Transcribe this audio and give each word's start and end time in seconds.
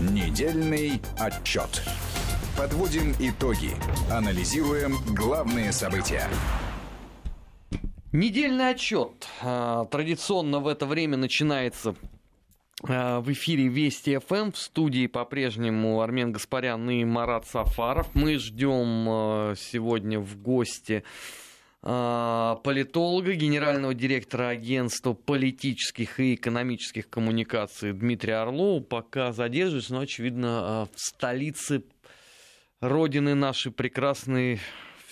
Недельный 0.00 1.00
отчет. 1.18 1.82
Подводим 2.56 3.12
итоги. 3.18 3.70
Анализируем 4.10 4.96
главные 5.14 5.72
события. 5.72 6.28
Недельный 8.12 8.70
отчет. 8.70 9.26
А, 9.40 9.84
традиционно 9.86 10.58
в 10.58 10.66
это 10.66 10.84
время 10.84 11.16
начинается 11.16 11.94
а, 12.86 13.20
в 13.20 13.32
эфире 13.32 13.68
Вести 13.68 14.18
ФМ 14.18 14.50
в 14.52 14.58
студии 14.58 15.06
по-прежнему 15.06 16.00
Армен 16.00 16.32
Гаспарян 16.32 16.90
и 16.90 17.04
Марат 17.04 17.46
Сафаров. 17.46 18.08
Мы 18.14 18.38
ждем 18.38 19.06
а, 19.08 19.54
сегодня 19.56 20.18
в 20.18 20.36
гости 20.36 21.04
политолога, 21.82 23.34
генерального 23.34 23.92
директора 23.92 24.48
агентства 24.48 25.14
политических 25.14 26.20
и 26.20 26.36
экономических 26.36 27.10
коммуникаций 27.10 27.92
Дмитрия 27.92 28.36
Орлова. 28.36 28.80
Пока 28.80 29.32
задерживаюсь, 29.32 29.90
но, 29.90 30.00
очевидно, 30.00 30.88
в 30.94 31.00
столице 31.00 31.82
родины 32.80 33.34
нашей 33.34 33.72
прекрасной 33.72 34.60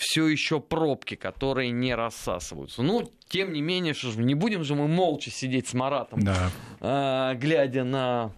все 0.01 0.27
еще 0.27 0.59
пробки, 0.59 1.15
которые 1.15 1.71
не 1.71 1.93
рассасываются. 1.93 2.81
Ну, 2.81 3.11
тем 3.27 3.53
не 3.53 3.61
менее, 3.61 3.93
что 3.93 4.11
же, 4.11 4.19
не 4.19 4.33
будем 4.33 4.63
же 4.63 4.73
мы 4.75 4.87
молча 4.87 5.29
сидеть 5.29 5.67
с 5.67 5.73
Маратом, 5.73 6.21
да. 6.21 6.51
а, 6.79 7.35
глядя 7.35 7.83
на 7.83 8.31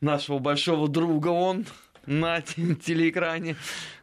нашего 0.00 0.38
большого 0.40 0.88
друга, 0.88 1.28
он 1.28 1.66
на 2.06 2.40
телеэкране, 2.42 3.56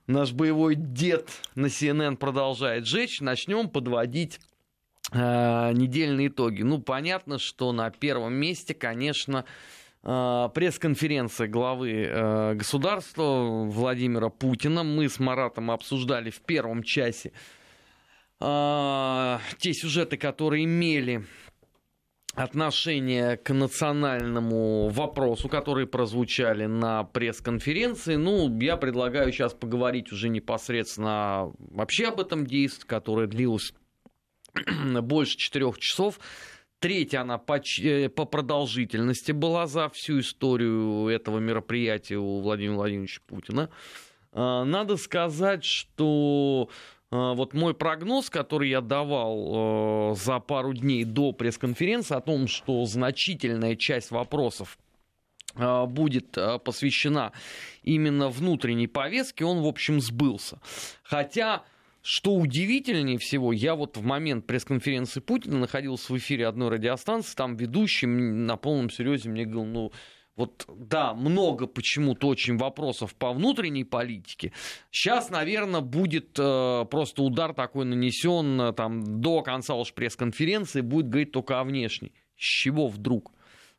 наш 0.08 0.32
боевой 0.32 0.76
дед 0.76 1.30
на 1.56 1.68
CNN 1.68 2.18
продолжает 2.18 2.86
жечь. 2.88 3.22
Начнем 3.22 3.70
подводить 3.70 4.40
э, 5.12 5.72
недельные 5.74 6.28
итоги. 6.28 6.64
Ну, 6.64 6.82
понятно, 6.82 7.38
что 7.38 7.72
на 7.72 7.92
первом 7.92 8.34
месте, 8.34 8.74
конечно, 8.74 9.46
Э, 10.10 10.50
пресс-конференция 10.54 11.48
главы 11.48 12.06
э, 12.10 12.54
государства 12.54 13.66
Владимира 13.66 14.30
Путина. 14.30 14.84
Мы 14.84 15.10
с 15.10 15.20
Маратом 15.20 15.70
обсуждали 15.70 16.30
в 16.30 16.40
первом 16.42 16.82
часе 16.82 17.34
э, 18.40 19.38
те 19.58 19.74
сюжеты, 19.74 20.16
которые 20.16 20.64
имели 20.64 21.26
отношение 22.38 23.36
к 23.36 23.52
национальному 23.52 24.90
вопросу, 24.90 25.50
которые 25.50 25.88
прозвучали 25.88 26.68
на 26.68 27.04
пресс-конференции. 27.04 28.16
Ну, 28.16 28.56
я 28.60 28.78
предлагаю 28.78 29.32
сейчас 29.32 29.56
поговорить 29.56 30.12
уже 30.12 30.30
непосредственно 30.30 31.52
вообще 31.58 32.10
об 32.10 32.20
этом 32.20 32.46
действии, 32.46 32.86
которое 32.86 33.26
длилось 33.26 33.74
больше 35.02 35.36
четырех 35.36 35.80
часов. 35.80 36.20
Третья 36.80 37.22
она 37.22 37.40
по, 37.40 37.60
э, 37.82 38.08
по 38.10 38.26
продолжительности 38.26 39.32
была 39.32 39.66
за 39.66 39.90
всю 39.90 40.20
историю 40.20 41.08
этого 41.08 41.40
мероприятия 41.40 42.18
у 42.18 42.42
Владимира 42.42 42.76
Владимировича 42.76 43.22
Путина. 43.26 43.72
А, 44.32 44.64
надо 44.64 44.98
сказать, 44.98 45.64
что 45.64 46.70
вот 47.12 47.54
мой 47.54 47.74
прогноз, 47.74 48.30
который 48.30 48.70
я 48.70 48.82
давал 48.82 50.12
э, 50.12 50.16
за 50.16 50.40
пару 50.40 50.74
дней 50.74 51.06
до 51.06 51.32
пресс-конференции 51.32 52.16
о 52.16 52.22
том, 52.22 52.48
что 52.48 52.84
значительная 52.86 53.76
часть 53.76 54.12
вопросов 54.12 54.78
а, 55.56 55.86
будет 55.86 56.38
посвящена 56.66 57.32
именно 57.84 58.30
внутренней 58.30 58.88
повестке, 58.88 59.46
он, 59.46 59.62
в 59.62 59.68
общем, 59.68 60.02
сбылся. 60.02 60.60
Хотя 61.04 61.64
что 62.10 62.36
удивительнее 62.36 63.18
всего, 63.18 63.52
я 63.52 63.76
вот 63.76 63.98
в 63.98 64.02
момент 64.02 64.48
пресс-конференции 64.48 65.20
Путина 65.20 65.60
находился 65.60 66.14
в 66.14 66.18
эфире 66.18 66.48
одной 66.48 66.70
радиостанции, 66.70 67.36
там 67.36 67.58
ведущий 67.58 68.08
на 68.08 68.56
полном 68.56 68.90
серьезе 68.90 69.28
мне 69.28 69.44
говорил, 69.44 69.66
ну, 69.66 69.92
вот 70.38 70.66
да, 70.70 71.14
много 71.16 71.66
почему-то 71.66 72.28
очень 72.28 72.58
вопросов 72.58 73.16
по 73.16 73.34
внутренней 73.34 73.84
политике. 73.84 74.54
Сейчас, 74.92 75.30
наверное, 75.30 75.82
будет 75.82 76.38
э, 76.40 76.86
просто 76.90 77.24
удар 77.24 77.54
такой 77.54 77.86
нанесен 77.86 78.62
э, 78.62 78.74
там, 78.74 79.20
до 79.20 79.42
конца 79.42 79.74
уж 79.74 79.94
пресс-конференции, 79.94 80.82
будет 80.82 81.10
говорить 81.10 81.32
только 81.32 81.60
о 81.60 81.64
внешней. 81.64 82.14
С 82.38 82.44
чего 82.44 82.88
вдруг? 82.88 83.34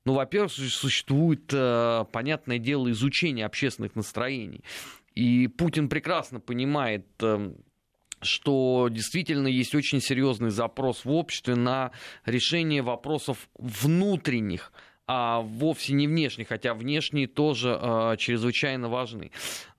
Ну, 0.04 0.14
во-первых, 0.14 0.50
существует, 0.52 1.50
э, 1.52 2.04
понятное 2.12 2.58
дело, 2.58 2.90
изучение 2.90 3.46
общественных 3.46 3.94
настроений. 3.94 4.64
И 5.14 5.46
Путин 5.46 5.88
прекрасно 5.88 6.40
понимает 6.40 7.06
э, 7.22 7.52
что 8.20 8.88
действительно 8.90 9.46
есть 9.46 9.74
очень 9.74 10.00
серьезный 10.00 10.50
запрос 10.50 11.04
в 11.04 11.10
обществе 11.10 11.54
на 11.54 11.92
решение 12.24 12.82
вопросов 12.82 13.48
внутренних, 13.54 14.72
а 15.08 15.40
вовсе 15.40 15.94
не 15.94 16.06
внешних, 16.06 16.48
хотя 16.48 16.74
внешние 16.74 17.26
тоже 17.26 17.78
э, 17.80 18.16
чрезвычайно 18.18 18.90
важны. 18.90 19.30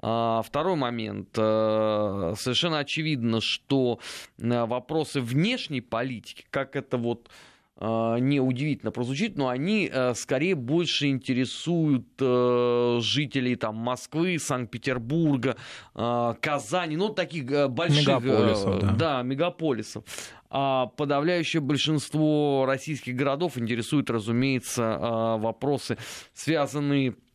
Э, 0.02 0.42
второй 0.44 0.76
момент. 0.76 1.30
Э, 1.38 2.34
совершенно 2.36 2.80
очевидно, 2.80 3.40
что 3.40 4.00
вопросы 4.38 5.22
внешней 5.22 5.82
политики, 5.82 6.46
как 6.50 6.76
это 6.76 6.98
вот 6.98 7.30
неудивительно 7.80 8.92
прозвучит, 8.92 9.38
но 9.38 9.48
они 9.48 9.90
э, 9.92 10.14
скорее 10.14 10.56
больше 10.56 11.08
интересуют 11.08 12.08
э, 12.20 13.00
жителей 13.02 13.56
там, 13.56 13.76
Москвы, 13.76 14.38
Санкт-Петербурга, 14.38 15.56
Казани, 15.94 16.98
ну, 16.98 17.10
таких 17.10 17.70
больших... 17.70 18.08
Мегаполисов, 18.08 18.80
да. 18.80 18.92
да, 18.92 19.22
мегаполисов. 19.22 20.04
А 20.50 20.88
подавляющее 20.88 21.62
большинство 21.62 22.66
российских 22.68 23.16
городов 23.16 23.58
интересуют, 23.58 24.10
разумеется, 24.10 25.38
вопросы, 25.40 25.98
связанные 26.34 27.12
Э, 27.12 27.29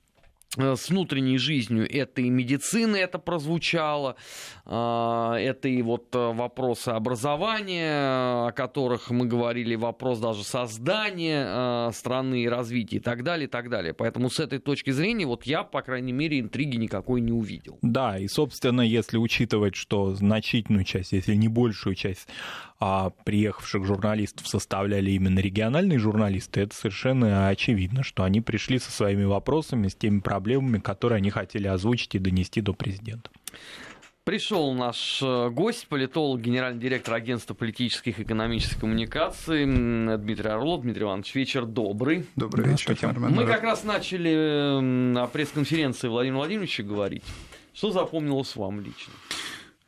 с 0.57 0.89
внутренней 0.89 1.39
жизнью. 1.39 1.89
Это 1.91 2.21
и 2.21 2.31
медицина, 2.31 2.97
это 2.97 3.19
прозвучало, 3.19 4.17
а, 4.65 5.35
это 5.37 5.69
и 5.69 5.83
вот 5.83 6.15
э, 6.15 6.33
вопросы 6.33 6.91
образования, 6.91 8.49
о 8.49 8.53
которых 8.53 9.11
мы 9.11 9.27
говорили, 9.27 9.75
вопрос 9.75 10.21
даже 10.21 10.45
создания 10.45 11.47
э, 11.47 11.91
страны 11.93 12.49
развития 12.49 12.97
и 12.97 13.01
так 13.01 13.25
далее, 13.25 13.47
и 13.47 13.51
так 13.51 13.69
далее. 13.69 13.95
Поэтому 13.95 14.31
с 14.31 14.41
этой 14.41 14.59
точки 14.59 14.91
зрения 14.91 15.27
вот 15.27 15.45
я, 15.45 15.65
по 15.65 15.83
крайней 15.83 16.13
мере, 16.13 16.41
интриги 16.41 16.77
никакой 16.77 17.21
не 17.21 17.33
увидел. 17.33 17.79
Да, 17.83 18.19
и, 18.19 18.29
собственно, 18.29 18.81
если 18.81 19.19
учитывать, 19.19 19.75
что 19.75 20.15
значительную 20.15 20.85
часть, 20.85 21.13
если 21.13 21.35
не 21.35 21.49
большую 21.49 21.95
часть 21.95 22.29
а 22.87 23.13
приехавших 23.25 23.87
журналистов 23.87 24.47
составляли 24.47 25.13
именно 25.13 25.39
региональные 25.39 25.99
журналисты, 25.99 26.61
это 26.61 26.77
совершенно 26.77 27.49
очевидно, 27.49 28.03
что 28.03 28.25
они 28.25 28.43
пришли 28.43 28.79
со 28.79 28.93
своими 28.93 29.25
вопросами, 29.25 29.89
с 29.89 29.95
теми 29.95 30.21
проблемами, 30.21 30.81
которые 30.81 31.17
они 31.17 31.31
хотели 31.31 31.67
озвучить 31.67 32.15
и 32.15 32.19
донести 32.19 32.61
до 32.61 32.75
президента. 32.75 33.31
Пришел 34.25 34.75
наш 34.75 35.23
э, 35.23 35.49
гость, 35.49 35.89
политолог, 35.89 36.43
генеральный 36.43 36.79
директор 36.79 37.15
агентства 37.15 37.55
политических 37.55 38.19
и 38.19 38.23
экономических 38.23 38.81
коммуникаций 38.81 39.65
Дмитрий 39.65 40.51
Орлов. 40.51 40.83
Дмитрий 40.83 41.05
Иванович, 41.05 41.35
вечер 41.35 41.65
добрый. 41.65 42.27
Добрый 42.37 42.69
вечер. 42.69 42.99
Мы 43.17 43.47
как 43.47 43.63
раз 43.63 43.85
начали 43.85 44.79
на 44.81 45.27
пресс-конференции 45.27 46.09
Владимира 46.09 46.41
Владимировича 46.41 46.83
говорить. 46.83 47.25
Что 47.73 47.93
запомнилось 47.93 48.55
вам 48.57 48.81
лично? 48.81 49.15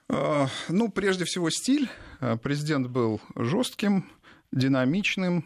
А, 0.09 0.47
ну, 0.71 0.91
прежде 0.91 1.27
всего, 1.27 1.51
стиль. 1.51 1.91
А, 2.21 2.37
президент 2.37 2.89
был 2.89 3.21
жестким, 3.35 4.07
динамичным, 4.53 5.45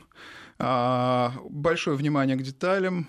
а, 0.58 1.34
большое 1.48 1.96
внимание 1.96 2.36
к 2.36 2.42
деталям, 2.42 3.08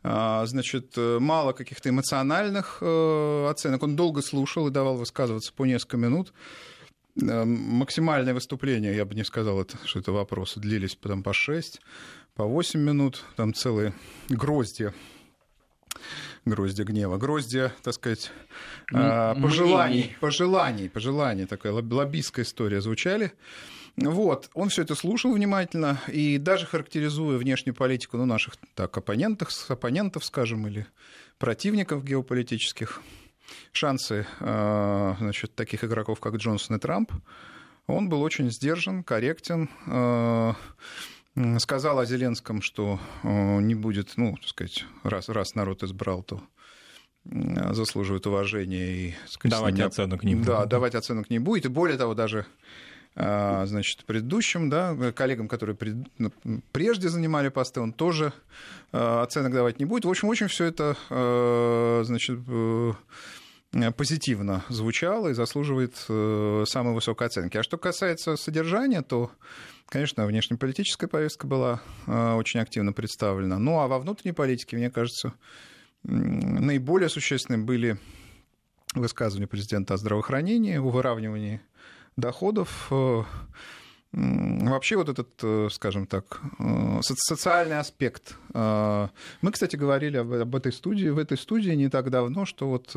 значит, 0.00 0.96
мало 0.96 1.52
каких-то 1.52 1.88
эмоциональных 1.88 2.78
э, 2.80 3.46
оценок. 3.50 3.82
Он 3.82 3.96
долго 3.96 4.22
слушал 4.22 4.68
и 4.68 4.70
давал 4.70 4.96
высказываться 4.96 5.52
по 5.52 5.66
несколько 5.66 5.96
минут. 5.96 6.32
Максимальное 7.16 8.32
выступление, 8.32 8.94
я 8.94 9.04
бы 9.04 9.16
не 9.16 9.24
сказал, 9.24 9.66
что 9.84 9.98
это 9.98 10.12
вопросы, 10.12 10.60
длились 10.60 10.94
потом 10.94 11.24
по 11.24 11.32
6, 11.32 11.80
по 12.36 12.44
8 12.44 12.80
минут, 12.80 13.24
там 13.34 13.52
целые 13.52 13.92
грозди 14.28 14.94
гроздья 16.44 16.84
гнева, 16.84 17.16
гроздья, 17.16 17.72
так 17.82 17.94
сказать, 17.94 18.30
М- 18.92 19.42
пожеланий, 19.42 20.16
пожеланий, 20.20 20.88
пожеланий, 20.88 21.46
такая 21.46 21.72
лоббистская 21.72 22.44
история 22.44 22.80
звучали. 22.80 23.32
Вот, 23.96 24.48
он 24.54 24.68
все 24.68 24.82
это 24.82 24.94
слушал 24.94 25.32
внимательно 25.32 26.00
и 26.06 26.38
даже 26.38 26.66
характеризуя 26.66 27.36
внешнюю 27.36 27.74
политику 27.74 28.16
ну, 28.16 28.26
наших 28.26 28.54
так, 28.74 28.96
оппонентов, 28.96 29.48
оппонентов, 29.68 30.24
скажем, 30.24 30.68
или 30.68 30.86
противников 31.38 32.04
геополитических, 32.04 33.02
шансы 33.72 34.26
а, 34.40 35.16
значит, 35.18 35.54
таких 35.54 35.82
игроков, 35.82 36.20
как 36.20 36.36
Джонсон 36.36 36.76
и 36.76 36.78
Трамп, 36.78 37.12
он 37.88 38.08
был 38.08 38.22
очень 38.22 38.50
сдержан, 38.50 39.02
корректен, 39.02 39.68
а, 39.86 40.54
сказал 41.58 41.98
о 41.98 42.06
Зеленском, 42.06 42.62
что 42.62 42.98
э, 43.22 43.60
не 43.60 43.74
будет, 43.74 44.12
ну, 44.16 44.36
так 44.36 44.48
сказать, 44.48 44.84
раз, 45.02 45.28
раз 45.28 45.54
народ 45.54 45.82
избрал, 45.82 46.22
то 46.22 46.42
заслуживает 47.24 48.26
уважения 48.26 48.90
и 48.90 49.14
сказать, 49.26 49.58
давать 49.58 49.74
ним, 49.74 49.86
оценок 49.86 50.24
не 50.24 50.34
будет. 50.34 50.46
Да, 50.46 50.64
давать 50.64 50.94
оценок 50.94 51.28
не 51.28 51.38
будет. 51.38 51.66
И 51.66 51.68
более 51.68 51.98
того, 51.98 52.14
даже 52.14 52.46
а, 53.20 53.66
значит, 53.66 54.04
предыдущим, 54.04 54.70
да, 54.70 55.12
коллегам, 55.12 55.48
которые 55.48 55.74
пред, 55.74 55.96
ну, 56.18 56.30
прежде 56.70 57.08
занимали 57.08 57.48
посты, 57.48 57.80
он 57.80 57.92
тоже 57.92 58.32
а, 58.92 59.22
оценок 59.22 59.52
давать 59.52 59.80
не 59.80 59.86
будет. 59.86 60.04
В 60.04 60.08
общем, 60.08 60.28
очень 60.28 60.46
все 60.46 60.66
это, 60.66 60.96
а, 61.10 62.02
значит, 62.04 62.38
э, 62.46 62.92
позитивно 63.96 64.64
звучало 64.68 65.28
и 65.28 65.34
заслуживает 65.34 65.94
э, 66.08 66.64
самой 66.66 66.94
высокой 66.94 67.26
оценки. 67.26 67.56
А 67.56 67.62
что 67.62 67.78
касается 67.78 68.36
содержания, 68.36 69.02
то, 69.02 69.30
конечно, 69.86 70.26
внешнеполитическая 70.26 71.08
повестка 71.08 71.46
была 71.46 71.80
очень 72.06 72.60
активно 72.60 72.92
представлена. 72.92 73.58
Ну, 73.58 73.78
а 73.80 73.88
во 73.88 73.98
внутренней 73.98 74.32
политике, 74.32 74.76
мне 74.76 74.90
кажется, 74.90 75.34
наиболее 76.02 77.08
существенными 77.08 77.64
были 77.64 77.98
высказывания 78.94 79.46
президента 79.46 79.94
о 79.94 79.96
здравоохранении, 79.98 80.78
выравнивании 80.78 81.60
доходов. 82.16 82.90
Э, 84.12 84.68
вообще 84.68 84.96
вот 84.96 85.08
этот, 85.08 85.28
э, 85.42 85.68
скажем 85.70 86.06
так, 86.06 86.40
э, 86.58 87.00
социальный 87.02 87.78
аспект. 87.78 88.36
Мы, 88.52 89.52
кстати, 89.52 89.76
говорили 89.76 90.16
об 90.16 90.54
этой 90.54 90.72
студии, 90.72 91.08
в 91.08 91.18
этой 91.18 91.36
студии 91.36 91.70
не 91.72 91.88
так 91.88 92.10
давно, 92.10 92.44
что 92.44 92.68
вот 92.68 92.94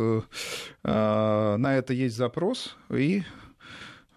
на 0.83 1.77
это 1.77 1.93
есть 1.93 2.15
запрос, 2.15 2.75
и 2.89 3.23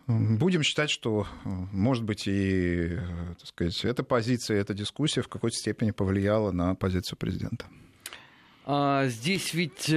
Будем 0.06 0.62
считать, 0.62 0.90
что, 0.90 1.26
может 1.44 2.04
быть, 2.04 2.24
и 2.26 2.98
так 3.38 3.46
сказать, 3.46 3.84
эта 3.86 4.02
позиция, 4.02 4.60
эта 4.60 4.74
дискуссия 4.74 5.22
в 5.22 5.28
какой-то 5.28 5.56
степени 5.56 5.92
повлияла 5.92 6.50
на 6.50 6.74
позицию 6.74 7.16
президента. 7.16 7.64
А 8.66 9.06
здесь 9.06 9.54
ведь 9.54 9.90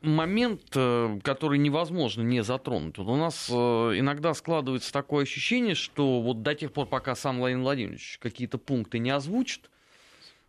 момент, 0.00 0.62
э, 0.74 1.18
который 1.22 1.58
невозможно 1.58 2.22
не 2.22 2.42
затронуть. 2.42 2.98
Вот 2.98 3.08
у 3.08 3.16
нас 3.16 3.48
э, 3.50 3.54
иногда 3.54 4.34
складывается 4.34 4.92
такое 4.92 5.24
ощущение, 5.24 5.74
что 5.74 6.20
вот 6.20 6.42
до 6.42 6.54
тех 6.54 6.72
пор, 6.72 6.86
пока 6.86 7.14
сам 7.14 7.38
Владимир 7.38 7.62
Владимирович 7.62 8.18
какие-то 8.20 8.58
пункты 8.58 8.98
не 8.98 9.10
озвучит, 9.10 9.70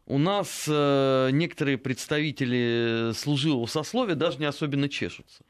у 0.09 0.17
нас 0.17 0.65
э, 0.67 1.29
некоторые 1.31 1.77
представители 1.77 3.11
служилого 3.13 3.67
сословия 3.67 4.15
даже 4.15 4.39
не 4.39 4.45
особенно 4.45 4.89
чешутся. 4.89 5.43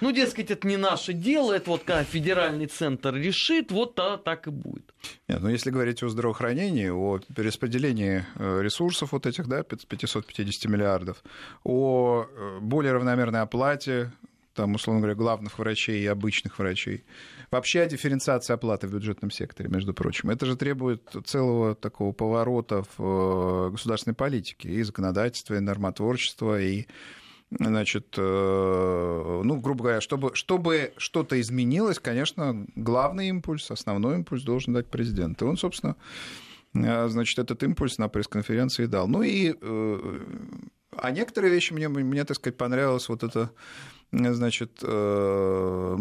Ну, 0.00 0.10
дескать, 0.10 0.50
это 0.50 0.66
не 0.66 0.78
наше 0.78 1.12
дело, 1.12 1.52
это 1.52 1.70
вот 1.70 1.82
когда 1.84 2.02
федеральный 2.02 2.66
центр 2.66 3.14
решит, 3.14 3.70
вот 3.70 3.94
то 3.94 4.16
так 4.16 4.46
и 4.46 4.50
будет. 4.50 4.94
Нет, 5.28 5.40
ну 5.42 5.50
если 5.50 5.70
говорить 5.70 6.02
о 6.02 6.08
здравоохранении, 6.08 6.88
о 6.88 7.18
перераспределении 7.34 8.24
э, 8.36 8.62
ресурсов 8.62 9.12
вот 9.12 9.26
этих, 9.26 9.48
да, 9.48 9.62
550 9.62 10.70
миллиардов, 10.70 11.22
о 11.62 12.24
э, 12.24 12.58
более 12.60 12.92
равномерной 12.92 13.42
оплате, 13.42 14.12
там, 14.56 14.74
условно 14.74 15.02
говоря, 15.02 15.14
главных 15.14 15.58
врачей 15.58 16.02
и 16.02 16.06
обычных 16.06 16.58
врачей, 16.58 17.04
Вообще 17.50 17.82
о 17.82 17.86
дифференциации 17.86 18.52
оплаты 18.54 18.88
в 18.88 18.92
бюджетном 18.92 19.30
секторе, 19.30 19.68
между 19.68 19.94
прочим. 19.94 20.30
Это 20.30 20.46
же 20.46 20.56
требует 20.56 21.14
целого 21.24 21.74
такого 21.74 22.12
поворота 22.12 22.82
в 22.96 23.68
э, 23.68 23.70
государственной 23.70 24.14
политике 24.14 24.68
и 24.68 24.82
законодательства, 24.82 25.54
и 25.54 25.60
нормотворчества, 25.60 26.60
и 26.60 26.86
Значит, 27.48 28.16
э, 28.18 29.40
ну, 29.44 29.60
грубо 29.60 29.84
говоря, 29.84 30.00
чтобы, 30.00 30.34
чтобы 30.34 30.92
что-то 30.96 31.40
изменилось, 31.40 32.00
конечно, 32.00 32.66
главный 32.74 33.28
импульс, 33.28 33.70
основной 33.70 34.16
импульс 34.16 34.42
должен 34.42 34.74
дать 34.74 34.88
президент. 34.88 35.40
И 35.40 35.44
он, 35.44 35.56
собственно, 35.56 35.94
э, 36.74 37.08
значит, 37.08 37.38
этот 37.38 37.62
импульс 37.62 37.98
на 37.98 38.08
пресс-конференции 38.08 38.86
дал. 38.86 39.06
Ну 39.06 39.22
и 39.22 39.54
а 40.98 41.10
некоторые 41.12 41.52
вещи 41.52 41.72
мне, 41.72 41.88
мне, 41.88 42.24
так 42.24 42.36
сказать, 42.36 42.56
понравилось 42.56 43.08
вот 43.08 43.22
это 43.22 43.50
значит, 44.24 44.80
э, 44.82 45.96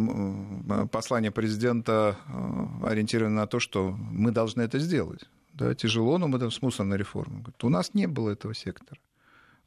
послание 0.91 1.31
президента 1.31 2.17
э, 2.27 2.87
ориентировано 2.87 3.35
на 3.35 3.47
то, 3.47 3.59
что 3.59 3.91
мы 3.91 4.31
должны 4.31 4.61
это 4.61 4.79
сделать. 4.79 5.29
Да, 5.53 5.73
тяжело, 5.73 6.17
но 6.17 6.27
мы 6.27 6.39
там 6.39 6.51
с 6.51 6.61
мусорной 6.61 6.97
реформой. 6.97 7.39
Говорит, 7.39 7.63
у 7.63 7.69
нас 7.69 7.93
не 7.93 8.07
было 8.07 8.31
этого 8.31 8.53
сектора. 8.53 8.99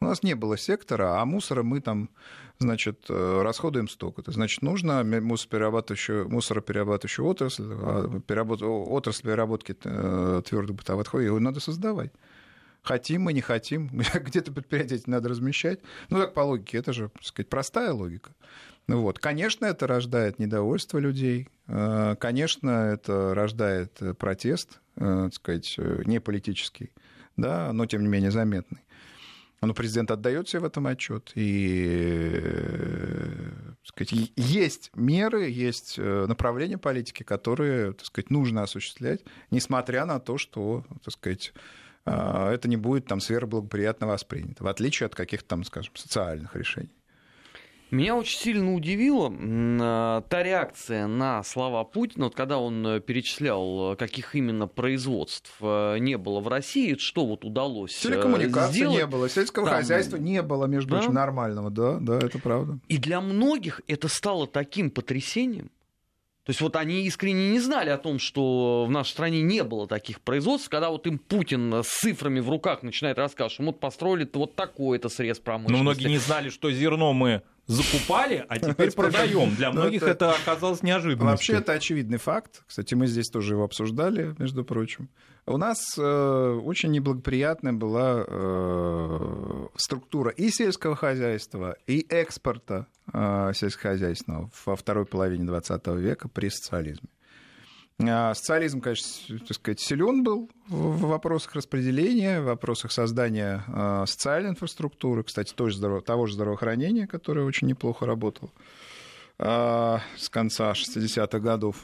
У 0.01 0.05
нас 0.05 0.23
не 0.23 0.35
было 0.35 0.57
сектора, 0.57 1.21
а 1.21 1.25
мусора 1.25 1.63
мы 1.63 1.81
там, 1.81 2.11
значит, 2.59 3.07
э, 3.09 3.43
расходуем 3.43 3.89
столько. 3.89 4.21
Это 4.21 4.33
значит, 4.33 4.63
нужно 4.63 5.03
мусороперерабатывающую, 5.03 6.29
мусороперерабатывающую 6.29 7.27
отрасль, 7.27 7.65
а 7.71 8.21
переработ... 8.21 8.63
отрасль 8.63 9.23
переработки 9.23 9.75
твердых 9.75 10.77
бытовых 10.77 11.07
отходов, 11.07 11.27
его 11.27 11.41
надо 11.41 11.61
создавать. 11.61 12.13
Хотим 12.83 13.23
мы, 13.23 13.33
не 13.33 13.41
хотим. 13.41 13.89
Где-то 14.15 14.53
предприятие 14.53 15.01
надо 15.07 15.29
размещать. 15.29 15.81
Ну, 16.11 16.19
так 16.19 16.35
по 16.35 16.41
логике, 16.41 16.79
это 16.79 16.93
же, 16.93 17.11
так 17.11 17.25
сказать, 17.25 17.49
простая 17.49 17.93
логика. 17.93 18.33
Ну 18.89 19.03
вот. 19.03 19.19
Конечно, 19.19 19.67
это 19.67 19.87
рождает 19.87 20.39
недовольство 20.39 20.99
людей. 20.99 21.49
Э, 21.69 22.17
конечно, 22.19 22.71
это 22.71 23.35
рождает 23.35 24.01
протест, 24.19 24.81
э, 24.97 25.25
так 25.25 25.35
сказать, 25.35 25.75
э, 25.79 26.03
не 26.07 26.21
политический, 26.21 26.91
да, 27.37 27.73
но 27.75 27.85
тем 27.85 28.01
не 28.01 28.09
менее 28.09 28.31
заметный. 28.31 28.81
Но 29.61 29.75
президент 29.75 30.11
отдает 30.11 30.49
себе 30.49 30.61
в 30.61 30.65
этом 30.65 30.87
отчет. 30.87 31.33
И 31.35 32.41
сказать, 33.83 34.33
есть 34.37 34.91
меры, 34.95 35.51
есть 35.51 35.99
направления 35.99 36.79
политики, 36.79 37.25
которые 37.25 37.93
так 37.93 38.07
сказать, 38.07 38.31
нужно 38.31 38.63
осуществлять, 38.63 39.23
несмотря 39.51 40.05
на 40.05 40.21
то, 40.21 40.39
что 40.39 40.85
так 41.03 41.13
сказать, 41.13 41.53
это 42.09 42.69
не 42.69 42.77
будет 42.77 43.07
там 43.07 43.21
сверхблагоприятно 43.21 44.07
воспринято, 44.07 44.65
в 44.65 44.69
отличие 44.69 45.07
от 45.07 45.15
каких-то 45.15 45.49
там, 45.49 45.65
скажем, 45.65 45.95
социальных 45.97 46.57
решений. 46.57 46.91
Меня 47.91 48.17
очень 48.17 48.39
сильно 48.39 48.75
удивила 48.75 49.33
а, 49.33 50.21
та 50.29 50.43
реакция 50.43 51.07
на 51.07 51.43
слова 51.43 51.85
Путина, 51.85 52.27
вот 52.27 52.35
когда 52.35 52.59
он 52.59 52.87
э, 52.87 53.01
перечислял, 53.01 53.97
каких 53.97 54.35
именно 54.35 54.67
производств 54.67 55.55
э, 55.63 55.97
не 55.99 56.19
было 56.19 56.41
в 56.41 56.49
России, 56.49 56.97
что 56.99 57.25
вот 57.25 57.47
удалось 57.47 57.99
э, 58.05 58.09
Телекоммуникации 58.09 58.75
сделать. 58.75 58.99
не 58.99 59.07
было, 59.07 59.29
сельского 59.31 59.67
Там... 59.67 59.77
хозяйства 59.77 60.19
не 60.19 60.43
было, 60.43 60.67
между 60.67 60.91
да? 60.91 60.97
прочим, 60.99 61.15
нормального, 61.15 61.71
да, 61.71 61.99
да, 61.99 62.19
это 62.19 62.39
правда. 62.39 62.79
И 62.89 62.99
для 62.99 63.23
многих 63.23 63.81
это 63.87 64.09
стало 64.09 64.47
таким 64.47 64.91
потрясением, 64.91 65.71
то 66.49 66.53
есть 66.53 66.63
вот 66.63 66.77
они 66.77 67.03
искренне 67.03 67.51
не 67.51 67.61
знали 67.61 67.91
о 67.91 67.99
том, 67.99 68.19
что 68.19 68.87
в 68.89 68.91
нашей 68.91 69.11
стране 69.11 69.43
не 69.43 69.63
было 69.63 69.87
таких 69.87 70.23
производств, 70.23 70.71
когда 70.71 70.89
вот 70.89 71.07
им 71.07 71.19
Путин 71.19 71.85
с 71.85 71.89
цифрами 71.89 72.41
в 72.41 72.49
руках 72.49 72.83
начинает 72.83 73.19
рассказывать, 73.19 73.53
что 73.53 73.63
мы 73.65 73.67
вот 73.67 73.81
построили 73.81 74.27
вот 74.33 74.57
такой-то 74.57 75.11
срез 75.11 75.41
промышленности. 75.41 75.77
Но 75.77 75.83
многие 75.83 76.09
не 76.09 76.17
знали, 76.17 76.49
что 76.49 76.73
зерно 76.73 77.13
мы 77.13 77.43
закупали, 77.69 78.45
а 78.49 78.59
теперь 78.59 78.91
продаем. 78.93 79.55
Для 79.55 79.71
многих 79.71 80.03
это 80.03 80.33
оказалось 80.33 80.83
неожиданностью. 80.83 81.27
Вообще 81.27 81.53
это 81.55 81.73
очевидный 81.73 82.19
факт. 82.19 82.63
Кстати, 82.67 82.95
мы 82.95 83.07
здесь 83.07 83.29
тоже 83.29 83.55
его 83.55 83.65
обсуждали, 83.65 84.35
между 84.39 84.65
прочим. 84.65 85.09
У 85.47 85.57
нас 85.57 85.79
э, 85.97 86.61
очень 86.65 86.91
неблагоприятная 86.91 87.73
была 87.73 88.25
э, 88.27 89.67
структура 89.77 90.31
и 90.31 90.51
сельского 90.51 90.97
хозяйства, 90.97 91.77
и 91.87 92.05
экспорта 92.11 92.87
э, 93.13 93.53
сельскохозяйственного 93.55 94.51
во 94.67 94.77
второй 94.77 95.07
половине 95.07 95.45
20 95.45 95.87
века 95.89 96.29
при 96.29 96.51
социализме. 96.51 97.09
А 98.01 98.33
социализм, 98.35 98.81
конечно, 98.81 99.39
так 99.41 99.57
сказать, 99.57 99.81
силен 99.81 100.23
был 100.23 100.49
в 100.69 101.01
вопросах 101.09 101.57
распределения, 101.57 102.41
в 102.41 102.45
вопросах 102.45 102.93
создания 102.93 103.65
э, 103.67 104.05
социальной 104.07 104.51
инфраструктуры, 104.51 105.25
кстати, 105.25 105.53
того 105.53 105.71
же, 105.71 105.79
здраво- 105.79 106.01
того 106.01 106.27
же 106.27 106.35
здравоохранения, 106.35 107.09
которое 107.09 107.45
очень 107.45 107.67
неплохо 107.67 108.07
работало 108.07 108.53
э, 109.41 109.99
с 110.17 110.29
конца 110.29 110.71
60-х 110.73 111.41
годов. 111.41 111.83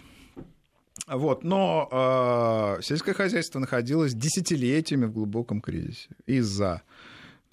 Вот, 1.09 1.43
но 1.43 2.79
сельское 2.81 3.13
хозяйство 3.13 3.59
находилось 3.59 4.15
десятилетиями 4.15 5.07
в 5.07 5.13
глубоком 5.13 5.61
кризисе 5.61 6.09
из-за 6.25 6.83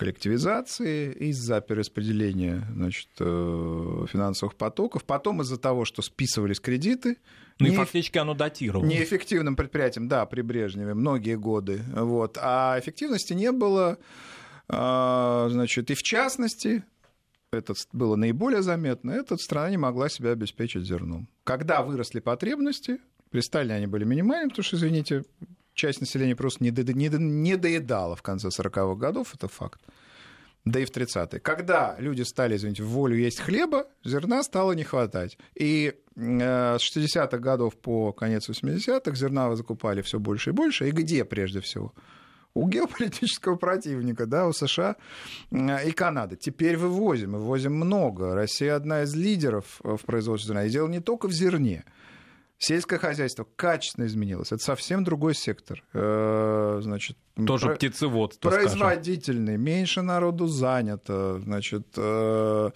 коллективизации, 0.01 1.11
из-за 1.29 1.61
перераспределения 1.61 2.67
значит, 2.73 3.07
э, 3.19 4.05
финансовых 4.11 4.55
потоков, 4.55 5.03
потом 5.03 5.43
из-за 5.43 5.57
того, 5.57 5.85
что 5.85 6.01
списывались 6.01 6.59
кредиты. 6.59 7.17
Ну 7.59 7.67
и 7.67 7.71
фактически 7.75 8.17
оно 8.17 8.33
датировало. 8.33 8.83
Неэффективным 8.83 9.55
предприятием, 9.55 10.07
да, 10.07 10.25
при 10.25 10.41
Брежневе 10.41 10.95
многие 10.95 11.37
годы. 11.37 11.83
Вот, 11.93 12.39
а 12.41 12.79
эффективности 12.79 13.33
не 13.33 13.51
было. 13.51 13.99
Э, 14.69 15.47
значит, 15.51 15.91
и 15.91 15.93
в 15.93 16.01
частности, 16.01 16.83
это 17.51 17.75
было 17.93 18.15
наиболее 18.15 18.63
заметно, 18.63 19.11
эта 19.11 19.37
страна 19.37 19.69
не 19.69 19.77
могла 19.77 20.09
себя 20.09 20.31
обеспечить 20.31 20.83
зерном. 20.83 21.27
Когда 21.43 21.83
выросли 21.83 22.21
потребности, 22.21 22.97
при 23.29 23.41
Сталине 23.41 23.75
они 23.75 23.85
были 23.85 24.03
минимальными, 24.03 24.49
потому 24.49 24.63
что, 24.63 24.77
извините, 24.77 25.25
часть 25.81 25.99
населения 25.99 26.35
просто 26.35 26.63
не, 26.63 26.71
до, 26.71 26.93
не, 26.93 27.09
не 27.09 27.57
доедала 27.57 28.15
в 28.15 28.21
конце 28.21 28.49
40-х 28.49 28.95
годов, 28.95 29.33
это 29.33 29.47
факт. 29.47 29.81
Да 30.63 30.79
и 30.79 30.85
в 30.85 30.91
30-е. 30.91 31.39
Когда 31.39 31.95
люди 31.97 32.21
стали, 32.21 32.55
извините, 32.55 32.83
в 32.83 32.89
волю 32.89 33.17
есть 33.17 33.39
хлеба, 33.39 33.87
зерна 34.03 34.43
стало 34.43 34.73
не 34.73 34.83
хватать. 34.83 35.39
И 35.55 35.95
э, 36.15 36.77
с 36.77 36.97
60-х 36.97 37.37
годов 37.39 37.75
по 37.77 38.13
конец 38.13 38.47
80-х 38.47 39.15
зерна 39.15 39.49
вы 39.49 39.55
закупали 39.55 40.03
все 40.03 40.19
больше 40.19 40.51
и 40.51 40.53
больше. 40.53 40.87
И 40.87 40.91
где 40.91 41.25
прежде 41.25 41.59
всего? 41.61 41.93
у 42.53 42.67
геополитического 42.67 43.55
противника, 43.55 44.25
да, 44.25 44.45
у 44.45 44.53
США 44.53 44.97
э, 45.51 45.87
и 45.87 45.91
Канады. 45.91 46.35
Теперь 46.35 46.77
вывозим, 46.77 47.31
вывозим 47.31 47.73
много. 47.73 48.35
Россия 48.35 48.75
одна 48.75 49.03
из 49.03 49.15
лидеров 49.15 49.79
в 49.83 50.05
производстве 50.05 50.49
зерна. 50.49 50.65
И 50.65 50.69
дело 50.69 50.89
не 50.89 50.99
только 50.99 51.27
в 51.27 51.31
зерне. 51.31 51.85
Сельское 52.63 52.99
хозяйство 52.99 53.47
качественно 53.55 54.05
изменилось. 54.05 54.51
Это 54.51 54.63
совсем 54.63 55.03
другой 55.03 55.33
сектор. 55.33 55.83
Э, 55.93 56.77
значит, 56.83 57.17
Тоже 57.47 57.65
про... 57.65 57.75
птицеводство, 57.75 58.51
Производительный, 58.51 59.53
скажем. 59.53 59.63
меньше 59.63 60.01
народу 60.03 60.45
занято. 60.45 61.39
Значит, 61.39 61.87
э, 61.97 62.69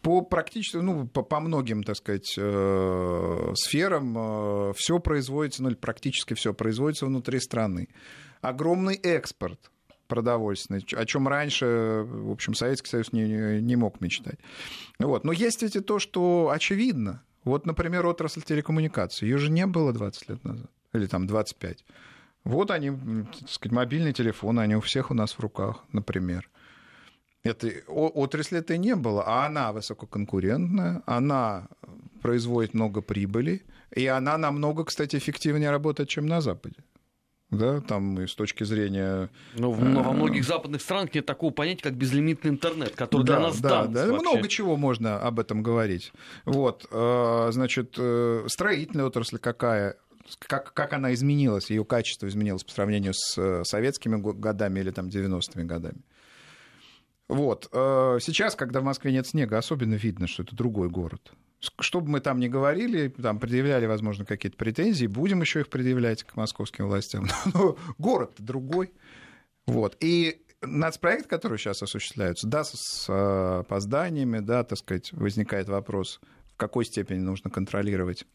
по 0.00 0.20
практически, 0.22 0.78
ну, 0.78 1.06
по, 1.06 1.20
по 1.22 1.40
многим, 1.40 1.82
так 1.82 1.96
сказать, 1.96 2.34
э, 2.38 3.52
сферам 3.54 4.72
все 4.72 4.98
производится, 4.98 5.62
ну, 5.62 5.68
или 5.68 5.76
практически 5.76 6.32
все 6.32 6.54
производится 6.54 7.04
внутри 7.04 7.40
страны. 7.40 7.90
Огромный 8.40 8.94
экспорт 8.94 9.70
продовольственный, 10.08 10.82
о 10.96 11.04
чем 11.04 11.28
раньше, 11.28 12.06
в 12.06 12.30
общем, 12.30 12.54
Советский 12.54 12.88
Союз 12.88 13.12
не, 13.12 13.60
не 13.60 13.76
мог 13.76 14.00
мечтать. 14.00 14.38
Вот. 14.98 15.24
Но 15.24 15.32
есть 15.32 15.60
ведь 15.60 15.76
и 15.76 15.80
то, 15.80 15.98
что 15.98 16.50
очевидно. 16.50 17.22
Вот, 17.44 17.66
например, 17.66 18.06
отрасль 18.06 18.42
телекоммуникаций. 18.42 19.28
Ее 19.28 19.38
же 19.38 19.50
не 19.50 19.66
было 19.66 19.92
20 19.92 20.28
лет 20.28 20.44
назад. 20.44 20.70
Или 20.94 21.06
там 21.06 21.26
25. 21.26 21.84
Вот 22.44 22.70
они, 22.70 22.90
так 23.40 23.50
сказать, 23.50 23.72
мобильные 23.72 24.12
телефоны, 24.12 24.60
они 24.60 24.76
у 24.76 24.80
всех 24.80 25.10
у 25.10 25.14
нас 25.14 25.32
в 25.32 25.40
руках, 25.40 25.84
например. 25.92 26.48
Это, 27.42 27.68
отрасли 27.88 28.58
это 28.58 28.78
не 28.78 28.94
было, 28.94 29.22
а 29.26 29.46
она 29.46 29.72
высококонкурентная, 29.72 31.02
она 31.04 31.68
производит 32.22 32.72
много 32.74 33.02
прибыли, 33.02 33.62
и 33.94 34.06
она 34.06 34.38
намного, 34.38 34.84
кстати, 34.84 35.16
эффективнее 35.16 35.70
работает, 35.70 36.08
чем 36.08 36.26
на 36.26 36.40
Западе 36.40 36.82
да, 37.54 37.80
там 37.80 38.20
и 38.20 38.26
с 38.26 38.34
точки 38.34 38.64
зрения... 38.64 39.30
Ну, 39.54 39.72
во 39.72 40.10
э, 40.10 40.12
многих 40.12 40.44
западных 40.44 40.80
странах 40.80 41.14
нет 41.14 41.26
такого 41.26 41.50
понятия, 41.52 41.82
как 41.82 41.94
безлимитный 41.94 42.50
интернет, 42.50 42.94
который 42.94 43.24
да, 43.24 43.36
для 43.36 43.46
нас 43.46 43.60
да, 43.60 43.68
дан. 43.68 43.92
Да, 43.92 44.06
вообще. 44.06 44.20
много 44.20 44.48
чего 44.48 44.76
можно 44.76 45.18
об 45.18 45.40
этом 45.40 45.62
говорить. 45.62 46.12
Вот, 46.44 46.86
э, 46.90 47.48
значит, 47.52 47.94
э, 47.98 48.44
строительная 48.48 49.06
отрасль 49.06 49.38
какая, 49.38 49.96
как, 50.38 50.72
как 50.72 50.92
она 50.92 51.14
изменилась, 51.14 51.70
ее 51.70 51.84
качество 51.84 52.26
изменилось 52.26 52.64
по 52.64 52.72
сравнению 52.72 53.14
с 53.14 53.64
советскими 53.64 54.16
годами 54.16 54.80
или 54.80 54.90
там 54.90 55.08
90-ми 55.08 55.64
годами. 55.64 56.00
Вот. 57.28 57.68
Сейчас, 57.72 58.54
когда 58.54 58.80
в 58.80 58.84
Москве 58.84 59.10
нет 59.10 59.26
снега, 59.26 59.56
особенно 59.56 59.94
видно, 59.94 60.26
что 60.26 60.42
это 60.42 60.54
другой 60.54 60.90
город 60.90 61.32
что 61.80 62.00
бы 62.00 62.10
мы 62.10 62.20
там 62.20 62.38
ни 62.38 62.48
говорили, 62.48 63.08
там 63.08 63.38
предъявляли, 63.38 63.86
возможно, 63.86 64.24
какие-то 64.24 64.56
претензии, 64.56 65.06
будем 65.06 65.40
еще 65.40 65.60
их 65.60 65.68
предъявлять 65.68 66.22
к 66.22 66.36
московским 66.36 66.86
властям. 66.86 67.26
Но 67.54 67.76
город 67.98 68.32
другой. 68.38 68.92
Вот. 69.66 69.96
И 70.00 70.42
нацпроект, 70.62 71.26
который 71.26 71.58
сейчас 71.58 71.82
осуществляется, 71.82 72.46
да, 72.46 72.64
с 72.64 73.08
опозданиями, 73.08 74.40
да, 74.40 74.64
так 74.64 74.78
сказать, 74.78 75.12
возникает 75.12 75.68
вопрос, 75.68 76.20
в 76.52 76.56
какой 76.56 76.84
степени 76.84 77.18
нужно 77.18 77.50
контролировать 77.50 78.26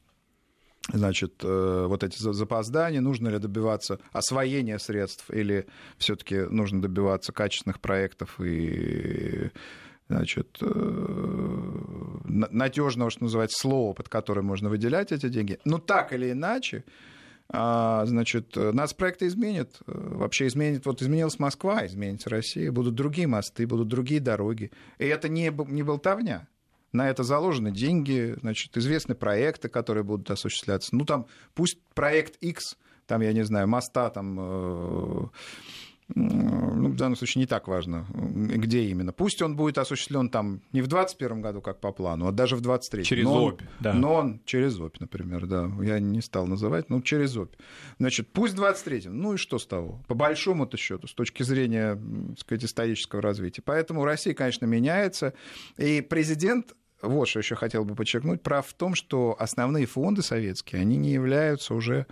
значит, 0.92 1.44
э, 1.44 1.86
вот 1.88 2.04
эти 2.04 2.18
запоздания, 2.20 3.02
нужно 3.02 3.30
ли 3.30 3.38
добиваться 3.38 4.00
освоения 4.12 4.80
средств 4.80 5.30
или 5.30 5.68
все-таки 5.98 6.42
нужно 6.42 6.82
добиваться 6.82 7.32
качественных 7.32 7.80
проектов 7.80 8.40
и 8.42 9.52
значит, 10.10 10.58
э, 10.62 11.70
надежного, 12.26 13.12
что 13.12 13.24
называется, 13.24 13.60
слова, 13.60 13.94
под 13.94 14.10
которое 14.10 14.42
можно 14.42 14.70
выделять 14.70 15.12
эти 15.12 15.30
деньги. 15.30 15.60
Но 15.66 15.78
так 15.78 16.14
или 16.14 16.32
иначе, 16.32 16.84
а, 17.52 18.06
значит, 18.06 18.56
нас 18.56 18.94
проекты 18.94 19.28
изменят. 19.28 19.80
Вообще 19.86 20.48
изменит, 20.48 20.86
вот 20.86 21.02
изменилась 21.02 21.40
Москва, 21.40 21.86
изменится 21.86 22.30
Россия, 22.30 22.72
будут 22.72 22.96
другие 22.96 23.28
мосты, 23.28 23.68
будут 23.68 23.88
другие 23.88 24.20
дороги. 24.20 24.72
И 24.98 25.06
это 25.06 25.30
не, 25.30 25.52
не 25.68 25.84
болтовня. 25.84 26.48
На 26.92 27.08
это 27.08 27.22
заложены 27.22 27.72
деньги, 27.72 28.36
значит, 28.42 28.76
известны 28.78 29.14
проекты, 29.14 29.70
которые 29.70 30.04
будут 30.04 30.32
осуществляться. 30.32 30.96
Ну, 30.96 31.06
там, 31.06 31.28
пусть 31.54 31.80
проект 31.94 32.36
X, 32.42 32.78
там, 33.06 33.22
я 33.22 33.32
не 33.32 33.44
знаю, 33.44 33.68
моста, 33.68 34.10
там, 34.10 34.38
э, 34.40 35.28
ну, 36.16 36.90
в 36.90 36.96
данном 36.96 37.16
случае 37.16 37.42
не 37.42 37.46
так 37.46 37.68
важно, 37.68 38.06
где 38.10 38.84
именно. 38.86 39.14
Пусть 39.14 39.42
он 39.42 39.56
будет 39.56 39.78
осуществлен 39.78 40.30
там 40.30 40.62
не 40.72 40.82
в 40.82 40.88
2021 40.88 41.42
году, 41.42 41.62
как 41.62 41.80
по 41.80 41.92
плану, 41.92 42.28
а 42.28 42.32
даже 42.32 42.56
в 42.56 42.62
2023. 42.62 43.04
Через 43.04 43.24
но 43.26 43.48
ОПИ, 43.48 43.66
да. 43.80 43.94
Но 43.94 44.14
он 44.16 44.42
через 44.46 44.80
ОПИ, 44.80 44.98
например, 45.02 45.46
да. 45.46 45.70
Я 45.82 46.00
не 46.00 46.22
стал 46.22 46.48
называть, 46.48 46.90
но 46.90 47.02
через 47.02 47.38
ОПИ. 47.38 47.58
Значит, 48.00 48.30
пусть 48.34 48.56
в 48.56 48.62
23-м, 48.62 49.16
ну 49.16 49.34
и 49.34 49.38
что 49.38 49.60
с 49.60 49.68
того? 49.68 50.04
По 50.08 50.16
большому-то 50.16 50.78
счету, 50.78 51.08
с 51.08 51.14
точки 51.14 51.44
зрения, 51.44 51.96
так 52.30 52.40
сказать, 52.40 52.64
исторического 52.64 53.22
развития. 53.22 53.62
Поэтому 53.62 54.04
Россия, 54.04 54.34
конечно, 54.34 54.66
меняется. 54.66 55.34
И 55.78 56.02
президент 56.02 56.74
вот 57.02 57.28
что 57.28 57.40
еще 57.40 57.56
хотел 57.56 57.86
бы 57.86 57.96
подчеркнуть, 57.96 58.42
прав 58.42 58.68
в 58.68 58.74
том, 58.74 58.94
что 58.94 59.36
основные 59.40 59.86
фонды 59.86 60.22
советские, 60.22 60.82
они 60.82 60.98
не 60.98 61.12
являются 61.12 61.74
уже 61.74 62.08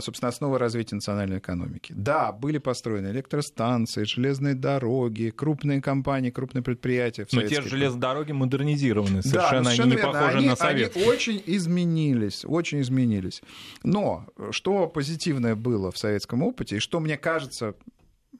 собственно, 0.00 0.28
основа 0.28 0.58
развития 0.58 0.96
национальной 0.96 1.38
экономики. 1.38 1.92
Да, 1.96 2.32
были 2.32 2.58
построены 2.58 3.08
электростанции, 3.08 4.04
железные 4.04 4.54
дороги, 4.54 5.30
крупные 5.30 5.80
компании, 5.80 6.30
крупные 6.30 6.62
предприятия. 6.62 7.26
Но 7.32 7.42
те 7.42 7.62
же 7.62 7.68
железные 7.68 8.00
дороги 8.00 8.32
модернизированы, 8.32 9.22
совершенно, 9.22 9.64
да, 9.64 9.64
совершенно 9.64 9.90
не 9.90 9.96
верно. 9.96 10.12
похожи 10.12 10.38
они, 10.38 10.46
на 10.48 10.56
советские. 10.56 11.04
Они 11.04 11.12
очень 11.12 11.42
изменились, 11.46 12.44
очень 12.44 12.80
изменились. 12.80 13.42
Но 13.82 14.26
что 14.50 14.88
позитивное 14.88 15.54
было 15.54 15.90
в 15.90 15.98
советском 15.98 16.42
опыте, 16.42 16.76
и 16.76 16.80
что, 16.80 17.00
мне 17.00 17.16
кажется, 17.16 17.74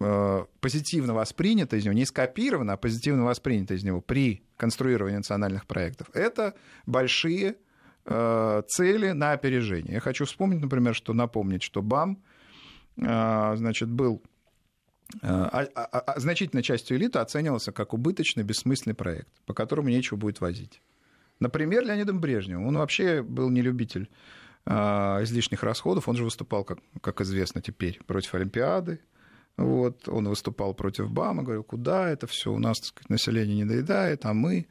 э, 0.00 0.45
позитивно 0.61 1.14
воспринято 1.14 1.76
из 1.76 1.85
него, 1.85 1.95
не 1.95 2.04
скопировано, 2.04 2.75
а 2.75 2.76
позитивно 2.76 3.25
воспринято 3.25 3.75
из 3.75 3.85
него 3.85 4.00
при 4.00 4.42
конструировании 4.57 5.18
национальных 5.18 5.66
проектов, 5.66 6.09
это 6.14 6.54
большие 6.87 7.57
цели 8.09 9.11
на 9.11 9.33
опережение. 9.33 9.95
Я 9.95 10.00
хочу 10.00 10.25
вспомнить, 10.25 10.61
например, 10.61 10.95
что 10.95 11.12
напомнить, 11.12 11.62
что 11.62 11.83
БАМ 11.83 12.19
э, 12.97 13.57
значит, 13.57 13.91
был 13.91 14.23
э, 15.15 15.27
а, 15.27 15.67
а, 15.75 15.85
а, 15.85 16.21
значительной 16.21 16.62
частью 16.62 16.97
элиты 16.97 17.19
оценивался 17.19 17.73
как 17.73 17.93
убыточный, 17.93 18.45
бессмысленный 18.45 18.95
проект, 18.95 19.29
по 19.45 19.53
которому 19.53 19.91
нечего 19.91 20.17
будет 20.17 20.41
возить. 20.41 20.81
Например, 21.38 21.85
Леонидом 21.85 22.21
Брежневым. 22.21 22.67
Он 22.67 22.79
вообще 22.79 23.23
был 23.23 23.50
не 23.50 23.62
любитель 23.62 24.09
излишних 24.67 25.62
расходов. 25.62 26.09
Он 26.09 26.17
же 26.17 26.25
выступал, 26.25 26.62
как, 26.62 26.79
как 27.00 27.23
известно 27.23 27.62
теперь, 27.62 28.00
против 28.07 28.35
Олимпиады. 28.35 29.00
Вот. 29.57 30.09
Он 30.09 30.29
выступал 30.29 30.75
против 30.75 31.11
БАМа, 31.11 31.43
говорил, 31.43 31.65
куда 31.65 32.09
это 32.11 32.27
все, 32.27 32.53
у 32.53 32.59
нас 32.59 32.79
так 32.79 32.87
сказать, 32.88 33.11
население 33.11 33.57
не 33.57 33.65
доедает, 33.65 34.27
а 34.27 34.35
мы... 34.35 34.67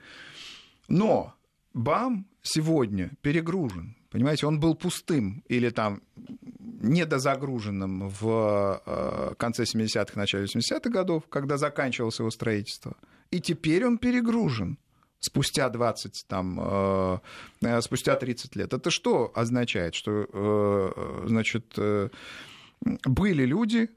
Но 0.88 1.34
БАМ 1.74 2.26
сегодня 2.48 3.12
перегружен. 3.22 3.96
Понимаете, 4.10 4.48
он 4.48 4.60
был 4.60 4.76
пустым 4.76 5.44
или 5.48 5.70
там 5.70 6.02
недозагруженным 6.82 8.10
в 8.10 8.82
э, 8.86 9.34
конце 9.38 9.64
70-х, 9.64 10.14
начале 10.16 10.46
80-х 10.46 10.90
годов, 10.90 11.24
когда 11.30 11.58
заканчивалось 11.58 12.20
его 12.20 12.32
строительство. 12.32 12.96
И 13.32 13.40
теперь 13.40 13.86
он 13.86 13.98
перегружен 13.98 14.78
спустя 15.20 15.70
20, 15.70 16.26
там, 16.28 16.60
э, 16.62 17.20
э, 17.62 17.82
спустя 17.82 18.16
30 18.16 18.56
лет. 18.56 18.74
Это 18.74 18.92
что 18.92 19.32
означает? 19.36 19.96
Что, 19.96 21.24
значит, 21.26 21.78
были 23.06 23.46
люди, 23.46 23.90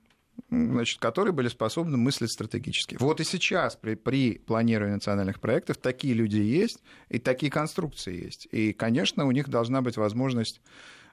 значит, 0.49 0.99
которые 1.01 1.33
были 1.33 1.49
способны 1.49 1.97
мыслить 1.97 2.33
стратегически. 2.33 2.97
Вот 2.99 3.21
и 3.21 3.25
сейчас 3.25 3.77
при, 3.77 3.95
при 3.95 4.39
планировании 4.39 4.95
национальных 4.95 5.41
проектов 5.41 5.77
такие 5.77 6.15
люди 6.15 6.39
есть, 6.39 6.83
и 7.09 7.19
такие 7.19 7.51
конструкции 7.51 8.25
есть. 8.25 8.49
И, 8.51 8.73
конечно, 8.73 9.27
у 9.27 9.33
них 9.33 9.49
должна 9.49 9.83
быть 9.83 9.97
возможность 9.97 10.61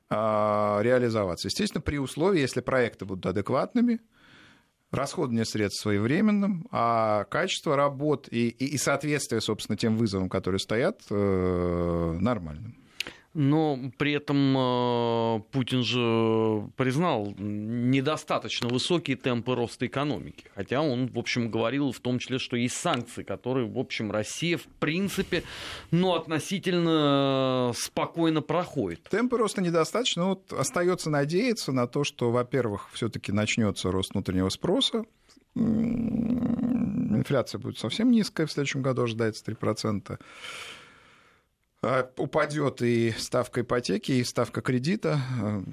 э, 0.09 0.15
реализоваться. 0.15 1.47
Естественно, 1.47 1.81
при 1.81 1.97
условии, 1.97 2.39
если 2.39 2.61
проекты 2.61 3.05
будут 3.05 3.25
адекватными, 3.25 3.99
расходование 4.91 5.45
средств 5.45 5.81
своевременным, 5.81 6.67
а 6.71 7.25
качество 7.25 7.75
работ 7.75 8.27
и, 8.31 8.49
и, 8.49 8.65
и 8.65 8.77
соответствие, 8.77 9.41
собственно, 9.41 9.77
тем 9.77 9.97
вызовам, 9.97 10.29
которые 10.29 10.59
стоят, 10.59 11.01
э, 11.09 12.17
нормальным. 12.19 12.86
Но 13.33 13.79
при 13.97 14.13
этом 14.13 14.57
э, 14.57 15.41
Путин 15.51 15.83
же 15.83 16.69
признал 16.75 17.35
недостаточно 17.37 18.67
высокие 18.67 19.15
темпы 19.15 19.53
роста 19.53 19.85
экономики. 19.85 20.45
Хотя 20.55 20.81
он, 20.81 21.07
в 21.07 21.19
общем, 21.19 21.51
говорил 21.51 21.91
в 21.91 21.99
том 21.99 22.19
числе, 22.19 22.39
что 22.39 22.57
есть 22.57 22.75
санкции, 22.75 23.23
которые, 23.23 23.67
в 23.67 23.77
общем, 23.77 24.11
Россия, 24.11 24.57
в 24.57 24.65
принципе, 24.79 25.43
ну, 25.91 26.15
относительно 26.15 27.71
спокойно 27.75 28.41
проходит. 28.41 29.03
Темпы 29.03 29.37
роста 29.37 29.61
недостаточно. 29.61 30.29
Вот 30.29 30.51
остается 30.53 31.09
надеяться 31.09 31.71
на 31.71 31.87
то, 31.87 32.03
что, 32.03 32.31
во-первых, 32.31 32.89
все-таки 32.93 33.31
начнется 33.31 33.91
рост 33.91 34.13
внутреннего 34.13 34.49
спроса. 34.49 35.05
Инфляция 37.17 37.59
будет 37.59 37.77
совсем 37.77 38.11
низкая, 38.11 38.47
в 38.47 38.51
следующем 38.51 38.81
году 38.81 39.03
ожидается 39.03 39.43
3%. 39.45 40.19
А, 41.83 42.09
упадет 42.17 42.81
и 42.81 43.13
ставка 43.17 43.61
ипотеки, 43.61 44.11
и 44.13 44.23
ставка 44.23 44.61
кредита. 44.61 45.19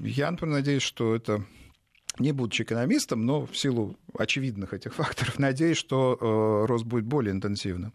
Я, 0.01 0.31
например, 0.31 0.57
надеюсь, 0.57 0.83
что 0.83 1.15
это 1.15 1.45
не 2.19 2.33
будучи 2.33 2.63
экономистом, 2.63 3.25
но 3.25 3.47
в 3.47 3.57
силу 3.57 3.97
очевидных 4.17 4.75
этих 4.75 4.95
факторов, 4.95 5.39
надеюсь, 5.39 5.79
что 5.79 6.19
э, 6.21 6.67
рост 6.67 6.85
будет 6.85 7.05
более 7.05 7.33
интенсивным. 7.33 7.95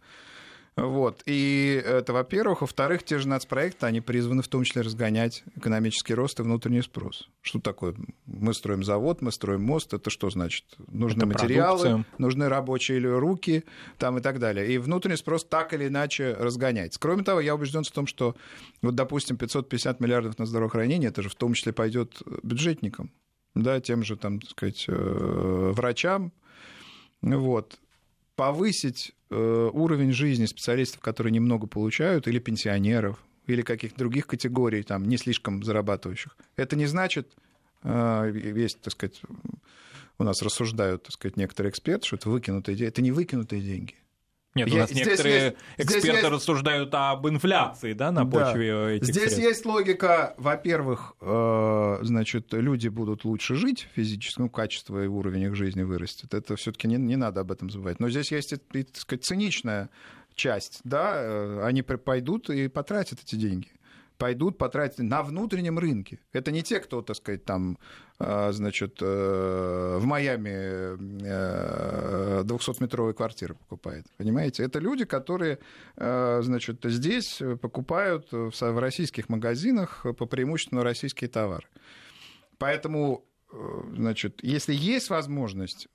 Вот. 0.82 1.22
И 1.26 1.82
это, 1.86 2.14
во-первых. 2.14 2.62
Во-вторых, 2.62 3.04
те 3.04 3.20
же 3.20 3.28
нацпроекты, 3.28 3.86
они 3.86 4.02
призваны 4.02 4.42
в 4.42 4.48
том 4.48 4.64
числе 4.64 4.82
разгонять 4.82 5.44
экономический 5.56 6.14
рост 6.14 6.40
и 6.40 6.44
внутренний 6.44 6.82
спрос. 6.82 7.30
Что 7.42 7.60
такое? 7.60 7.96
Мы 8.26 8.54
строим 8.54 8.84
завод, 8.84 9.22
мы 9.22 9.32
строим 9.32 9.64
мост. 9.64 9.94
Это 9.94 10.10
что 10.10 10.30
значит? 10.30 10.66
Нужны 10.88 11.20
это 11.20 11.28
материалы, 11.28 11.82
продукция. 11.82 12.06
нужны 12.18 12.50
рабочие 12.50 13.00
руки 13.00 13.64
там 13.98 14.18
и 14.18 14.22
так 14.22 14.40
далее. 14.40 14.72
И 14.72 14.78
внутренний 14.78 15.18
спрос 15.18 15.44
так 15.44 15.74
или 15.74 15.88
иначе 15.88 16.34
разгоняется. 16.34 17.00
Кроме 17.00 17.24
того, 17.24 17.40
я 17.40 17.56
убежден 17.56 17.84
в 17.84 17.92
том, 17.92 18.08
что, 18.08 18.36
вот, 18.82 18.96
допустим, 18.96 19.38
550 19.38 20.00
миллиардов 20.00 20.38
на 20.40 20.46
здравоохранение, 20.46 21.10
это 21.10 21.22
же 21.22 21.30
в 21.30 21.36
том 21.36 21.54
числе 21.54 21.74
пойдет 21.74 22.22
бюджетникам, 22.44 23.12
да, 23.56 23.80
тем 23.82 24.04
же, 24.04 24.16
там, 24.16 24.40
так 24.40 24.52
сказать, 24.52 24.86
э, 24.88 25.72
врачам. 25.74 26.32
Вот 27.22 27.80
повысить 28.36 29.14
уровень 29.36 30.12
жизни 30.12 30.46
специалистов, 30.46 31.02
которые 31.02 31.32
немного 31.32 31.68
получают, 31.68 32.28
или 32.28 32.40
пенсионеров, 32.40 33.24
или 33.46 33.62
каких-то 33.62 33.98
других 33.98 34.28
категорий, 34.28 34.84
там, 34.84 35.08
не 35.08 35.18
слишком 35.18 35.64
зарабатывающих. 35.64 36.38
Это 36.56 36.76
не 36.76 36.86
значит, 36.86 37.28
э, 37.84 38.32
есть, 38.56 38.82
так 38.82 38.94
сказать, 38.94 39.22
у 40.18 40.24
нас 40.24 40.42
рассуждают, 40.42 41.04
так 41.04 41.14
сказать, 41.14 41.38
некоторые 41.38 41.72
эксперты, 41.72 42.06
что 42.06 42.16
это 42.18 42.30
выкинутые 42.30 42.76
деньги. 42.76 42.90
Это 42.90 43.02
не 43.02 43.12
выкинутые 43.12 43.62
деньги. 43.62 43.96
Нет, 44.56 44.74
у 44.74 44.78
нас 44.78 44.92
некоторые 44.92 45.44
есть, 45.44 45.56
эксперты 45.78 46.08
есть... 46.08 46.30
рассуждают 46.30 46.90
об 46.94 47.28
инфляции, 47.28 47.94
да, 47.94 48.12
на 48.12 48.26
почве 48.26 48.72
да. 48.72 48.92
этих 48.92 49.06
Здесь 49.06 49.34
средств. 49.34 49.40
есть 49.40 49.66
логика, 49.66 50.34
во-первых, 50.38 51.14
э, 51.22 52.00
значит, 52.02 52.52
люди 52.54 52.88
будут 52.88 53.26
лучше 53.26 53.56
жить 53.56 53.88
физически, 53.94 54.42
ну, 54.42 54.50
качество 54.50 55.04
и 55.04 55.08
уровень 55.08 55.44
их 55.44 55.56
жизни 55.56 55.84
вырастет. 55.84 56.34
Это 56.34 56.56
все 56.56 56.72
таки 56.72 56.88
не, 56.88 56.98
не 56.98 57.16
надо 57.16 57.42
об 57.42 57.52
этом 57.52 57.70
забывать. 57.70 58.00
Но 58.00 58.10
здесь 58.10 58.32
есть, 58.32 58.54
и, 58.54 58.84
так 58.84 58.98
сказать, 58.98 59.24
циничная 59.24 59.90
часть, 60.34 60.80
да, 60.84 61.14
э, 61.16 61.62
они 61.64 61.84
пойдут 61.84 62.50
и 62.50 62.68
потратят 62.70 63.20
эти 63.24 63.36
деньги 63.36 63.68
пойдут 64.20 64.58
потратить 64.58 65.00
на 65.00 65.24
внутреннем 65.24 65.80
рынке. 65.80 66.20
Это 66.34 66.52
не 66.52 66.62
те, 66.62 66.80
кто, 66.80 67.02
так 67.02 67.16
сказать, 67.16 67.46
там, 67.46 67.80
а, 68.20 68.52
значит, 68.52 68.98
э, 69.02 69.98
в 70.00 70.06
Майами 70.06 70.98
200-метровые 72.44 73.12
э, 73.12 73.14
квартиры 73.14 73.56
покупает. 73.56 74.06
Понимаете? 74.18 74.64
Это 74.64 74.80
люди, 74.80 75.06
которые, 75.06 75.60
э, 75.96 76.42
значит, 76.44 76.82
здесь 76.84 77.42
покупают 77.62 78.28
в 78.32 78.80
российских 78.80 79.30
магазинах 79.30 80.06
по 80.18 80.26
преимущественно 80.26 80.84
российские 80.84 81.30
товары. 81.30 81.68
Поэтому, 82.58 83.24
значит, 83.96 84.44
если 84.44 84.74
есть 84.74 85.10
возможность 85.10 85.88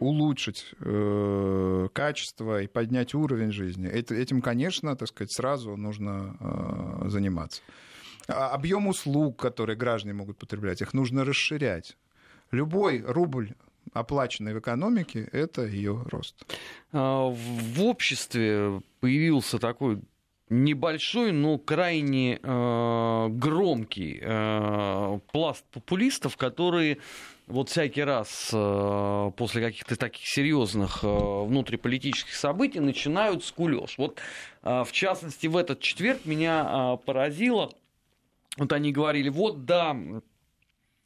улучшить 0.00 0.74
э, 0.80 1.88
качество 1.92 2.62
и 2.62 2.66
поднять 2.66 3.14
уровень 3.14 3.52
жизни, 3.52 3.88
это, 3.88 4.14
этим, 4.14 4.42
конечно, 4.42 4.96
так 4.96 5.08
сказать, 5.08 5.32
сразу 5.32 5.76
нужно 5.76 6.36
э, 6.40 7.08
заниматься. 7.08 7.62
А 8.26 8.48
объем 8.50 8.88
услуг, 8.88 9.40
которые 9.40 9.76
граждане 9.76 10.14
могут 10.14 10.38
потреблять, 10.38 10.80
их 10.80 10.94
нужно 10.94 11.24
расширять. 11.24 11.96
Любой 12.50 13.02
рубль 13.06 13.54
оплаченный 13.92 14.54
в 14.54 14.58
экономике, 14.58 15.28
это 15.32 15.66
ее 15.66 16.02
рост. 16.10 16.34
А, 16.92 17.28
в 17.28 17.82
обществе 17.82 18.82
появился 19.00 19.58
такой 19.58 20.00
небольшой, 20.50 21.32
но 21.32 21.58
крайне 21.58 22.38
э, 22.42 23.28
громкий 23.30 24.18
э, 24.20 25.18
пласт 25.32 25.64
популистов, 25.72 26.36
которые 26.36 26.98
вот 27.50 27.68
всякий 27.68 28.02
раз 28.02 28.50
э, 28.52 29.30
после 29.36 29.62
каких-то 29.62 29.96
таких 29.96 30.26
серьезных 30.26 31.00
э, 31.02 31.06
внутриполитических 31.06 32.34
событий 32.34 32.80
начинают 32.80 33.44
скулеж. 33.44 33.96
Вот 33.98 34.20
э, 34.62 34.84
в 34.84 34.92
частности 34.92 35.46
в 35.46 35.56
этот 35.56 35.80
четверг 35.80 36.24
меня 36.24 36.98
поразило, 37.04 37.72
вот 38.56 38.72
они 38.72 38.92
говорили, 38.92 39.28
вот 39.28 39.64
да, 39.64 39.96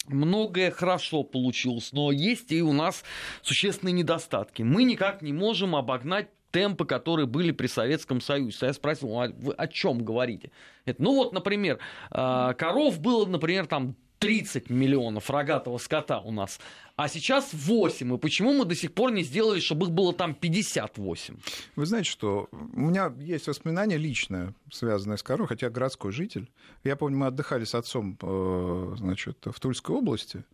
многое 0.07 0.71
хорошо 0.71 1.23
получилось, 1.23 1.93
но 1.93 2.13
есть 2.13 2.53
и 2.53 2.63
у 2.63 2.73
нас 2.73 3.05
существенные 3.43 3.93
недостатки. 3.93 4.63
Мы 4.63 4.85
никак 4.85 5.23
не 5.23 5.33
можем 5.33 5.77
обогнать 5.77 6.29
темпы, 6.55 6.85
которые 6.85 7.27
были 7.27 7.51
при 7.51 7.67
Советском 7.67 8.21
Союзе. 8.21 8.57
Я 8.63 8.73
спросил, 8.73 9.09
а 9.19 9.29
вы 9.29 9.53
о 9.55 9.67
чем 9.67 10.05
говорите? 10.05 10.53
Это, 10.85 11.03
ну 11.03 11.17
вот, 11.17 11.33
например, 11.33 11.81
коров 12.11 13.01
было, 13.01 13.27
например, 13.27 13.67
там 13.67 13.97
30 14.21 14.71
миллионов 14.71 15.29
рогатого 15.31 15.79
скота 15.79 16.21
у 16.21 16.31
нас, 16.31 16.61
а 16.95 17.09
сейчас 17.09 17.51
8. 17.53 18.15
И 18.15 18.19
почему 18.19 18.53
мы 18.53 18.65
до 18.65 18.77
сих 18.77 18.95
пор 18.95 19.11
не 19.11 19.25
сделали, 19.25 19.59
чтобы 19.59 19.87
их 19.87 19.93
было 19.93 20.15
там 20.15 20.33
58? 20.33 21.37
Вы 21.75 21.87
знаете, 21.87 22.09
что 22.09 22.49
у 22.53 22.81
меня 22.81 23.13
есть 23.19 23.49
воспоминание 23.49 23.99
личное, 23.99 24.55
связанное 24.71 25.17
с 25.17 25.25
коровой, 25.25 25.49
хотя 25.49 25.71
городской 25.71 26.13
житель. 26.13 26.49
Я 26.85 26.95
помню, 26.95 27.19
мы 27.19 27.27
отдыхали 27.27 27.65
с 27.65 27.75
отцом 27.75 28.17
э, 28.23 28.95
значит, 28.97 29.39
в 29.45 29.59
Тульской 29.59 29.97
области, 29.97 30.45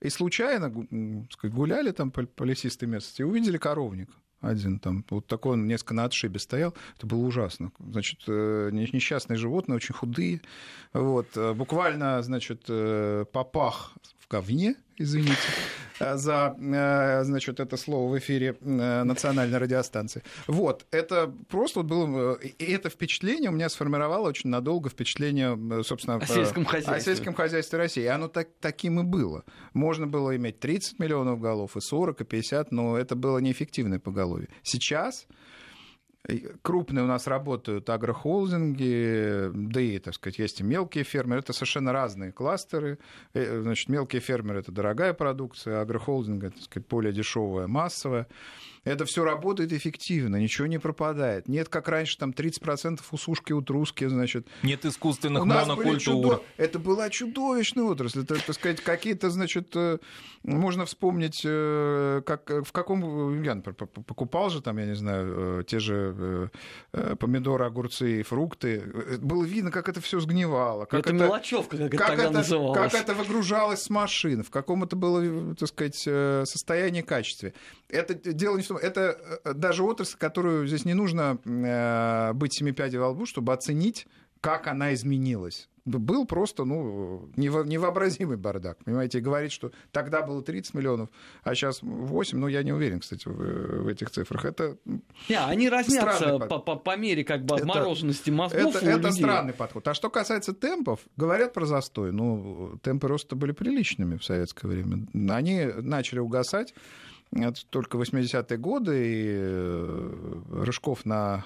и 0.00 0.08
случайно 0.08 0.70
гуляли 0.70 1.90
там 1.90 2.10
по, 2.10 2.24
по 2.24 2.44
лесистой 2.44 2.88
местности 2.88 3.20
и 3.20 3.24
увидели 3.24 3.58
коровник 3.58 4.08
один 4.40 4.78
там. 4.78 5.04
Вот 5.10 5.26
такой 5.26 5.52
он 5.52 5.66
несколько 5.66 5.94
на 5.94 6.04
отшибе 6.04 6.38
стоял. 6.38 6.74
Это 6.96 7.06
было 7.06 7.24
ужасно. 7.24 7.72
Значит, 7.78 8.20
э, 8.26 8.70
несчастные 8.72 9.36
животные, 9.36 9.76
очень 9.76 9.94
худые. 9.94 10.40
Вот. 10.92 11.28
Э, 11.36 11.52
буквально, 11.52 12.22
значит, 12.22 12.64
э, 12.68 13.24
попах 13.32 13.92
в 14.18 14.28
говне, 14.28 14.76
извините, 15.00 15.40
за, 15.98 16.54
значит, 17.24 17.60
это 17.60 17.76
слово 17.76 18.10
в 18.10 18.18
эфире 18.18 18.56
национальной 18.60 19.58
радиостанции. 19.58 20.22
Вот, 20.46 20.86
это 20.90 21.32
просто 21.48 21.82
было... 21.82 22.34
И 22.34 22.72
это 22.72 22.88
впечатление 22.88 23.50
у 23.50 23.52
меня 23.52 23.68
сформировало 23.68 24.28
очень 24.28 24.48
надолго 24.50 24.88
впечатление, 24.88 25.82
собственно... 25.82 26.16
О 26.16 26.26
сельском 26.26 26.64
хозяйстве. 26.64 26.94
О 26.94 27.00
сельском 27.00 27.34
хозяйстве 27.34 27.78
России. 27.78 28.02
И 28.04 28.06
оно 28.06 28.28
так, 28.28 28.48
таким 28.60 29.00
и 29.00 29.02
было. 29.02 29.44
Можно 29.74 30.06
было 30.06 30.36
иметь 30.36 30.58
30 30.60 30.98
миллионов 30.98 31.40
голов, 31.40 31.76
и 31.76 31.80
40, 31.80 32.20
и 32.20 32.24
50, 32.24 32.72
но 32.72 32.96
это 32.96 33.14
было 33.14 33.38
неэффективное 33.38 33.98
поголовье. 33.98 34.48
Сейчас 34.62 35.26
крупные 36.62 37.04
у 37.04 37.06
нас 37.06 37.26
работают 37.26 37.88
агрохолдинги, 37.88 39.50
да 39.54 39.80
и, 39.80 39.98
так 39.98 40.14
сказать, 40.14 40.38
есть 40.38 40.60
и 40.60 40.64
мелкие 40.64 41.04
фермеры. 41.04 41.40
Это 41.40 41.52
совершенно 41.52 41.92
разные 41.92 42.32
кластеры. 42.32 42.98
Э, 43.32 43.62
значит, 43.62 43.88
мелкие 43.88 44.20
фермеры– 44.20 44.58
это 44.60 44.72
дорогая 44.72 45.14
продукция, 45.14 45.80
агрохолдинг– 45.80 46.44
это, 46.44 46.56
так 46.56 46.64
сказать, 46.64 46.88
более 46.88 47.12
дешевая, 47.12 47.66
массовая 47.66 48.26
это 48.84 49.04
все 49.04 49.24
работает 49.24 49.72
эффективно, 49.72 50.36
ничего 50.36 50.66
не 50.66 50.78
пропадает. 50.78 51.48
Нет, 51.48 51.68
как 51.68 51.88
раньше, 51.88 52.16
там 52.16 52.30
30% 52.30 53.00
усушки, 53.10 53.52
утруски, 53.52 54.06
значит. 54.06 54.46
Нет 54.62 54.86
искусственных 54.86 55.42
У 55.42 55.44
нас 55.44 55.68
монокультур. 55.68 56.00
Чудо... 56.00 56.42
Это 56.56 56.78
была 56.78 57.10
чудовищная 57.10 57.84
отрасль. 57.84 58.22
Это, 58.22 58.36
так 58.36 58.54
сказать, 58.54 58.80
какие-то, 58.80 59.28
значит, 59.28 59.72
э, 59.74 59.98
можно 60.42 60.86
вспомнить, 60.86 61.42
э, 61.44 62.22
как, 62.24 62.48
в 62.50 62.72
каком... 62.72 63.42
Я, 63.42 63.54
например, 63.54 63.74
покупал 63.74 64.48
же 64.48 64.62
там, 64.62 64.78
я 64.78 64.86
не 64.86 64.96
знаю, 64.96 65.60
э, 65.60 65.64
те 65.66 65.78
же 65.78 66.50
помидоры, 67.18 67.66
огурцы 67.66 68.20
и 68.20 68.22
фрукты. 68.22 69.18
Было 69.20 69.44
видно, 69.44 69.70
как 69.70 69.88
это 69.88 70.00
все 70.00 70.20
сгнивало. 70.20 70.86
Как 70.86 71.00
это, 71.00 71.10
это 71.10 71.24
мелочевка, 71.24 71.76
как, 71.76 71.90
как 71.90 72.18
это, 72.18 72.30
называлось. 72.30 72.92
Как 72.92 72.94
это 72.94 73.14
выгружалось 73.14 73.82
с 73.82 73.90
машин, 73.90 74.42
в 74.42 74.50
каком 74.50 74.84
это 74.84 74.96
было, 74.96 75.54
так 75.54 75.68
сказать, 75.68 75.96
состоянии 76.48 77.02
качестве. 77.02 77.52
Это 77.88 78.14
дело 78.14 78.56
не 78.56 78.62
это 78.76 79.40
э, 79.44 79.54
даже 79.54 79.82
отрасль, 79.82 80.16
которую 80.18 80.66
здесь 80.66 80.84
не 80.84 80.94
нужно 80.94 81.38
э, 81.44 82.32
быть 82.34 82.54
семипядей 82.54 82.98
во 82.98 83.10
лбу, 83.10 83.26
чтобы 83.26 83.52
оценить, 83.52 84.06
как 84.40 84.66
она 84.66 84.94
изменилась. 84.94 85.68
Был 85.86 86.26
просто 86.26 86.64
ну, 86.64 87.30
невообразимый 87.36 88.36
бардак. 88.36 88.84
Понимаете, 88.84 89.18
и 89.18 89.20
говорить, 89.20 89.50
что 89.50 89.72
тогда 89.92 90.22
было 90.22 90.42
30 90.42 90.74
миллионов, 90.74 91.08
а 91.42 91.54
сейчас 91.54 91.82
8, 91.82 92.38
ну, 92.38 92.48
я 92.48 92.62
не 92.62 92.72
уверен, 92.72 93.00
кстати, 93.00 93.26
в, 93.26 93.84
в 93.84 93.88
этих 93.88 94.10
цифрах. 94.10 94.44
Это 94.44 94.76
не, 95.28 95.38
они 95.38 95.68
разнятся 95.68 96.38
по, 96.38 96.58
по, 96.58 96.76
по 96.76 96.96
мере 96.96 97.24
как 97.24 97.44
бы 97.44 97.56
обмороженности 97.56 98.30
мозгов 98.30 98.76
Это, 98.76 98.86
это 98.90 99.10
странный 99.10 99.54
подход. 99.54 99.88
А 99.88 99.94
что 99.94 100.10
касается 100.10 100.52
темпов, 100.52 101.00
говорят 101.16 101.54
про 101.54 101.64
застой. 101.64 102.12
Ну, 102.12 102.78
темпы 102.82 103.08
роста 103.08 103.34
были 103.34 103.52
приличными 103.52 104.16
в 104.16 104.24
советское 104.24 104.68
время. 104.68 105.06
Они 105.30 105.64
начали 105.64 106.18
угасать 106.18 106.74
это 107.32 107.64
только 107.70 107.96
80-е 107.96 108.58
годы, 108.58 109.06
и 109.06 109.28
э, 109.30 110.42
Рыжков 110.50 111.04
на 111.04 111.44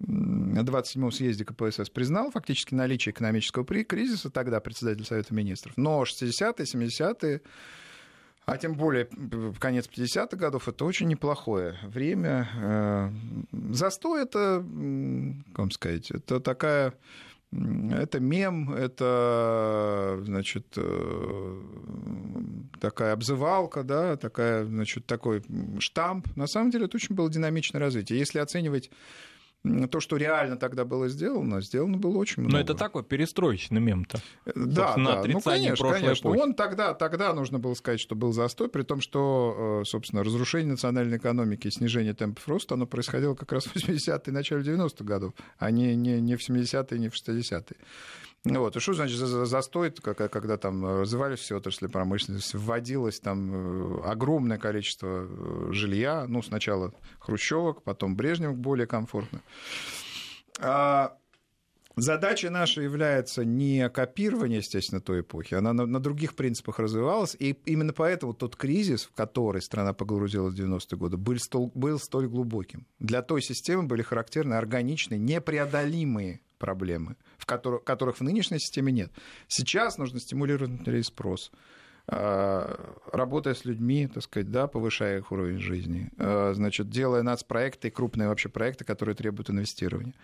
27-м 0.00 1.10
съезде 1.10 1.44
КПСС 1.44 1.90
признал 1.90 2.30
фактически 2.30 2.74
наличие 2.74 3.12
экономического 3.12 3.64
кризиса, 3.64 4.30
тогда 4.30 4.60
председатель 4.60 5.04
Совета 5.04 5.34
Министров. 5.34 5.76
Но 5.76 6.02
60-е, 6.02 6.64
70-е, 6.64 7.40
а 8.44 8.58
тем 8.58 8.74
более 8.74 9.08
конец 9.58 9.88
50-х 9.88 10.36
годов, 10.36 10.68
это 10.68 10.84
очень 10.84 11.08
неплохое 11.08 11.76
время. 11.82 12.48
Э, 12.56 13.10
застой 13.72 14.22
это, 14.22 14.64
как 15.50 15.58
вам 15.58 15.70
сказать, 15.72 16.12
это 16.12 16.38
такая 16.38 16.94
Это 17.52 18.20
мем, 18.20 18.72
это, 18.72 20.20
значит, 20.24 20.66
э, 20.76 21.62
такая 22.80 23.12
обзывалка, 23.12 23.82
да, 23.84 24.16
такая, 24.16 24.64
значит, 24.64 25.06
такой 25.06 25.42
штамп. 25.78 26.26
На 26.36 26.46
самом 26.48 26.70
деле 26.70 26.86
это 26.86 26.96
очень 26.96 27.14
было 27.14 27.30
динамичное 27.30 27.80
развитие. 27.80 28.18
Если 28.18 28.40
оценивать 28.40 28.90
то, 29.90 30.00
что 30.00 30.16
реально 30.16 30.56
тогда 30.56 30.84
было 30.84 31.08
сделано, 31.08 31.60
сделано 31.60 31.96
было 31.96 32.18
очень 32.18 32.42
много. 32.42 32.56
Но 32.56 32.60
это 32.60 32.74
такой 32.74 33.02
перестроечный 33.02 33.80
мем-то. 33.80 34.18
Э, 34.44 34.52
да, 34.54 34.94
да. 34.96 35.24
ну, 35.26 35.40
конечно, 35.40 35.92
конечно. 35.92 36.28
Эпохи. 36.28 36.40
Он 36.40 36.54
тогда, 36.54 36.94
тогда 36.94 37.32
нужно 37.34 37.58
было 37.58 37.74
сказать, 37.74 38.00
что 38.00 38.14
был 38.14 38.32
застой, 38.32 38.68
при 38.68 38.82
том, 38.82 39.00
что, 39.00 39.80
э, 39.82 39.84
собственно, 39.84 40.22
разрушение 40.22 40.72
национальной 40.72 41.18
экономики 41.18 41.66
и 41.68 41.70
снижение 41.70 42.14
темпов 42.14 42.46
роста, 42.48 42.74
оно 42.74 42.86
происходило 42.86 43.34
как 43.34 43.52
раз 43.52 43.64
в 43.64 43.76
80-е 43.76 44.20
и 44.26 44.30
начале 44.30 44.62
90-х 44.62 45.04
годов, 45.04 45.32
а 45.58 45.70
не, 45.70 45.96
не, 45.96 46.20
не 46.20 46.36
в 46.36 46.48
70-е, 46.48 46.98
не 46.98 47.08
в 47.08 47.14
60-е. 47.14 47.76
Ну 48.48 48.60
вот. 48.60 48.76
И 48.76 48.80
что 48.80 48.94
значит 48.94 49.18
застой, 49.18 49.90
когда 49.90 50.56
там 50.56 51.00
развивались 51.00 51.40
все 51.40 51.56
отрасли 51.56 51.88
промышленности, 51.88 52.56
вводилось 52.56 53.18
там 53.20 53.50
э, 53.52 54.02
огромное 54.04 54.58
количество 54.58 55.26
э, 55.28 55.72
жилья, 55.72 56.26
ну, 56.28 56.42
сначала 56.42 56.92
хрущевок, 57.18 57.82
потом 57.82 58.16
брежневок 58.16 58.56
более 58.56 58.86
комфортно. 58.86 59.42
А 60.60 61.16
Задача 61.98 62.50
наша 62.50 62.82
является 62.82 63.42
не 63.42 63.88
копирование, 63.88 64.58
естественно, 64.58 65.00
той 65.00 65.22
эпохи, 65.22 65.54
она 65.54 65.72
на, 65.72 65.86
на 65.86 65.98
других 65.98 66.36
принципах 66.36 66.78
развивалась, 66.78 67.34
и 67.38 67.52
именно 67.64 67.94
поэтому 67.94 68.34
тот 68.34 68.54
кризис, 68.54 69.04
в 69.04 69.12
который 69.12 69.62
страна 69.62 69.94
погрузилась 69.94 70.52
в 70.52 70.60
90-е 70.60 70.98
годы, 70.98 71.16
был 71.16 71.38
столь, 71.38 71.70
был 71.74 71.98
столь 71.98 72.28
глубоким. 72.28 72.86
Для 72.98 73.22
той 73.22 73.40
системы 73.40 73.84
были 73.84 74.02
характерны 74.02 74.54
органичные, 74.54 75.18
непреодолимые 75.18 76.42
проблемы, 76.58 77.16
в 77.38 77.46
которых, 77.46 77.84
которых 77.84 78.18
в 78.18 78.22
нынешней 78.22 78.58
системе 78.58 78.92
нет. 78.92 79.12
Сейчас 79.48 79.98
нужно 79.98 80.20
стимулировать 80.20 81.06
спрос 81.06 81.50
а, 82.08 82.94
работая 83.12 83.54
с 83.54 83.64
людьми, 83.64 84.06
так 84.06 84.22
сказать, 84.22 84.50
да, 84.50 84.68
повышая 84.68 85.18
их 85.18 85.32
уровень 85.32 85.58
жизни, 85.58 86.10
а, 86.18 86.52
значит, 86.54 86.88
делая 86.88 87.22
нацпроекты 87.22 87.90
крупные 87.90 88.28
вообще 88.28 88.48
проекты, 88.48 88.84
которые 88.84 89.16
требуют 89.16 89.50
инвестирования. 89.50 90.14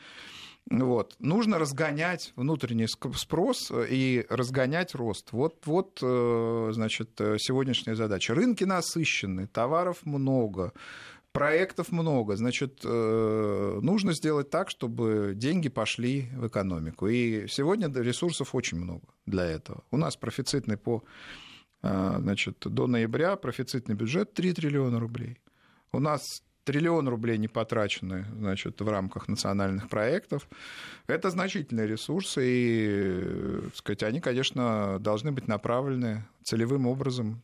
Вот. 0.71 1.17
Нужно 1.19 1.59
разгонять 1.59 2.33
внутренний 2.37 2.87
спрос 2.87 3.73
и 3.91 4.25
разгонять 4.29 4.95
рост. 4.95 5.33
Вот, 5.33 5.67
вот 5.67 5.99
э, 6.01 6.71
значит, 6.73 7.11
сегодняшняя 7.19 7.97
задача. 7.97 8.33
Рынки 8.33 8.63
насыщены, 8.63 9.49
товаров 9.49 9.99
много, 10.05 10.73
проектов 11.33 11.93
много. 11.93 12.37
Значит, 12.37 12.81
э, 12.85 13.79
нужно 13.83 14.13
сделать 14.13 14.51
так, 14.51 14.71
чтобы 14.71 15.33
деньги 15.35 15.69
пошли 15.69 16.29
в 16.37 16.47
экономику. 16.47 17.09
И 17.09 17.47
сегодня 17.49 17.89
ресурсов 17.93 18.55
очень 18.55 18.79
много 18.79 19.05
для 19.27 19.45
этого. 19.45 19.83
У 19.91 19.97
нас 19.97 20.17
профицитный 20.17 20.77
по 20.77 21.03
э, 21.83 22.15
значит, 22.19 22.59
до 22.61 22.87
ноября 22.87 23.37
профицитный 23.37 23.95
бюджет 23.95 24.35
3 24.35 24.53
триллиона 24.53 25.01
рублей. 25.01 25.39
У 25.93 26.01
нас 26.01 26.43
триллион 26.65 27.09
рублей 27.09 27.39
не 27.39 27.49
потрачены 27.49 28.27
значит, 28.37 28.81
в 28.81 28.89
рамках 28.89 29.29
национальных 29.29 29.89
проектов. 29.89 30.49
Это 31.07 31.31
значительные 31.31 31.87
ресурсы, 31.87 32.41
и 32.45 33.61
так 33.65 33.77
сказать, 33.77 34.03
они, 34.03 34.21
конечно, 34.21 34.99
должны 35.01 35.33
быть 35.33 35.49
направлены 35.49 36.25
целевым 36.43 36.87
образом. 36.87 37.43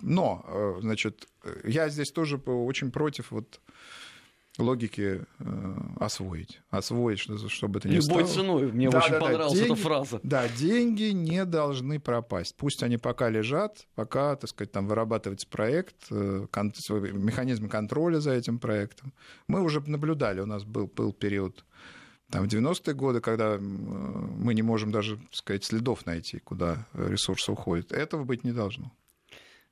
Но, 0.00 0.44
э, 0.46 0.80
значит, 0.80 1.28
я 1.64 1.88
здесь 1.88 2.10
тоже 2.10 2.36
очень 2.36 2.90
против 2.90 3.30
вот 3.30 3.60
логики 4.58 5.24
э, 5.38 5.74
освоить. 5.98 6.60
Освоить, 6.70 7.20
чтобы 7.50 7.78
это 7.78 7.88
не 7.88 7.96
Любой 7.96 8.26
стало. 8.26 8.26
ценой. 8.26 8.72
Мне 8.72 8.90
да, 8.90 8.98
очень 8.98 9.12
да, 9.12 9.20
понравилась 9.20 9.52
да, 9.52 9.58
деньги, 9.58 9.72
эта 9.72 9.82
фраза. 9.82 10.20
Да, 10.22 10.48
деньги 10.48 11.04
не 11.10 11.44
должны 11.44 12.00
пропасть. 12.00 12.56
Пусть 12.56 12.82
они 12.82 12.96
пока 12.96 13.28
лежат, 13.28 13.86
пока, 13.94 14.36
так 14.36 14.50
сказать, 14.50 14.72
там 14.72 14.86
вырабатывается 14.86 15.46
проект, 15.48 15.96
э, 16.10 16.46
кон- 16.50 16.72
механизм 16.88 17.68
контроля 17.68 18.20
за 18.20 18.32
этим 18.32 18.58
проектом. 18.58 19.12
Мы 19.48 19.62
уже 19.62 19.80
наблюдали, 19.86 20.40
у 20.40 20.46
нас 20.46 20.64
был, 20.64 20.86
был 20.86 21.12
период 21.12 21.64
там, 22.30 22.44
в 22.44 22.52
90-е 22.52 22.94
годы, 22.94 23.20
когда 23.20 23.58
мы 23.58 24.54
не 24.54 24.62
можем 24.62 24.90
даже, 24.90 25.16
так 25.16 25.34
сказать, 25.34 25.64
следов 25.64 26.06
найти, 26.06 26.38
куда 26.40 26.86
ресурсы 26.92 27.52
уходят. 27.52 27.92
Этого 27.92 28.24
быть 28.24 28.42
не 28.44 28.52
должно. 28.52 28.90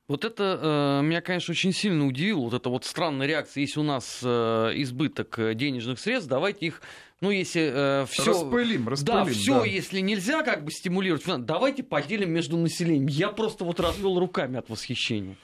Вот 0.06 0.26
это 0.26 1.00
э, 1.00 1.02
меня, 1.02 1.22
конечно, 1.22 1.52
очень 1.52 1.72
сильно 1.72 2.06
удивило, 2.06 2.40
вот 2.40 2.54
эта 2.54 2.68
вот 2.68 2.84
странная 2.84 3.26
реакция. 3.26 3.62
Если 3.62 3.80
у 3.80 3.84
нас 3.84 4.20
э, 4.22 4.72
избыток 4.76 5.38
э, 5.38 5.54
денежных 5.54 5.98
средств, 5.98 6.28
давайте 6.28 6.66
их, 6.66 6.82
ну, 7.22 7.30
если 7.30 7.72
э, 8.02 8.06
все... 8.10 8.32
Распылим, 8.32 8.86
распылим. 8.86 9.24
Да, 9.24 9.32
все, 9.32 9.60
да. 9.60 9.64
если 9.64 10.00
нельзя 10.00 10.42
как 10.42 10.62
бы 10.62 10.70
стимулировать, 10.72 11.24
давайте 11.46 11.82
поделим 11.82 12.32
между 12.32 12.58
населением. 12.58 13.06
Я 13.06 13.28
просто 13.28 13.64
вот 13.64 13.80
развел 13.80 14.18
руками 14.18 14.58
от 14.58 14.68
восхищения. 14.68 15.36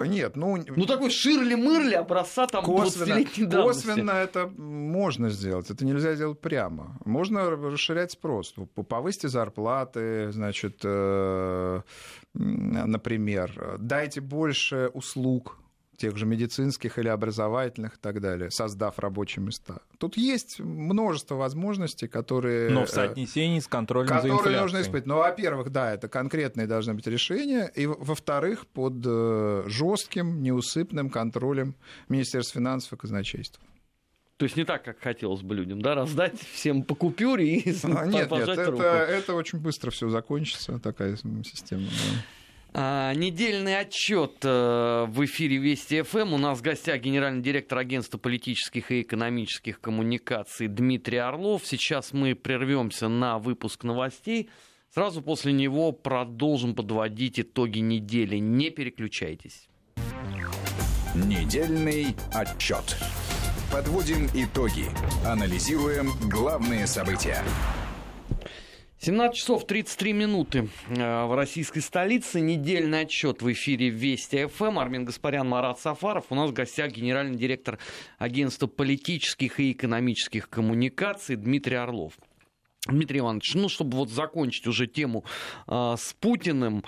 Нет, 0.00 0.36
ну... 0.36 0.56
Ну, 0.56 0.86
такой 0.86 1.10
Ширли-мырли 1.10 1.94
образца 1.94 2.46
там 2.46 2.64
косвенно, 2.64 3.24
косвенно 3.50 4.10
это 4.12 4.46
можно 4.56 5.30
сделать, 5.30 5.70
это 5.70 5.84
нельзя 5.84 6.14
сделать 6.14 6.40
прямо. 6.40 6.98
Можно 7.04 7.50
расширять 7.50 8.12
спрос, 8.12 8.54
повысьте 8.88 9.28
зарплаты, 9.28 10.30
значит, 10.32 10.80
э, 10.84 11.80
например, 12.34 13.76
дайте 13.78 14.20
больше 14.20 14.90
услуг 14.94 15.58
тех 15.98 16.16
же 16.16 16.24
медицинских 16.24 16.98
или 16.98 17.08
образовательных 17.08 17.96
и 17.96 17.98
так 18.00 18.20
далее, 18.20 18.50
создав 18.50 18.98
рабочие 18.98 19.44
места. 19.44 19.80
Тут 19.98 20.16
есть 20.16 20.60
множество 20.60 21.34
возможностей, 21.34 22.06
которые... 22.06 22.70
Но 22.70 22.86
в 22.86 22.88
э, 22.88 22.92
соотнесении 22.92 23.58
с 23.58 23.66
контролем 23.66 24.06
которые 24.06 24.30
за 24.30 24.38
инфляцией. 24.38 24.62
нужно 24.62 24.80
испытать. 24.80 25.06
Ну, 25.06 25.16
во-первых, 25.16 25.70
да, 25.70 25.92
это 25.92 26.08
конкретные 26.08 26.66
должны 26.66 26.94
быть 26.94 27.06
решения, 27.06 27.70
и, 27.74 27.86
во-вторых, 27.86 28.66
под 28.68 28.94
э, 29.04 29.64
жестким, 29.66 30.40
неусыпным 30.40 31.10
контролем 31.10 31.74
Министерства 32.08 32.60
финансов 32.60 32.92
и 32.92 32.96
казначейства. 32.96 33.62
То 34.38 34.44
есть 34.44 34.56
не 34.56 34.64
так, 34.64 34.84
как 34.84 35.00
хотелось 35.00 35.42
бы 35.42 35.56
людям, 35.56 35.82
да, 35.82 35.96
раздать 35.96 36.40
всем 36.52 36.84
по 36.84 36.94
купюре 36.94 37.56
и 37.56 37.76
а, 37.82 38.06
Нет, 38.06 38.30
нет, 38.30 38.48
это, 38.48 38.84
это 38.84 39.34
очень 39.34 39.58
быстро 39.58 39.90
все 39.90 40.08
закончится, 40.08 40.78
такая 40.78 41.16
система. 41.16 41.82
Да. 41.82 42.22
А, 42.74 43.14
недельный 43.14 43.78
отчет 43.78 44.44
э, 44.44 45.06
в 45.08 45.24
эфире 45.24 45.56
Вести 45.56 46.02
ФМ. 46.02 46.34
У 46.34 46.38
нас 46.38 46.58
в 46.58 46.62
гостях 46.62 47.00
генеральный 47.00 47.42
директор 47.42 47.78
агентства 47.78 48.18
политических 48.18 48.90
и 48.90 49.02
экономических 49.02 49.80
коммуникаций 49.80 50.68
Дмитрий 50.68 51.18
Орлов. 51.18 51.62
Сейчас 51.64 52.12
мы 52.12 52.34
прервемся 52.34 53.08
на 53.08 53.38
выпуск 53.38 53.84
новостей. 53.84 54.50
Сразу 54.94 55.22
после 55.22 55.52
него 55.52 55.92
продолжим 55.92 56.74
подводить 56.74 57.40
итоги 57.40 57.78
недели. 57.78 58.36
Не 58.36 58.70
переключайтесь. 58.70 59.68
Недельный 61.14 62.14
отчет. 62.32 62.96
Подводим 63.72 64.28
итоги. 64.34 64.86
Анализируем 65.26 66.10
главные 66.30 66.86
события. 66.86 67.42
17 69.00 69.38
часов 69.38 69.64
33 69.64 70.12
минуты 70.12 70.68
э, 70.88 71.24
в 71.24 71.36
российской 71.36 71.78
столице. 71.80 72.40
Недельный 72.40 73.02
отчет 73.02 73.42
в 73.42 73.52
эфире 73.52 73.90
Вести 73.90 74.46
ФМ. 74.46 74.76
Армин 74.76 75.04
Гаспарян, 75.04 75.48
Марат 75.48 75.78
Сафаров. 75.78 76.24
У 76.30 76.34
нас 76.34 76.50
в 76.50 76.52
гостях 76.52 76.90
генеральный 76.90 77.36
директор 77.36 77.78
агентства 78.18 78.66
политических 78.66 79.60
и 79.60 79.70
экономических 79.70 80.50
коммуникаций 80.50 81.36
Дмитрий 81.36 81.76
Орлов. 81.76 82.14
Дмитрий 82.86 83.20
Иванович, 83.20 83.54
ну, 83.54 83.68
чтобы 83.68 83.96
вот 83.96 84.10
закончить 84.10 84.66
уже 84.66 84.86
тему 84.86 85.24
э, 85.66 85.96
с 85.98 86.14
Путиным, 86.20 86.84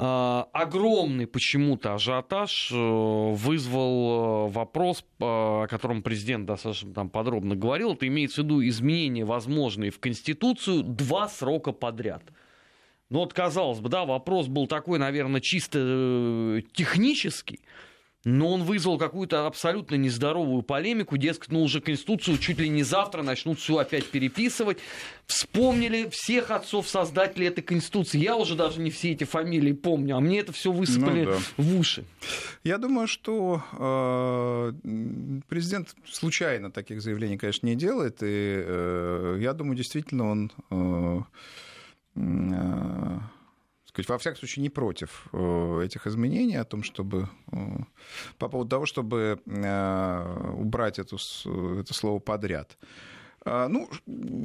Э, 0.00 0.44
огромный 0.52 1.26
почему-то 1.26 1.94
ажиотаж 1.94 2.70
э, 2.70 2.76
вызвал 2.76 4.46
э, 4.46 4.52
вопрос, 4.52 5.04
о 5.18 5.66
котором 5.66 6.04
президент 6.04 6.46
достаточно 6.46 6.94
там 6.94 7.10
подробно 7.10 7.56
говорил. 7.56 7.94
Это 7.94 8.06
имеется 8.06 8.42
в 8.42 8.44
виду 8.44 8.64
изменения, 8.64 9.24
возможные 9.24 9.90
в 9.90 9.98
Конституцию, 9.98 10.84
два 10.84 11.28
срока 11.28 11.72
подряд. 11.72 12.22
Ну 13.10 13.20
вот, 13.20 13.34
казалось 13.34 13.80
бы, 13.80 13.88
да, 13.88 14.04
вопрос 14.04 14.46
был 14.46 14.68
такой, 14.68 15.00
наверное, 15.00 15.40
чисто 15.40 16.62
технический 16.74 17.60
но 18.28 18.52
он 18.52 18.64
вызвал 18.64 18.98
какую-то 18.98 19.46
абсолютно 19.46 19.94
нездоровую 19.94 20.62
полемику, 20.62 21.16
дескать, 21.16 21.50
ну 21.50 21.62
уже 21.62 21.80
Конституцию 21.80 22.36
чуть 22.38 22.58
ли 22.58 22.68
не 22.68 22.82
завтра 22.82 23.22
начнут 23.22 23.58
все 23.58 23.78
опять 23.78 24.06
переписывать. 24.06 24.78
Вспомнили 25.26 26.08
всех 26.10 26.50
отцов-создателей 26.50 27.46
этой 27.46 27.62
Конституции. 27.62 28.18
Я 28.18 28.36
уже 28.36 28.54
даже 28.54 28.80
не 28.80 28.90
все 28.90 29.12
эти 29.12 29.24
фамилии 29.24 29.72
помню, 29.72 30.16
а 30.16 30.20
мне 30.20 30.40
это 30.40 30.52
все 30.52 30.70
высыпали 30.70 31.24
ну, 31.24 31.32
да. 31.32 31.38
в 31.56 31.78
уши. 31.78 32.04
Я 32.64 32.76
думаю, 32.76 33.08
что 33.08 33.62
э, 33.72 34.72
президент 35.48 35.94
случайно 36.06 36.70
таких 36.70 37.00
заявлений, 37.00 37.38
конечно, 37.38 37.66
не 37.66 37.76
делает, 37.76 38.18
и 38.22 38.62
э, 38.66 39.38
я 39.40 39.54
думаю, 39.54 39.76
действительно 39.76 40.30
он... 40.30 40.52
Э, 40.70 41.20
э, 42.16 43.18
сказать, 44.04 44.08
во 44.08 44.18
всяком 44.18 44.38
случае, 44.38 44.62
не 44.62 44.70
против 44.70 45.26
э, 45.32 45.82
этих 45.84 46.06
изменений, 46.06 46.56
о 46.56 46.64
том, 46.64 46.82
чтобы 46.82 47.28
э, 47.52 47.56
по 48.38 48.48
поводу 48.48 48.70
того, 48.70 48.86
чтобы 48.86 49.40
э, 49.44 50.52
убрать 50.56 50.98
эту, 50.98 51.16
это 51.80 51.94
слово 51.94 52.18
подряд. 52.18 52.78
Ну, 53.44 53.88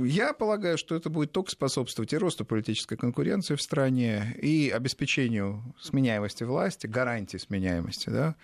я 0.05 0.33
полагаю, 0.33 0.77
что 0.77 0.95
это 0.95 1.09
будет 1.09 1.33
только 1.33 1.51
способствовать 1.51 2.13
и 2.13 2.17
росту 2.17 2.45
политической 2.45 2.95
конкуренции 2.95 3.55
в 3.55 3.61
стране, 3.61 4.33
и 4.41 4.69
обеспечению 4.69 5.61
сменяемости 5.81 6.45
власти, 6.45 6.87
гарантии 6.87 7.37
сменяемости, 7.37 8.09
да. 8.09 8.35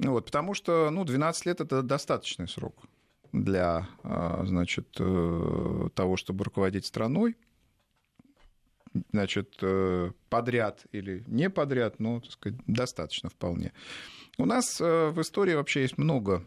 Вот, 0.00 0.24
потому 0.24 0.54
что, 0.54 0.90
ну, 0.90 1.04
12 1.04 1.46
лет— 1.46 1.60
это 1.62 1.82
достаточный 1.82 2.48
срок 2.48 2.74
для, 3.32 3.86
значит, 4.02 4.90
того, 4.92 6.16
чтобы 6.16 6.44
руководить 6.44 6.86
страной 6.86 7.36
значит, 9.12 9.56
э, 9.62 10.10
подряд 10.28 10.84
или 10.92 11.24
не 11.26 11.50
подряд, 11.50 12.00
но, 12.00 12.20
так 12.20 12.32
сказать, 12.32 12.58
достаточно 12.66 13.28
вполне. 13.28 13.72
У 14.38 14.46
нас 14.46 14.80
э, 14.80 15.10
в 15.10 15.20
истории 15.20 15.54
вообще 15.54 15.82
есть 15.82 15.98
много 15.98 16.44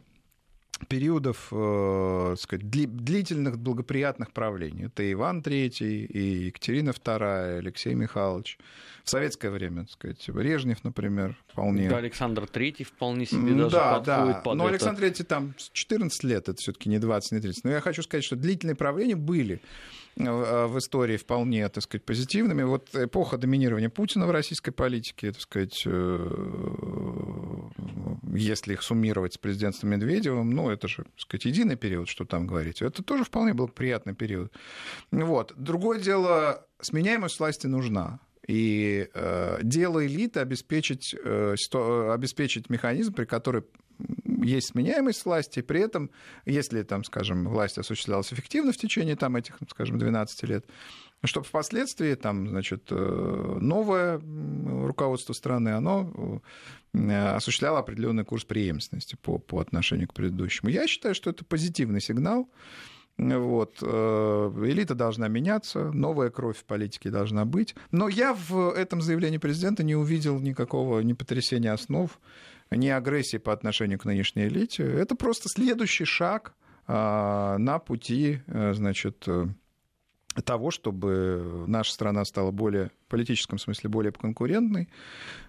периодов 0.87 1.47
э, 1.51 2.35
сказать, 2.37 2.69
длительных 2.69 3.57
благоприятных 3.57 4.31
правлений. 4.31 4.85
Это 4.85 5.11
Иван 5.11 5.41
III, 5.41 5.79
и 5.79 6.45
Екатерина 6.45 6.91
II, 6.91 7.57
Алексей 7.57 7.93
Михайлович. 7.95 8.57
В 9.03 9.09
советское 9.09 9.49
время, 9.49 9.83
так 9.83 9.91
сказать, 9.91 10.29
Брежнев, 10.29 10.83
например, 10.83 11.37
вполне. 11.47 11.89
Да, 11.89 11.97
Александр 11.97 12.43
III 12.43 12.83
вполне 12.83 13.25
себе 13.25 13.53
даже 13.53 13.75
да, 13.75 13.99
подходит 13.99 14.35
да. 14.35 14.41
под 14.41 14.57
Но 14.57 14.63
это. 14.65 14.73
Александр 14.73 15.03
III 15.03 15.23
там 15.23 15.55
14 15.71 16.23
лет, 16.25 16.49
это 16.49 16.57
все-таки 16.57 16.89
не 16.89 16.99
20, 16.99 17.31
не 17.31 17.39
30. 17.39 17.63
Но 17.63 17.71
я 17.71 17.81
хочу 17.81 18.03
сказать, 18.03 18.23
что 18.23 18.35
длительные 18.35 18.75
правления 18.75 19.15
были 19.15 19.61
в 20.17 20.77
истории 20.79 21.17
вполне, 21.17 21.67
так 21.69 21.83
сказать, 21.83 22.03
позитивными. 22.03 22.63
Вот 22.63 22.93
эпоха 22.95 23.37
доминирования 23.37 23.89
Путина 23.89 24.25
в 24.25 24.31
российской 24.31 24.71
политике, 24.71 25.31
так 25.31 25.41
сказать, 25.41 25.83
э, 25.85 27.69
если 28.33 28.73
их 28.73 28.81
суммировать 28.81 29.35
с 29.35 29.37
президентством 29.37 29.91
Медведевым, 29.91 30.49
ну, 30.49 30.69
это 30.69 30.87
же, 30.87 31.03
так 31.03 31.19
сказать, 31.19 31.45
единый 31.45 31.75
период, 31.75 32.09
что 32.09 32.25
там 32.25 32.47
говорить. 32.47 32.81
Это 32.81 33.03
тоже 33.03 33.23
вполне 33.23 33.53
был 33.53 33.67
приятный 33.67 34.15
период. 34.15 34.51
Вот. 35.11 35.53
Другое 35.55 35.99
дело, 35.99 36.65
сменяемость 36.81 37.39
власти 37.39 37.67
нужна. 37.67 38.19
И 38.47 39.09
э, 39.13 39.59
дело 39.61 40.05
элиты 40.05 40.39
обеспечить, 40.39 41.13
э, 41.13 41.55
обеспечить 42.11 42.69
механизм, 42.69 43.13
при 43.13 43.25
котором 43.25 43.65
есть 44.41 44.69
сменяемость 44.69 45.25
власти, 45.25 45.61
при 45.61 45.81
этом, 45.81 46.11
если, 46.45 46.83
там, 46.83 47.03
скажем, 47.03 47.47
власть 47.47 47.77
осуществлялась 47.77 48.31
эффективно 48.31 48.71
в 48.71 48.77
течение 48.77 49.15
там, 49.15 49.35
этих, 49.35 49.57
скажем, 49.69 49.97
12 49.97 50.43
лет, 50.43 50.65
чтобы 51.23 51.45
впоследствии 51.45 52.13
там, 52.13 52.47
значит, 52.47 52.87
э, 52.91 53.57
новое 53.59 54.21
руководство 54.85 55.33
страны, 55.33 55.69
оно 55.69 56.41
э, 56.93 57.35
осуществляло 57.35 57.79
определенный 57.79 58.23
курс 58.23 58.45
преемственности 58.45 59.17
по, 59.21 59.39
по 59.39 59.59
отношению 59.59 60.07
к 60.07 60.13
предыдущему. 60.13 60.69
Я 60.69 60.87
считаю, 60.87 61.15
что 61.15 61.29
это 61.29 61.43
позитивный 61.43 62.01
сигнал. 62.01 62.49
Вот. 63.17 63.79
Э, 63.81 64.51
элита 64.63 64.93
должна 64.93 65.27
меняться, 65.27 65.91
новая 65.91 66.29
кровь 66.29 66.57
в 66.57 66.65
политике 66.65 67.09
должна 67.09 67.45
быть. 67.45 67.75
Но 67.91 68.07
я 68.07 68.33
в 68.33 68.71
этом 68.71 69.01
заявлении 69.01 69.39
президента 69.39 69.83
не 69.83 69.95
увидел 69.95 70.39
никакого 70.39 70.99
ни 70.99 71.13
потрясения 71.13 71.71
основ, 71.71 72.11
ни 72.71 72.87
агрессии 72.87 73.37
по 73.37 73.53
отношению 73.53 73.99
к 73.99 74.05
нынешней 74.05 74.47
элите. 74.47 74.83
Это 74.83 75.15
просто 75.15 75.49
следующий 75.49 76.05
шаг 76.05 76.53
а, 76.87 77.57
на 77.57 77.79
пути, 77.79 78.39
э, 78.47 78.73
значит, 78.73 79.27
э, 79.27 79.47
того, 80.45 80.71
чтобы 80.71 81.65
наша 81.67 81.91
страна 81.91 82.23
стала 82.23 82.51
более, 82.51 82.91
в 83.07 83.09
политическом 83.09 83.57
смысле, 83.57 83.89
более 83.89 84.11
конкурентной, 84.11 84.87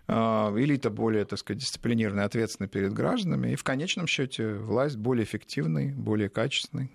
а, 0.07 0.53
элита 0.57 0.91
более, 0.91 1.25
так 1.25 1.39
сказать, 1.39 1.61
дисциплинированной, 1.61 2.25
ответственной 2.25 2.69
перед 2.69 2.93
гражданами, 2.93 3.53
и 3.53 3.57
в 3.57 3.65
конечном 3.65 4.07
счете 4.07 4.55
власть 4.55 4.97
более 4.97 5.25
эффективной, 5.25 5.93
более 5.93 6.29
качественной. 6.29 6.91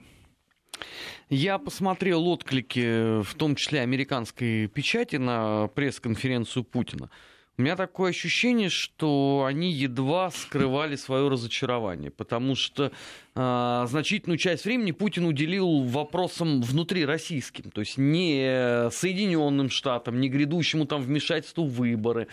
Я 1.30 1.58
посмотрел 1.58 2.28
отклики, 2.28 3.22
в 3.22 3.36
том 3.36 3.56
числе 3.56 3.82
американской 3.82 4.68
печати, 4.68 5.18
на 5.18 5.68
пресс-конференцию 5.68 6.64
Путина. 6.64 7.10
У 7.56 7.62
меня 7.62 7.76
такое 7.76 8.10
ощущение, 8.10 8.70
что 8.70 9.46
они 9.48 9.72
едва 9.72 10.32
скрывали 10.32 10.96
свое 10.96 11.28
разочарование, 11.28 12.10
потому 12.10 12.56
что 12.56 12.92
э, 13.36 13.86
значительную 13.88 14.40
часть 14.40 14.66
времени 14.66 14.92
Путин 14.92 15.26
уделил 15.26 15.84
вопросам 15.84 16.64
внутри 16.64 17.06
российским, 17.06 17.70
то 17.70 17.82
есть 17.82 18.00
не 18.00 18.90
Соединенным 18.90 19.70
Штатам, 19.70 20.20
не 20.20 20.30
грядущему 20.30 20.88
там 20.88 21.04
вмешательству 21.04 21.66
в 21.66 21.74
выборы, 21.74 22.28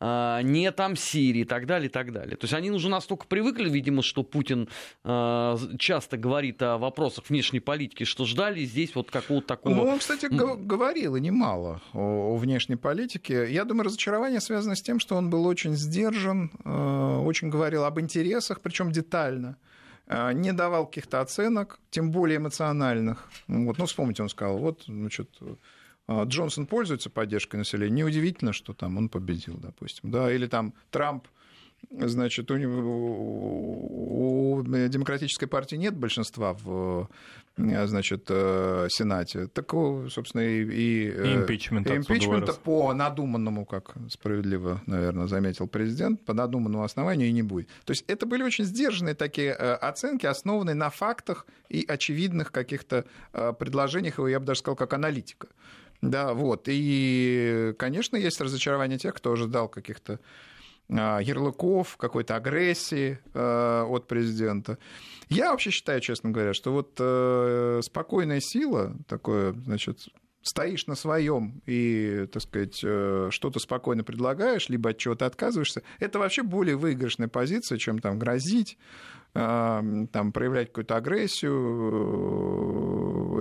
не 0.00 0.70
там 0.72 0.96
Сирии 0.96 1.42
и 1.42 1.44
так 1.44 1.66
далее, 1.66 1.88
и 1.88 1.92
так 1.92 2.12
далее. 2.12 2.36
То 2.36 2.44
есть 2.44 2.54
они 2.54 2.70
уже 2.70 2.88
настолько 2.88 3.26
привыкли, 3.26 3.70
видимо, 3.70 4.02
что 4.02 4.22
Путин 4.22 4.68
а, 5.02 5.56
часто 5.78 6.16
говорит 6.16 6.60
о 6.62 6.78
вопросах 6.78 7.28
внешней 7.28 7.60
политики, 7.60 8.04
что 8.04 8.24
ждали 8.24 8.64
здесь 8.64 8.94
вот 8.94 9.10
какого-то 9.10 9.46
такого... 9.46 9.74
Ну, 9.74 9.82
он, 9.84 9.98
кстати, 9.98 10.26
говорил 10.26 11.16
и 11.16 11.20
немало 11.20 11.80
о, 11.92 12.36
внешней 12.36 12.76
политике. 12.76 13.50
Я 13.50 13.64
думаю, 13.64 13.86
разочарование 13.86 14.40
связано 14.40 14.76
с 14.76 14.82
тем, 14.82 14.98
что 14.98 15.16
он 15.16 15.30
был 15.30 15.46
очень 15.46 15.74
сдержан, 15.74 16.50
а, 16.64 17.20
очень 17.20 17.48
говорил 17.48 17.84
об 17.84 18.00
интересах, 18.00 18.60
причем 18.60 18.90
детально 18.92 19.56
не 20.34 20.52
давал 20.52 20.86
каких-то 20.86 21.22
оценок, 21.22 21.80
тем 21.88 22.10
более 22.10 22.36
эмоциональных. 22.36 23.26
Вот, 23.46 23.78
ну, 23.78 23.86
вспомните, 23.86 24.22
он 24.22 24.28
сказал, 24.28 24.58
вот, 24.58 24.82
значит, 24.86 25.30
а, 25.40 25.56
Джонсон 26.10 26.66
пользуется 26.66 27.10
поддержкой 27.10 27.56
населения, 27.56 28.02
неудивительно, 28.02 28.52
что 28.52 28.74
там 28.74 28.98
он 28.98 29.08
победил, 29.08 29.56
допустим. 29.56 30.10
Да? 30.10 30.32
Или 30.32 30.46
там 30.46 30.74
Трамп 30.90 31.26
значит, 31.90 32.50
у, 32.50 32.56
него, 32.56 34.58
у 34.58 34.62
демократической 34.62 35.46
партии 35.46 35.76
нет 35.76 35.96
большинства 35.96 36.54
в 36.54 37.08
значит, 37.56 38.26
э, 38.30 38.88
Сенате. 38.90 39.46
Так, 39.46 39.72
собственно, 40.10 40.42
и, 40.42 40.64
и 40.64 41.08
э, 41.08 41.36
импичмента, 41.36 41.96
импичмента 41.96 42.52
по 42.52 42.92
надуманному, 42.92 43.64
как 43.64 43.94
справедливо, 44.10 44.82
наверное, 44.86 45.28
заметил 45.28 45.68
президент, 45.68 46.24
по 46.24 46.34
надуманному 46.34 46.82
основанию 46.82 47.28
и 47.28 47.32
не 47.32 47.42
будет. 47.42 47.68
То 47.84 47.92
есть 47.92 48.04
это 48.08 48.26
были 48.26 48.42
очень 48.42 48.64
сдержанные 48.64 49.14
такие 49.14 49.52
э, 49.52 49.74
оценки, 49.74 50.26
основанные 50.26 50.74
на 50.74 50.90
фактах 50.90 51.46
и 51.68 51.84
очевидных 51.86 52.50
каких-то 52.50 53.04
предложениях, 53.32 54.18
я 54.18 54.40
бы 54.40 54.46
даже 54.46 54.60
сказал, 54.60 54.76
как 54.76 54.92
аналитика. 54.92 55.48
Да, 56.02 56.34
вот. 56.34 56.64
И, 56.66 57.74
конечно, 57.78 58.16
есть 58.16 58.40
разочарование 58.40 58.98
тех, 58.98 59.14
кто 59.14 59.32
ожидал 59.32 59.68
каких-то 59.68 60.20
а, 60.90 61.18
ярлыков, 61.18 61.96
какой-то 61.96 62.36
агрессии 62.36 63.18
э, 63.32 63.86
от 63.88 64.06
президента. 64.06 64.76
Я 65.30 65.50
вообще 65.50 65.70
считаю, 65.70 66.00
честно 66.02 66.30
говоря, 66.30 66.52
что 66.52 66.72
вот 66.72 66.96
э, 66.98 67.80
спокойная 67.82 68.40
сила, 68.40 68.94
такое, 69.08 69.54
значит, 69.54 70.08
стоишь 70.42 70.86
на 70.86 70.94
своем 70.94 71.62
и, 71.64 72.26
так 72.30 72.42
сказать, 72.42 72.80
э, 72.84 73.28
что-то 73.30 73.60
спокойно 73.60 74.04
предлагаешь, 74.04 74.68
либо 74.68 74.90
от 74.90 74.98
чего-то 74.98 75.24
отказываешься, 75.24 75.82
это 76.00 76.18
вообще 76.18 76.42
более 76.42 76.76
выигрышная 76.76 77.28
позиция, 77.28 77.78
чем 77.78 77.98
там 77.98 78.18
грозить, 78.18 78.76
там, 79.32 80.32
проявлять 80.32 80.68
какую-то 80.68 80.94
агрессию 80.94 81.50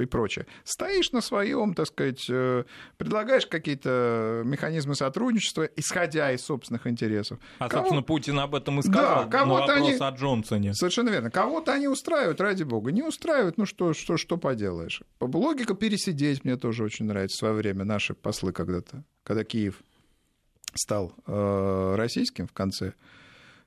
и 0.01 0.06
прочее. 0.06 0.45
Стоишь 0.63 1.12
на 1.12 1.21
своем, 1.21 1.73
так 1.73 1.88
сказать, 1.88 2.25
э, 2.29 2.63
предлагаешь 2.97 3.45
какие-то 3.45 4.41
механизмы 4.45 4.95
сотрудничества, 4.95 5.63
исходя 5.75 6.32
из 6.32 6.41
собственных 6.41 6.88
интересов. 6.88 7.39
А, 7.60 7.69
Кого... 7.69 7.84
собственно, 7.84 8.03
Путин 8.03 8.39
об 8.39 8.56
этом 8.56 8.79
и 8.79 8.84
сказал 8.84 9.27
да, 9.29 9.45
на 9.45 9.51
вопрос 9.51 9.69
они... 9.77 9.93
о 9.93 10.10
Джонсоне. 10.12 10.73
Совершенно 10.73 11.10
верно. 11.10 11.29
Кого-то 11.29 11.73
они 11.73 11.88
устраивают, 11.88 12.41
ради 12.41 12.63
бога. 12.63 12.91
Не 12.91 13.03
устраивают, 13.03 13.58
ну 13.58 13.65
что, 13.65 13.93
что, 13.93 14.17
что 14.17 14.38
поделаешь. 14.38 15.01
Логика 15.19 15.73
пересидеть 15.73 16.43
мне 16.43 16.58
тоже 16.58 16.84
очень 16.84 17.06
нравится 17.06 17.36
в 17.36 17.39
свое 17.39 17.53
время. 17.53 17.84
Наши 17.84 18.13
послы 18.13 18.51
когда-то, 18.51 19.03
когда 19.23 19.43
Киев 19.43 19.82
стал 20.75 21.13
э, 21.27 21.95
российским 21.95 22.47
в 22.47 22.53
конце 22.53 22.93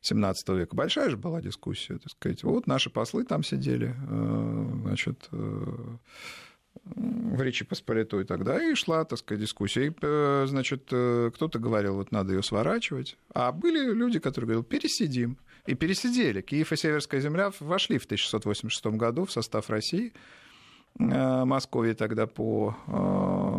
17 0.06 0.48
века. 0.50 0.76
Большая 0.76 1.10
же 1.10 1.16
была 1.16 1.40
дискуссия, 1.40 1.98
так 1.98 2.10
сказать. 2.12 2.44
Вот 2.44 2.66
наши 2.66 2.90
послы 2.90 3.24
там 3.24 3.42
сидели, 3.42 3.94
э, 4.08 4.70
значит, 4.82 5.28
э, 5.32 5.96
в 6.84 7.42
Речи 7.42 7.64
Посполитой 7.64 8.24
тогда 8.24 8.62
и 8.62 8.74
шла, 8.74 9.04
так 9.04 9.18
сказать, 9.18 9.40
дискуссия. 9.40 9.88
И, 9.88 9.92
э, 10.00 10.46
значит, 10.46 10.84
кто-то 10.84 11.58
говорил, 11.58 11.96
вот 11.96 12.12
надо 12.12 12.34
ее 12.34 12.42
сворачивать. 12.42 13.16
А 13.34 13.50
были 13.50 13.92
люди, 13.92 14.18
которые 14.20 14.48
говорили, 14.48 14.64
пересидим. 14.64 15.38
И 15.66 15.74
пересидели. 15.74 16.42
Киев 16.42 16.70
и 16.72 16.76
Северская 16.76 17.20
земля 17.20 17.50
вошли 17.58 17.98
в 17.98 18.04
1686 18.04 18.96
году 18.96 19.24
в 19.24 19.32
состав 19.32 19.68
России. 19.68 20.12
Московии 20.98 21.92
тогда 21.92 22.26
по 22.26 22.76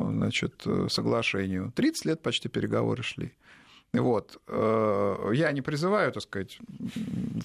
значит, 0.09 0.65
соглашению. 0.89 1.73
30 1.75 2.05
лет 2.05 2.21
почти 2.21 2.47
переговоры 2.47 3.03
шли. 3.03 3.33
Вот. 3.93 4.39
Э, 4.47 5.31
я 5.33 5.51
не 5.51 5.61
призываю, 5.61 6.11
так 6.11 6.23
сказать, 6.23 6.59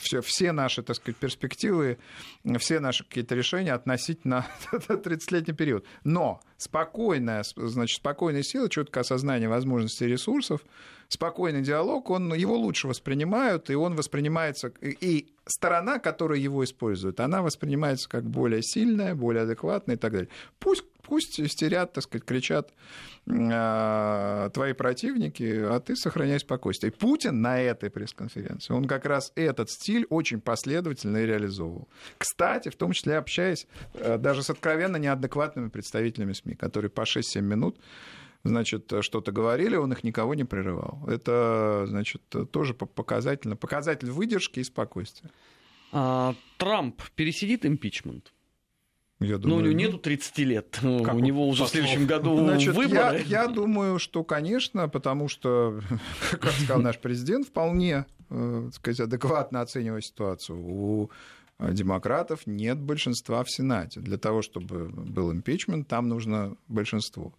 все, 0.01 0.21
все 0.21 0.53
наши, 0.53 0.83
так 0.83 0.97
сказать, 0.97 1.17
перспективы, 1.17 1.99
все 2.59 2.81
наши 2.81 3.05
какие-то 3.05 3.35
решения 3.35 3.73
относить 3.73 4.25
на 4.25 4.47
30-летний 4.73 5.55
период. 5.55 5.87
Но 6.05 6.41
спокойная, 6.57 7.45
значит, 7.57 7.97
спокойная 7.97 8.43
сила, 8.43 8.69
четкое 8.69 9.03
осознание 9.03 9.49
возможностей 9.49 10.07
ресурсов, 10.07 10.63
спокойный 11.13 11.63
диалог, 11.63 12.11
он, 12.11 12.33
его 12.35 12.57
лучше 12.57 12.89
воспринимают, 12.89 13.71
и 13.71 13.75
он 13.75 13.95
воспринимается, 13.95 14.73
и 14.81 15.33
сторона, 15.47 15.99
которая 15.99 16.39
его 16.39 16.65
использует, 16.65 17.21
она 17.21 17.43
воспринимается 17.43 18.09
как 18.09 18.25
более 18.25 18.63
сильная, 18.63 19.15
более 19.15 19.43
адекватная 19.43 19.97
и 19.97 19.99
так 19.99 20.13
далее. 20.13 20.29
Пусть 20.59 20.85
пусть 21.03 21.41
истерят, 21.41 21.93
так 21.93 22.05
сказать, 22.05 22.25
кричат 22.25 22.73
э, 23.27 24.51
твои 24.55 24.73
противники, 24.73 25.43
а 25.43 25.81
ты 25.81 25.97
сохраняй 25.97 26.39
спокойствие. 26.41 26.93
Путин 26.93 27.43
на 27.43 27.61
этой 27.61 27.91
пресс-конференции, 27.91 28.73
он 28.73 28.87
как 28.87 29.05
раз 29.05 29.33
этот 29.35 29.69
стиль 29.71 30.07
очень 30.09 30.41
последовательно 30.41 31.19
и 31.19 31.27
реализовывал. 31.27 31.89
Кстати, 32.19 32.71
в 32.71 32.77
том 32.77 32.93
числе 32.93 33.19
общаясь 33.19 33.67
э, 33.95 34.17
даже 34.17 34.43
с 34.43 34.51
откровенно 34.51 34.97
неадекватными 34.97 35.69
представителями 35.69 36.33
СМИ, 36.33 36.55
которые 36.55 36.91
по 36.91 37.03
6-7 37.03 37.41
минут 37.41 37.77
значит, 38.45 38.93
что-то 39.01 39.33
говорили, 39.33 39.77
он 39.77 39.93
их 39.93 40.05
никого 40.05 40.35
не 40.35 40.45
прерывал. 40.45 41.01
Это, 41.07 41.85
значит, 41.87 42.23
тоже 42.51 42.75
показательно, 42.75 43.57
показатель 43.57 44.11
выдержки 44.11 44.61
и 44.61 44.65
спокойствия. 44.65 45.31
А, 45.93 46.35
Трамп 46.59 47.03
пересидит 47.15 47.67
импичмент? 47.67 48.33
Я 49.21 49.39
думаю, 49.39 49.57
ну, 49.59 49.63
у 49.63 49.67
него 49.69 49.79
нету 49.79 49.99
30 49.99 50.39
лет. 50.39 50.79
Ну, 50.83 51.05
как 51.05 51.15
у 51.15 51.21
него 51.21 51.47
уже 51.47 51.65
в 51.65 51.69
следующем 51.69 52.07
году 52.07 52.37
Значит, 52.39 52.75
выборы. 52.75 53.23
Я, 53.27 53.45
я 53.45 53.47
думаю, 53.47 53.99
что, 53.99 54.25
конечно, 54.25 54.89
потому 54.89 55.29
что, 55.29 55.81
как 56.33 56.51
сказал 56.53 56.81
наш 56.81 56.99
президент, 56.99 57.47
вполне 57.47 58.07
э, 58.31 58.71
сказать, 58.73 59.01
адекватно 59.01 59.61
оценивая 59.61 60.01
ситуацию. 60.01 60.59
У 60.59 61.11
демократов 61.61 62.47
нет 62.47 62.79
большинства 62.79 63.45
в 63.45 63.51
Сенате. 63.51 64.01
Для 64.01 64.19
того, 64.19 64.43
чтобы 64.43 64.89
был 64.89 65.33
импичмент, 65.33 65.87
там 65.89 66.09
нужно 66.09 66.57
большинство. 66.69 67.33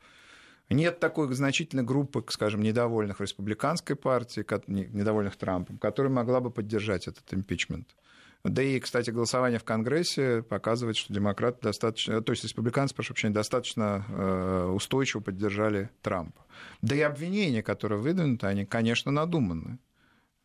Нет 0.74 1.00
такой 1.00 1.32
значительной 1.34 1.84
группы, 1.84 2.24
скажем, 2.30 2.62
недовольных 2.62 3.22
республиканской 3.22 3.96
партии, 3.96 4.46
недовольных 4.68 5.36
Трампом, 5.36 5.78
которая 5.78 6.12
могла 6.12 6.40
бы 6.40 6.50
поддержать 6.52 7.08
этот 7.08 7.34
импичмент. 7.34 7.96
Да 8.44 8.62
и, 8.62 8.78
кстати, 8.80 9.10
голосование 9.10 9.58
в 9.58 9.64
Конгрессе 9.64 10.44
показывает, 10.44 10.98
что 10.98 11.14
демократы 11.14 11.60
достаточно, 11.62 12.22
то 12.22 12.34
есть 12.34 12.44
республиканцы, 12.44 12.94
прошу 12.94 13.14
прощения, 13.14 13.34
достаточно 13.34 14.06
э, 14.10 14.66
устойчиво 14.66 15.22
поддержали 15.22 15.90
Трампа. 16.02 16.46
Да 16.82 16.94
и 16.94 17.00
обвинения, 17.00 17.64
которые 17.64 18.02
выдвинуты, 18.02 18.48
они, 18.48 18.66
конечно, 18.66 19.12
надуманы. 19.12 19.80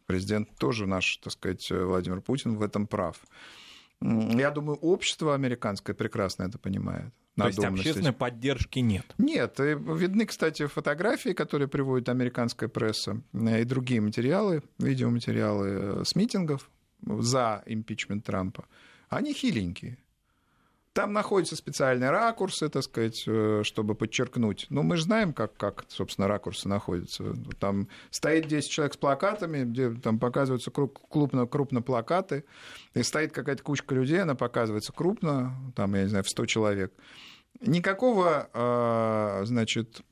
Президент 0.07 0.49
тоже 0.59 0.87
наш, 0.87 1.17
так 1.17 1.33
сказать, 1.33 1.69
Владимир 1.71 2.21
Путин 2.21 2.57
в 2.57 2.63
этом 2.63 2.87
прав. 2.87 3.21
Я 4.01 4.53
думаю, 4.53 4.79
общество 4.79 5.35
американское 5.35 5.95
прекрасно 5.95 6.45
это 6.45 6.57
понимает. 6.57 7.13
То 7.39 7.47
есть 7.49 7.65
общественной 7.65 8.13
поддержки 8.13 8.81
нет? 8.81 9.07
Нет. 9.19 9.61
И 9.61 9.75
видны, 9.75 10.27
кстати, 10.27 10.67
фотографии, 10.67 11.31
которые 11.31 11.69
приводит 11.69 12.09
американская 12.09 12.69
пресса, 12.69 13.23
и 13.33 13.65
другие 13.65 14.01
материалы, 14.01 14.63
видеоматериалы 14.79 15.69
э, 15.69 16.03
с 16.05 16.15
митингов 16.15 16.71
за 17.03 17.63
импичмент 17.67 18.25
Трампа. 18.25 18.67
Они 19.09 19.33
хиленькие. 19.33 19.99
Там 20.99 21.13
находятся 21.13 21.55
специальные 21.55 22.11
ракурсы, 22.11 22.69
так 22.69 22.83
сказать, 22.83 23.23
э, 23.29 23.61
чтобы 23.63 23.95
подчеркнуть. 23.95 24.67
Ну, 24.69 24.83
мы 24.83 24.97
же 24.97 25.05
знаем, 25.05 25.33
как, 25.33 25.57
как, 25.57 25.85
собственно, 25.87 26.27
ракурсы 26.27 26.69
находятся. 26.69 27.37
Там 27.61 27.87
стоит 28.11 28.49
10 28.49 28.69
человек 28.69 28.95
с 28.95 28.97
плакатами, 28.97 29.63
где 29.63 29.93
там 29.93 30.19
показываются 30.19 30.73
крупно, 30.73 31.47
крупно 31.47 31.83
плакаты, 31.83 32.45
и 32.95 33.05
стоит 33.05 33.31
какая-то 33.31 33.63
кучка 33.63 33.95
людей, 33.95 34.21
она 34.21 34.35
показывается 34.35 34.93
крупно, 34.93 35.55
там, 35.77 35.95
я 35.95 36.03
не 36.03 36.09
знаю, 36.09 36.25
в 36.25 36.29
100 36.29 36.47
человек. 36.47 36.93
Никакого, 37.61 38.51
а, 38.53 39.43
значит, 39.45 40.03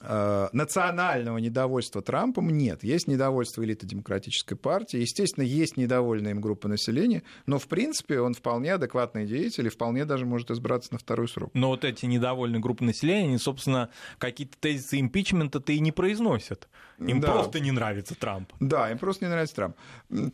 национального 0.00 1.38
недовольства 1.38 2.02
Трампом 2.02 2.50
нет. 2.50 2.84
Есть 2.84 3.08
недовольство 3.08 3.64
элиты 3.64 3.84
демократической 3.86 4.54
партии. 4.54 5.00
Естественно, 5.00 5.44
есть 5.44 5.76
недовольная 5.76 6.32
им 6.32 6.40
группа 6.40 6.68
населения, 6.68 7.24
но, 7.46 7.58
в 7.58 7.66
принципе, 7.66 8.20
он 8.20 8.34
вполне 8.34 8.74
адекватный 8.74 9.26
деятель 9.26 9.66
и 9.66 9.70
вполне 9.70 10.04
даже 10.04 10.24
может 10.24 10.50
избраться 10.52 10.92
на 10.92 10.98
второй 10.98 11.28
срок. 11.28 11.50
Но 11.54 11.68
вот 11.70 11.84
эти 11.84 12.06
недовольные 12.06 12.60
группы 12.60 12.84
населения, 12.84 13.24
они, 13.24 13.38
собственно, 13.38 13.90
какие-то 14.18 14.56
тезисы 14.58 15.00
импичмента-то 15.00 15.72
и 15.72 15.80
не 15.80 15.90
произносят. 15.90 16.68
Им 16.98 17.20
да. 17.20 17.32
просто 17.32 17.60
не 17.60 17.70
нравится 17.70 18.14
Трамп. 18.14 18.52
Да, 18.60 18.90
им 18.90 18.98
просто 18.98 19.24
не 19.24 19.30
нравится 19.30 19.54
Трамп. 19.54 19.76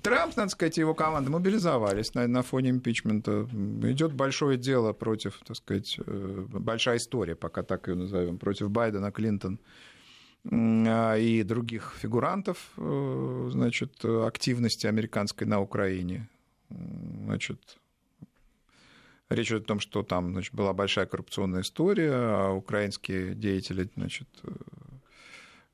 Трамп, 0.03 0.37
надо 0.37 0.51
сказать, 0.51 0.77
и 0.79 0.81
его 0.81 0.95
команда 0.95 1.31
мобилизовались 1.31 2.15
на, 2.15 2.27
на 2.27 2.43
фоне 2.43 2.71
импичмента. 2.71 3.47
Идет 3.83 4.13
большое 4.13 4.57
дело 4.57 4.93
против, 4.93 5.41
так 5.47 5.57
сказать, 5.57 5.99
э, 6.07 6.47
большая 6.49 6.97
история, 6.97 7.35
пока 7.35 7.63
так 7.63 7.89
ее 7.89 7.95
назовем, 7.95 8.39
против 8.39 8.71
Байдена, 8.71 9.11
Клинтон 9.11 9.54
а, 10.51 11.17
и 11.17 11.43
других 11.43 11.95
фигурантов 11.99 12.73
э, 12.77 13.49
значит, 13.51 14.05
активности 14.05 14.87
американской 14.87 15.47
на 15.47 15.61
Украине. 15.61 16.29
Значит, 16.71 17.79
Речь 19.31 19.51
идет 19.51 19.63
о 19.63 19.67
том, 19.67 19.81
что 19.81 20.03
там 20.03 20.33
значит, 20.33 20.55
была 20.55 20.75
большая 20.75 21.07
коррупционная 21.07 21.63
история, 21.63 22.13
а 22.13 22.53
украинские 22.53 23.35
деятели 23.35 23.89
значит, 23.97 24.29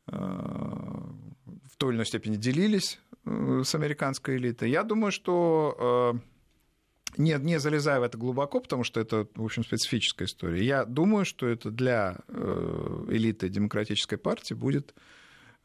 в 0.07 1.77
той 1.77 1.91
или 1.91 1.97
иной 1.97 2.07
степени 2.07 2.37
делились 2.37 3.01
э, 3.25 3.63
с 3.65 3.75
американской 3.75 4.37
элитой. 4.37 4.71
Я 4.71 4.83
думаю, 4.83 5.13
что 5.13 6.15
э, 6.15 6.19
нет, 7.19 7.43
не 7.43 7.59
залезая 7.59 8.01
в 8.01 8.03
это 8.03 8.19
глубоко, 8.19 8.61
потому 8.61 8.85
что 8.85 9.01
это, 9.01 9.27
в 9.35 9.45
общем, 9.45 9.65
специфическая 9.65 10.27
история. 10.27 10.65
Я 10.65 10.85
думаю, 10.85 11.25
что 11.25 11.47
это 11.47 11.71
для 11.71 12.19
э, 12.29 13.05
элиты 13.11 13.49
демократической 13.49 14.17
партии 14.17 14.55
будет 14.55 14.95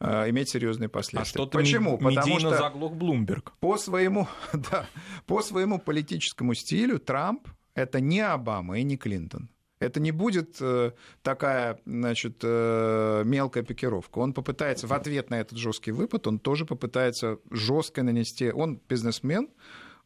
иметь 0.02 0.50
серьезные 0.50 0.90
последствия. 0.90 1.22
А 1.22 1.46
что-то 1.46 1.58
Почему? 1.58 1.98
Потому 1.98 2.38
что 2.40 2.58
заглох 2.58 2.94
Блумберг. 2.94 3.54
По 3.62 3.78
своему, 3.78 4.28
да, 4.54 4.88
по 5.26 5.42
своему 5.42 5.80
политическому 5.80 6.54
стилю 6.54 7.00
Трамп 7.00 7.48
это 7.76 8.02
не 8.02 8.20
Обама 8.20 8.78
и 8.78 8.84
не 8.84 8.98
Клинтон 8.98 9.50
это 9.80 10.00
не 10.00 10.12
будет 10.12 10.58
э, 10.62 10.92
такая, 11.22 11.80
значит, 11.86 12.40
э, 12.44 13.24
мелкая 13.26 13.64
пикировка. 13.64 14.20
Он 14.20 14.34
попытается 14.34 14.88
в 14.88 14.94
ответ 14.94 15.30
на 15.30 15.40
этот 15.40 15.58
жесткий 15.58 15.92
выпад, 15.92 16.28
он 16.28 16.40
тоже 16.40 16.66
попытается 16.66 17.40
жестко 17.52 18.04
нанести. 18.04 18.52
Он 18.52 18.82
бизнесмен, 18.90 19.50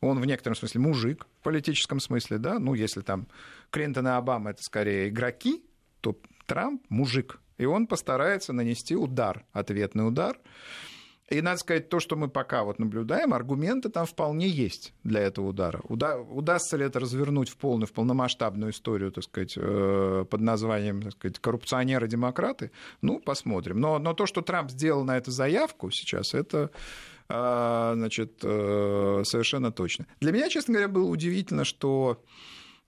он 0.02 0.20
в 0.20 0.26
некотором 0.26 0.56
смысле 0.56 0.82
мужик 0.82 1.26
в 1.40 1.44
политическом 1.44 2.00
смысле, 2.00 2.38
да, 2.38 2.60
ну, 2.60 2.74
если 2.74 3.02
там 3.02 3.28
Клинтон 3.70 4.08
и 4.08 4.12
Обама 4.12 4.52
это 4.52 4.64
скорее 4.64 5.10
игроки, 5.10 5.64
то 6.02 6.16
Трамп 6.46 6.84
мужик, 6.90 7.40
и 7.58 7.66
он 7.66 7.88
постарается 7.88 8.54
нанести 8.54 8.96
удар, 8.96 9.46
ответный 9.52 10.08
удар. 10.08 10.40
И 11.30 11.42
надо 11.42 11.60
сказать, 11.60 11.90
то, 11.90 12.00
что 12.00 12.16
мы 12.16 12.28
пока 12.28 12.64
вот 12.64 12.80
наблюдаем, 12.80 13.36
аргументы 13.36 13.90
там 13.90 14.08
вполне 14.08 14.48
есть 14.48 14.94
для 15.04 15.22
этого 15.22 15.50
удара. 15.50 15.80
Уда- 15.84 16.18
удастся 16.18 16.76
ли 16.76 16.86
это 16.86 17.00
развернуть 17.00 17.50
в 17.50 17.58
полную, 17.58 17.86
в 17.86 17.94
полномасштабную 17.94 18.72
историю, 18.72 19.12
так 19.12 19.24
сказать, 19.24 19.54
э- 19.56 20.26
под 20.28 20.42
названием, 20.42 21.04
так 21.04 21.12
сказать, 21.12 21.38
коррупционеры-демократы? 21.38 22.72
Ну, 23.02 23.20
посмотрим. 23.20 23.80
Но, 23.80 24.00
но 24.00 24.14
то, 24.14 24.26
что 24.26 24.42
Трамп 24.42 24.72
сделал 24.72 25.04
на 25.04 25.18
эту 25.18 25.30
заявку 25.30 25.92
сейчас, 25.92 26.34
это 26.34 26.72
значит, 27.30 28.40
э- 28.44 29.22
совершенно 29.24 29.72
точно. 29.72 30.08
Для 30.20 30.32
меня, 30.32 30.50
честно 30.50 30.74
говоря, 30.74 30.88
было 30.88 31.08
удивительно, 31.08 31.64
что 31.64 32.24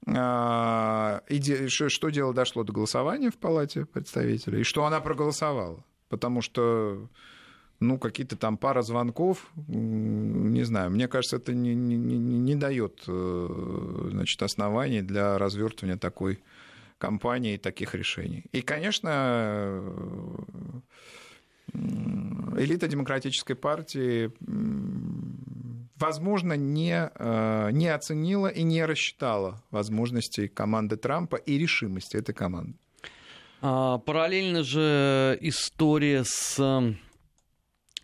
э- 0.08 1.20
что 1.30 2.10
дело 2.10 2.34
дошло 2.34 2.64
до 2.64 2.74
голосования 2.74 3.30
в 3.30 3.38
Палате 3.38 3.86
представителей, 3.86 4.62
и 4.62 4.64
что 4.64 4.86
она 4.86 5.00
проголосовала. 5.00 5.84
Потому 6.10 6.42
что 6.42 7.08
ну, 7.80 7.98
какие-то 7.98 8.36
там 8.36 8.58
пара 8.58 8.84
звонков, 8.84 9.52
не 9.68 10.64
знаю, 10.64 10.92
мне 10.92 11.08
кажется, 11.08 11.38
это 11.38 11.54
не, 11.54 11.74
не, 11.74 11.96
не, 11.98 12.56
дает 12.56 13.04
э, 13.08 14.08
значит, 14.12 14.42
оснований 14.44 15.02
для 15.02 15.40
развертывания 15.40 15.98
такой 15.98 16.44
кампании 17.00 17.56
и 17.56 17.58
таких 17.58 17.96
решений. 17.96 18.46
И, 18.52 18.62
конечно, 18.62 19.10
э, 19.12 19.92
элита 21.74 22.88
демократической 22.88 23.56
партии, 23.56 24.32
возможно, 25.98 26.54
не, 26.54 27.12
э, 27.14 27.70
не 27.72 27.88
оценила 27.88 28.48
и 28.48 28.64
не 28.64 28.86
рассчитала 28.86 29.64
возможностей 29.72 30.48
команды 30.48 30.98
Трампа 30.98 31.36
и 31.36 31.58
решимости 31.58 32.18
этой 32.18 32.34
команды. 32.34 32.76
А, 33.62 34.00
параллельно 34.00 34.64
же 34.64 35.38
история 35.42 36.24
с 36.26 36.58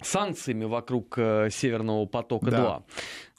санкциями 0.01 0.65
вокруг 0.65 1.17
э, 1.17 1.49
Северного 1.51 2.05
потока-2. 2.05 2.51
Да. 2.51 2.83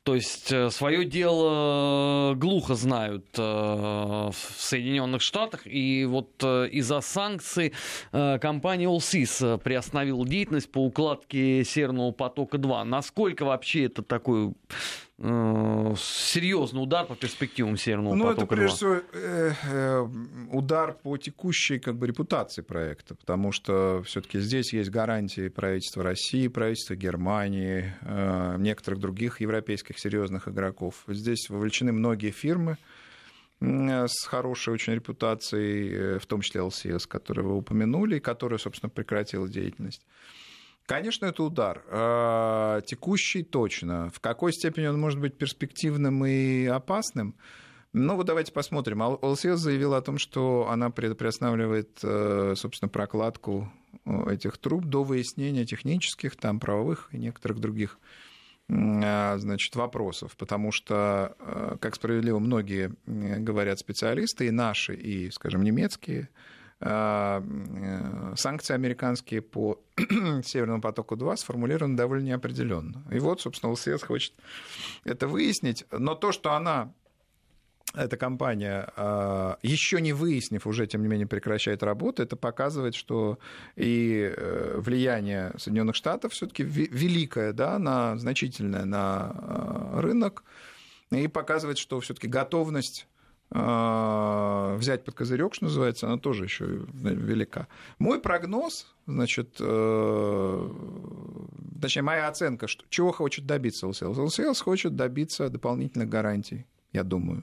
То 0.09 0.15
есть 0.15 0.51
э, 0.53 0.71
свое 0.71 1.05
дело 1.05 2.33
глухо 2.35 2.75
знают 2.77 3.27
э, 3.37 3.43
в 3.43 4.35
Соединенных 4.57 5.21
Штатах, 5.21 5.67
и 5.67 6.07
вот 6.07 6.43
из-за 6.43 7.03
санкций 7.03 7.75
компания 8.11 8.87
Allseas 8.87 9.59
приостановила 9.59 10.27
деятельность 10.27 10.73
по 10.73 10.79
укладке 10.79 11.63
Северного 11.63 12.13
потока 12.13 12.57
2. 12.57 12.87
Насколько 12.87 13.45
вообще 13.45 13.85
это 13.85 14.03
такой 14.03 14.49
э, 14.49 14.53
серьезный 15.21 16.81
удар 16.81 17.05
по 17.05 17.17
перспективам 17.17 17.77
Северного 17.77 18.15
ну, 18.15 18.25
потока. 18.25 18.45
это 18.45 18.55
прежде 18.55 18.77
всего 18.77 18.95
э, 19.13 19.53
э, 19.65 20.09
удар 20.53 20.93
по 20.93 21.17
текущей 21.17 21.81
как 21.81 21.97
бы, 21.97 22.07
репутации 22.07 22.63
проекта, 22.63 23.17
потому 23.17 23.51
что 23.51 24.03
все-таки 24.05 24.39
здесь 24.39 24.73
есть 24.73 24.91
гарантии 24.91 25.49
правительства 25.49 26.05
России, 26.05 26.47
правительства 26.47 26.95
Германии, 26.95 27.93
э, 28.03 28.57
некоторых 28.59 29.01
других 29.01 29.41
европейских 29.41 29.99
серьезных 29.99 30.47
игроков. 30.47 31.03
Здесь 31.09 31.51
вовлечены 31.51 31.91
многие 31.91 32.31
фирмы 32.31 32.79
с 33.61 34.25
хорошей 34.25 34.73
очень 34.73 34.93
репутацией, 34.93 36.19
в 36.21 36.27
том 36.27 36.43
числе 36.43 36.61
ЛСС, 36.61 37.09
которую 37.09 37.49
вы 37.49 37.57
упомянули, 37.57 38.19
и 38.19 38.21
которая, 38.21 38.61
собственно, 38.61 38.89
прекратила 38.89 39.49
деятельность. 39.49 40.07
Конечно, 40.89 41.27
это 41.27 41.43
удар. 41.43 41.85
А, 41.91 42.81
текущий 42.81 43.43
точно. 43.43 44.09
В 44.09 44.21
какой 44.21 44.55
степени 44.55 44.87
он 44.87 44.99
может 44.99 45.21
быть 45.21 45.37
перспективным 45.37 46.25
и 46.25 46.65
опасным? 46.65 47.35
Ну, 47.93 48.17
вот 48.17 48.25
давайте 48.25 48.53
посмотрим. 48.53 49.03
ЛСС 49.03 49.59
заявила 49.61 49.99
о 49.99 50.01
том, 50.01 50.17
что 50.17 50.67
она 50.71 50.89
приостанавливает, 50.89 51.99
э, 52.03 52.55
собственно, 52.57 52.89
прокладку 52.89 53.71
э, 54.07 54.33
этих 54.33 54.57
труб 54.57 54.87
до 54.87 55.05
выяснения 55.05 55.67
технических, 55.67 56.37
там, 56.37 56.59
правовых 56.59 57.11
и 57.13 57.19
некоторых 57.19 57.61
других 57.61 57.99
а, 58.71 59.37
значит, 59.37 59.77
вопросов, 59.77 60.37
потому 60.39 60.73
что, 60.73 61.37
э, 61.39 61.77
как 61.81 61.97
справедливо 61.97 62.39
многие 62.39 62.95
говорят 63.07 63.79
специалисты, 63.79 64.47
и 64.47 64.51
наши, 64.51 64.95
и, 64.95 65.31
скажем, 65.33 65.63
немецкие, 65.63 66.31
санкции 66.81 68.75
американские 68.75 69.43
по 69.43 69.81
Северному 70.45 70.81
потоку-2 70.81 71.37
сформулированы 71.37 71.97
довольно 71.97 72.27
неопределенно. 72.27 73.03
И 73.11 73.19
вот, 73.19 73.41
собственно, 73.41 73.73
ЛСС 73.73 74.03
хочет 74.05 74.33
это 75.05 75.27
выяснить. 75.27 75.85
Но 75.91 76.15
то, 76.15 76.31
что 76.31 76.53
она 76.53 76.93
эта 77.95 78.17
компания, 78.17 78.93
а, 78.97 79.59
еще 79.63 80.01
не 80.01 80.13
выяснив, 80.13 80.67
уже, 80.67 80.87
тем 80.87 81.03
не 81.03 81.09
менее, 81.09 81.27
прекращает 81.27 81.83
работу, 81.83 82.23
это 82.23 82.37
показывает, 82.37 82.95
что 82.95 83.39
и 83.77 84.33
э, 84.37 84.79
влияние 84.79 85.53
Соединенных 85.57 85.97
Штатов 85.97 86.33
все-таки 86.33 86.63
великое, 86.63 87.53
да, 87.53 87.79
на, 87.79 88.19
значительное 88.19 88.85
на 88.85 89.33
а, 89.33 90.01
рынок, 90.03 90.45
и 91.11 91.27
показывает, 91.29 91.79
что 91.79 91.99
все-таки 92.01 92.29
готовность 92.29 93.07
а, 93.07 93.18
взять 93.51 95.05
под 95.05 95.15
козырек, 95.15 95.55
что 95.55 95.65
называется, 95.65 96.07
она 96.07 96.19
тоже 96.19 96.45
еще 96.45 96.67
велика. 96.93 97.67
Мой 97.99 98.21
прогноз, 98.21 98.95
значит, 99.07 99.57
э, 99.59 100.71
точнее, 101.81 102.03
моя 102.03 102.29
оценка, 102.29 102.67
что, 102.67 102.85
чего 102.91 103.11
хочет 103.11 103.47
добиться 103.47 103.87
ЛСЛ. 103.87 104.13
ЛСЛ 104.13 104.53
хочет 104.63 104.97
добиться 104.97 105.49
дополнительных 105.49 106.11
гарантий, 106.11 106.67
я 106.93 107.05
думаю. 107.05 107.43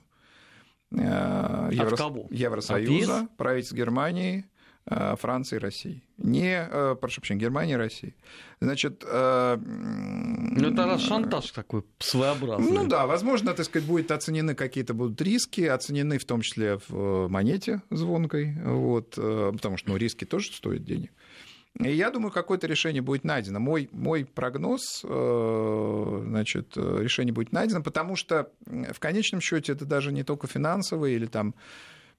Э, 0.91 1.70
Евро... 1.72 1.93
От 1.93 1.97
кого? 1.97 2.28
Евросоюза, 2.30 3.22
От 3.22 3.38
правительства 3.38 3.76
Германии, 3.76 4.45
Э, 4.45 4.55
Франции 4.88 5.55
и 5.55 5.59
России. 5.59 6.03
Не, 6.17 6.67
э, 6.69 6.95
прошу 6.99 7.21
прощения, 7.21 7.41
Германии 7.41 7.73
и 7.73 7.77
России. 7.77 8.15
Значит... 8.61 9.03
Э, 9.05 9.57
ну, 9.57 10.71
это 10.71 10.99
шантаж 10.99 11.49
такой 11.51 11.83
своеобразный. 11.97 12.71
Ну 12.71 12.88
да, 12.88 13.07
возможно, 13.07 13.53
так 13.53 13.65
сказать, 13.65 13.88
будет 13.88 14.11
оценены 14.11 14.53
какие-то 14.53 14.93
будут 14.93 15.19
риски, 15.21 15.61
оценены 15.61 16.19
в 16.19 16.25
том 16.25 16.41
числе 16.41 16.79
в 16.88 17.27
монете 17.29 17.81
звонкой, 17.89 18.55
вот, 18.63 19.15
потому 19.15 19.77
что 19.77 19.89
ну, 19.89 19.97
риски 19.97 20.23
тоже 20.25 20.51
стоят 20.51 20.83
денег. 20.83 21.11
И 21.79 21.91
я 21.91 22.11
думаю, 22.11 22.31
какое-то 22.31 22.67
решение 22.67 23.01
будет 23.01 23.25
найдено. 23.25 23.59
Мой, 23.59 23.89
мой 23.91 24.23
прогноз, 24.23 25.01
значит, 25.01 26.77
решение 26.77 27.33
будет 27.33 27.51
найдено, 27.51 27.81
потому 27.81 28.15
что 28.15 28.49
в 28.65 28.99
конечном 28.99 29.41
счете 29.41 29.73
это 29.73 29.83
даже 29.83 30.13
не 30.13 30.23
только 30.23 30.47
финансовый 30.47 31.15
или 31.15 31.25
там 31.25 31.55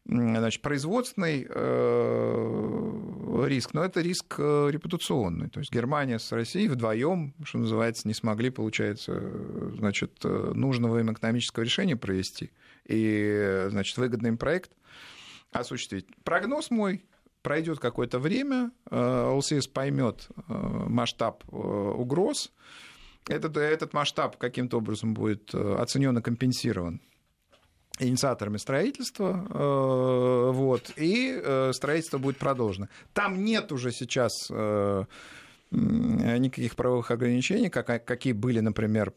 значит, 0.09 0.63
производственный 0.63 1.47
э, 1.49 3.45
риск, 3.47 3.75
но 3.75 3.85
это 3.85 4.01
риск 4.01 4.37
э, 4.39 4.69
репутационный. 4.71 5.49
То 5.49 5.61
есть 5.61 5.73
Германия 5.73 6.19
с 6.19 6.31
Россией 6.33 6.69
вдвоем, 6.69 7.35
что 7.45 7.59
называется, 7.59 8.07
не 8.07 8.15
смогли, 8.15 8.51
получается, 8.51 9.21
значит, 9.77 10.13
э, 10.25 10.53
нужного 10.55 10.99
им 10.99 11.13
экономического 11.13 11.65
решения 11.65 11.97
провести 11.97 12.53
и, 12.87 13.67
значит, 13.71 13.97
выгодный 13.99 14.31
им 14.31 14.39
проект 14.39 14.71
осуществить. 15.53 16.07
Прогноз 16.23 16.71
мой 16.71 17.05
пройдет 17.43 17.79
какое-то 17.79 18.19
время, 18.19 18.73
ЛСС 18.91 19.69
поймет 19.69 20.29
масштаб 20.49 21.45
угроз, 21.53 22.53
этот, 23.29 23.57
этот 23.57 23.93
масштаб 23.93 24.37
каким-то 24.37 24.79
образом 24.79 25.15
будет 25.15 25.55
оценен 25.55 26.19
и 26.19 26.23
компенсирован 26.23 27.01
инициаторами 27.99 28.57
строительства, 28.57 29.47
э, 29.49 30.51
вот, 30.53 30.93
и 30.97 31.41
э, 31.43 31.73
строительство 31.73 32.19
будет 32.19 32.37
продолжено. 32.39 32.89
Там 33.13 33.45
нет 33.45 33.73
уже 33.73 33.93
сейчас 33.93 34.33
э, 34.51 35.05
никаких 35.71 36.77
правовых 36.77 37.11
ограничений, 37.11 37.71
как, 37.71 38.05
какие 38.05 38.33
были, 38.33 38.61
например, 38.61 39.13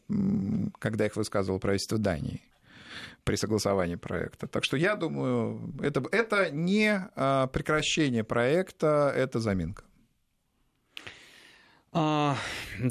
когда 0.80 1.06
их 1.06 1.16
высказывало 1.16 1.60
правительство 1.60 1.98
Дании 1.98 2.42
при 3.24 3.36
согласовании 3.36 3.96
проекта. 3.96 4.48
Так 4.48 4.64
что 4.64 4.76
я 4.76 4.96
думаю, 4.96 5.74
это, 5.82 6.04
это 6.12 6.50
не 6.50 7.10
прекращение 7.54 8.24
проекта, 8.24 9.14
это 9.16 9.40
заминка. 9.40 9.84
А, 11.92 12.38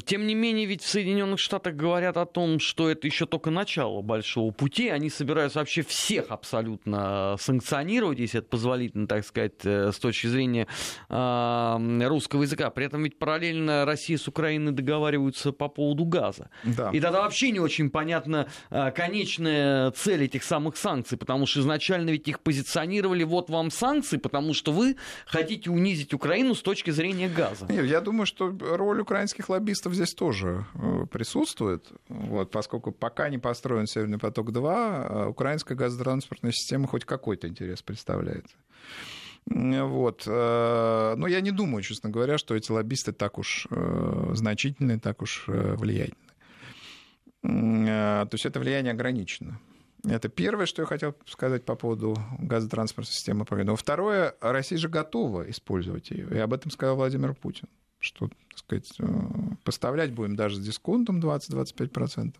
тем 0.05 0.27
не 0.27 0.35
менее, 0.35 0.65
ведь 0.65 0.81
в 0.81 0.87
Соединенных 0.87 1.39
Штатах 1.39 1.75
говорят 1.75 2.17
о 2.17 2.25
том, 2.25 2.59
что 2.59 2.89
это 2.89 3.07
еще 3.07 3.25
только 3.25 3.49
начало 3.49 4.01
большого 4.01 4.51
пути. 4.51 4.89
Они 4.89 5.09
собираются 5.09 5.59
вообще 5.59 5.83
всех 5.83 6.31
абсолютно 6.31 7.37
санкционировать, 7.39 8.19
если 8.19 8.39
это 8.39 8.49
позволительно, 8.49 9.07
так 9.07 9.25
сказать, 9.25 9.53
э, 9.63 9.91
с 9.93 9.99
точки 9.99 10.27
зрения 10.27 10.67
э, 11.07 12.07
русского 12.07 12.43
языка. 12.43 12.69
При 12.71 12.85
этом 12.85 13.03
ведь 13.03 13.17
параллельно 13.17 13.85
Россия 13.85 14.17
с 14.17 14.27
Украиной 14.27 14.73
договариваются 14.73 15.53
по 15.53 15.69
поводу 15.69 16.03
газа. 16.03 16.49
Да. 16.65 16.91
И 16.91 16.99
тогда 16.99 17.21
вообще 17.21 17.51
не 17.51 17.61
очень 17.61 17.89
понятна 17.89 18.47
э, 18.69 18.91
конечная 18.91 19.91
цель 19.91 20.25
этих 20.25 20.43
самых 20.43 20.75
санкций, 20.75 21.17
потому 21.17 21.45
что 21.45 21.61
изначально 21.61 22.09
ведь 22.09 22.27
их 22.27 22.41
позиционировали 22.41 23.23
вот 23.23 23.49
вам 23.49 23.71
санкции, 23.71 24.17
потому 24.17 24.53
что 24.53 24.73
вы 24.73 24.97
хотите 25.25 25.69
унизить 25.69 26.13
Украину 26.13 26.53
с 26.53 26.61
точки 26.61 26.91
зрения 26.91 27.29
газа. 27.29 27.65
Нет, 27.69 27.85
я 27.85 28.01
думаю, 28.01 28.25
что 28.25 28.53
роль 28.59 28.88
роль 28.89 29.01
украинских 29.01 29.49
лоббистов 29.49 29.93
здесь 29.93 30.13
тоже 30.13 30.65
э, 30.73 31.05
присутствует, 31.11 31.87
вот, 32.07 32.49
поскольку 32.49 32.91
пока 32.91 33.29
не 33.29 33.37
построен 33.37 33.85
Северный 33.85 34.17
поток-2, 34.17 34.63
э, 34.63 35.27
украинская 35.27 35.77
газотранспортная 35.77 36.51
система 36.51 36.87
хоть 36.87 37.05
какой-то 37.05 37.47
интерес 37.47 37.83
представляет. 37.83 38.45
Вот. 39.45 40.23
Э, 40.25 41.13
но 41.15 41.27
я 41.27 41.41
не 41.41 41.51
думаю, 41.51 41.83
честно 41.83 42.09
говоря, 42.09 42.39
что 42.39 42.55
эти 42.55 42.71
лоббисты 42.71 43.11
так 43.11 43.37
уж 43.37 43.67
значительные, 44.33 44.99
так 44.99 45.21
уж 45.21 45.43
влиятельны. 45.47 46.17
То 47.41 48.29
есть 48.31 48.45
это 48.45 48.59
влияние 48.59 48.91
ограничено. 48.91 49.59
Это 50.03 50.29
первое, 50.29 50.65
что 50.65 50.81
я 50.81 50.85
хотел 50.85 51.15
сказать 51.25 51.63
по 51.65 51.75
поводу 51.75 52.17
газотранспортной 52.39 53.13
системы. 53.13 53.45
Но 53.63 53.75
второе, 53.75 54.35
Россия 54.41 54.79
же 54.79 54.89
готова 54.89 55.49
использовать 55.49 56.09
ее. 56.09 56.27
И 56.31 56.37
об 56.37 56.53
этом 56.53 56.71
сказал 56.71 56.95
Владимир 56.95 57.33
Путин 57.33 57.67
что, 57.99 58.29
так 58.49 58.57
сказать, 58.57 58.91
э, 58.99 59.05
поставлять 59.63 60.13
будем 60.13 60.35
даже 60.35 60.55
с 60.55 60.59
дисконтом 60.59 61.19
20-25%. 61.19 62.35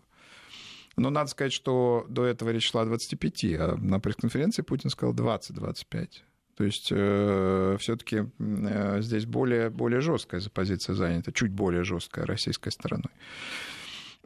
Но 0.96 1.10
надо 1.10 1.30
сказать, 1.30 1.52
что 1.52 2.04
до 2.08 2.24
этого 2.24 2.50
речь 2.50 2.68
шла 2.68 2.82
о 2.82 2.86
25, 2.86 3.44
а 3.58 3.76
на 3.76 4.00
пресс-конференции 4.00 4.62
Путин 4.62 4.90
сказал 4.90 5.14
20-25. 5.14 6.08
То 6.56 6.64
есть 6.64 6.88
э, 6.90 7.76
все-таки 7.80 8.26
э, 8.38 8.98
здесь 9.00 9.24
более, 9.24 9.70
более 9.70 10.00
жесткая 10.00 10.42
позиция 10.52 10.94
занята, 10.94 11.32
чуть 11.32 11.52
более 11.52 11.84
жесткая 11.84 12.26
российской 12.26 12.70
стороной. 12.70 13.12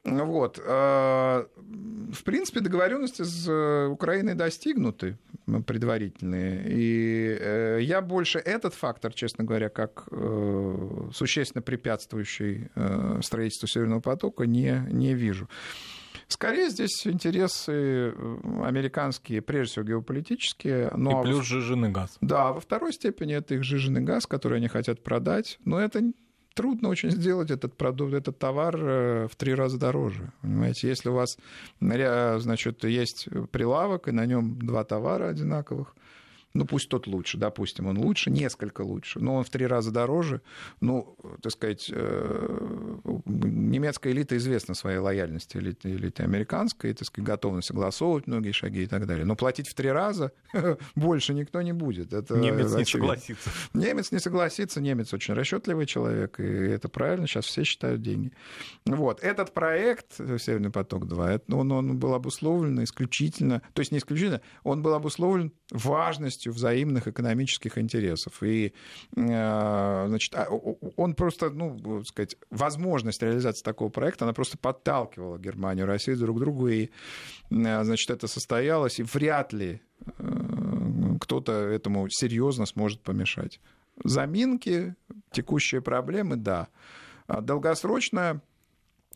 Вот. 0.05 0.61
Э, 0.63 1.47
в 2.13 2.25
принципе, 2.25 2.61
договоренности 2.61 3.23
с 3.23 3.49
э, 3.49 3.87
Украиной 3.87 4.35
достигнуты 4.35 5.19
предварительные. 5.67 6.65
И 6.69 7.39
э, 7.41 7.79
я 7.81 8.03
больше 8.03 8.39
этот 8.39 8.75
фактор, 8.75 9.13
честно 9.15 9.45
говоря, 9.45 9.69
как 9.69 10.07
существенно 11.13 11.63
препятствующий 11.63 12.69
строительству 13.23 13.69
Северного 13.69 14.01
потока, 14.01 14.47
не, 14.47 14.87
не 14.91 15.15
вижу. 15.15 15.49
Скорее 16.29 16.71
здесь 16.71 17.07
интересы 17.07 18.15
американские, 18.63 19.43
прежде 19.43 19.73
всего 19.73 19.85
геополитические. 19.85 20.91
Но 20.97 21.11
И 21.11 21.15
а 21.15 21.23
плюс 21.23 21.45
жиженый 21.45 21.91
газ. 21.91 22.17
Да, 22.21 22.53
во 22.53 22.61
второй 22.61 22.93
степени 22.93 23.35
это 23.35 23.55
их 23.55 23.65
жиженый 23.65 24.01
газ, 24.01 24.27
который 24.27 24.59
они 24.59 24.69
хотят 24.69 25.03
продать. 25.03 25.59
Но 25.65 25.79
это 25.79 26.03
трудно 26.55 26.89
очень 26.89 27.11
сделать 27.11 27.51
этот 27.51 27.77
продукт, 27.77 28.15
этот 28.15 28.39
товар 28.39 28.77
э, 28.77 29.29
в 29.31 29.37
три 29.37 29.55
раза 29.55 29.79
дороже. 29.79 30.33
Понимаете, 30.41 30.89
если 30.89 31.09
у 31.09 31.15
вас 31.15 31.39
значит, 31.81 32.85
есть 32.85 33.29
прилавок, 33.51 34.09
и 34.09 34.13
на 34.13 34.27
нем 34.27 34.59
два 34.59 34.85
товара 34.85 35.29
одинаковых, 35.29 35.95
ну 36.55 36.65
пусть 36.67 36.89
тот 36.89 37.07
лучше, 37.07 37.37
допустим, 37.37 37.87
он 37.87 37.99
лучше, 37.99 38.31
несколько 38.31 38.83
лучше, 38.83 39.19
но 39.19 39.35
он 39.37 39.45
в 39.45 39.51
три 39.51 39.67
раза 39.67 39.91
дороже, 39.91 40.41
ну, 40.81 41.17
так 41.43 41.53
сказать, 41.53 41.91
э, 41.93 42.99
немецкая 43.25 44.13
элита 44.13 44.37
известна 44.37 44.75
своей 44.75 44.99
лояльности 44.99 45.57
элиты, 45.57 45.91
элиты 45.91 46.23
американской, 46.23 46.95
так 46.95 47.07
сказать, 47.07 47.27
готовы 47.27 47.63
согласовывать 47.63 48.29
многие 48.29 48.53
шаги 48.53 48.85
и 48.85 48.87
так 48.87 49.07
далее. 49.07 49.25
Но 49.25 49.35
платить 49.35 49.69
в 49.69 49.75
три 49.75 49.91
раза 49.91 50.33
больше 50.95 51.35
никто 51.35 51.61
не 51.61 51.73
будет. 51.73 52.13
Это 52.13 52.37
немец 52.37 52.73
очевидно. 52.73 52.79
не 52.79 52.85
согласится. 52.85 53.51
Немец 53.75 54.13
не 54.13 54.19
согласится, 54.21 54.81
немец 54.81 55.13
очень 55.13 55.35
расчетливый 55.35 55.87
человек, 55.87 56.39
и 56.39 56.45
это 56.45 56.89
правильно, 56.89 57.27
сейчас 57.27 57.47
все 57.47 57.65
считают 57.65 58.01
деньги. 58.01 58.33
Вот. 58.87 59.23
Этот 59.23 59.53
проект 59.53 60.15
«Северный 60.15 60.71
поток-2», 60.71 61.53
он, 61.53 61.73
он 61.73 61.99
был 61.99 62.15
обусловлен 62.15 62.83
исключительно, 62.85 63.61
то 63.73 63.81
есть 63.81 63.91
не 63.91 63.99
исключительно, 63.99 64.41
он 64.63 64.83
был 64.83 64.95
обусловлен 64.95 65.53
важностью 65.73 66.44
взаимных 66.51 67.09
экономических 67.09 67.79
интересов. 67.79 68.43
И, 68.43 68.73
э, 69.17 70.05
значит, 70.09 70.35
а, 70.35 70.49
он 70.97 71.15
просто, 71.15 71.51
ну, 71.51 72.05
сказать, 72.05 72.37
возможность 72.51 73.23
реализации 73.23 73.63
такого 73.63 73.89
проекта, 73.89 74.25
она 74.25 74.33
просто 74.33 74.59
подталкивала 74.59 75.39
Германию 75.39 75.87
и 75.87 75.89
Россию 75.89 76.19
друг 76.19 76.39
к 76.39 76.41
другу, 76.41 76.69
и, 76.69 76.91
э, 77.51 77.85
значит, 77.85 78.11
это 78.11 78.27
состоялось, 78.27 78.99
и 78.99 79.03
вряд 79.03 79.53
ли 79.53 79.81
э, 80.19 81.17
кто-то 81.21 81.53
этому 81.53 82.09
серьезно 82.11 82.67
сможет 82.67 83.01
помешать. 83.01 83.61
Заминки, 84.03 84.97
текущие 85.31 85.81
проблемы, 85.81 86.37
да. 86.37 86.69
А 87.27 87.41
долгосрочная 87.41 88.43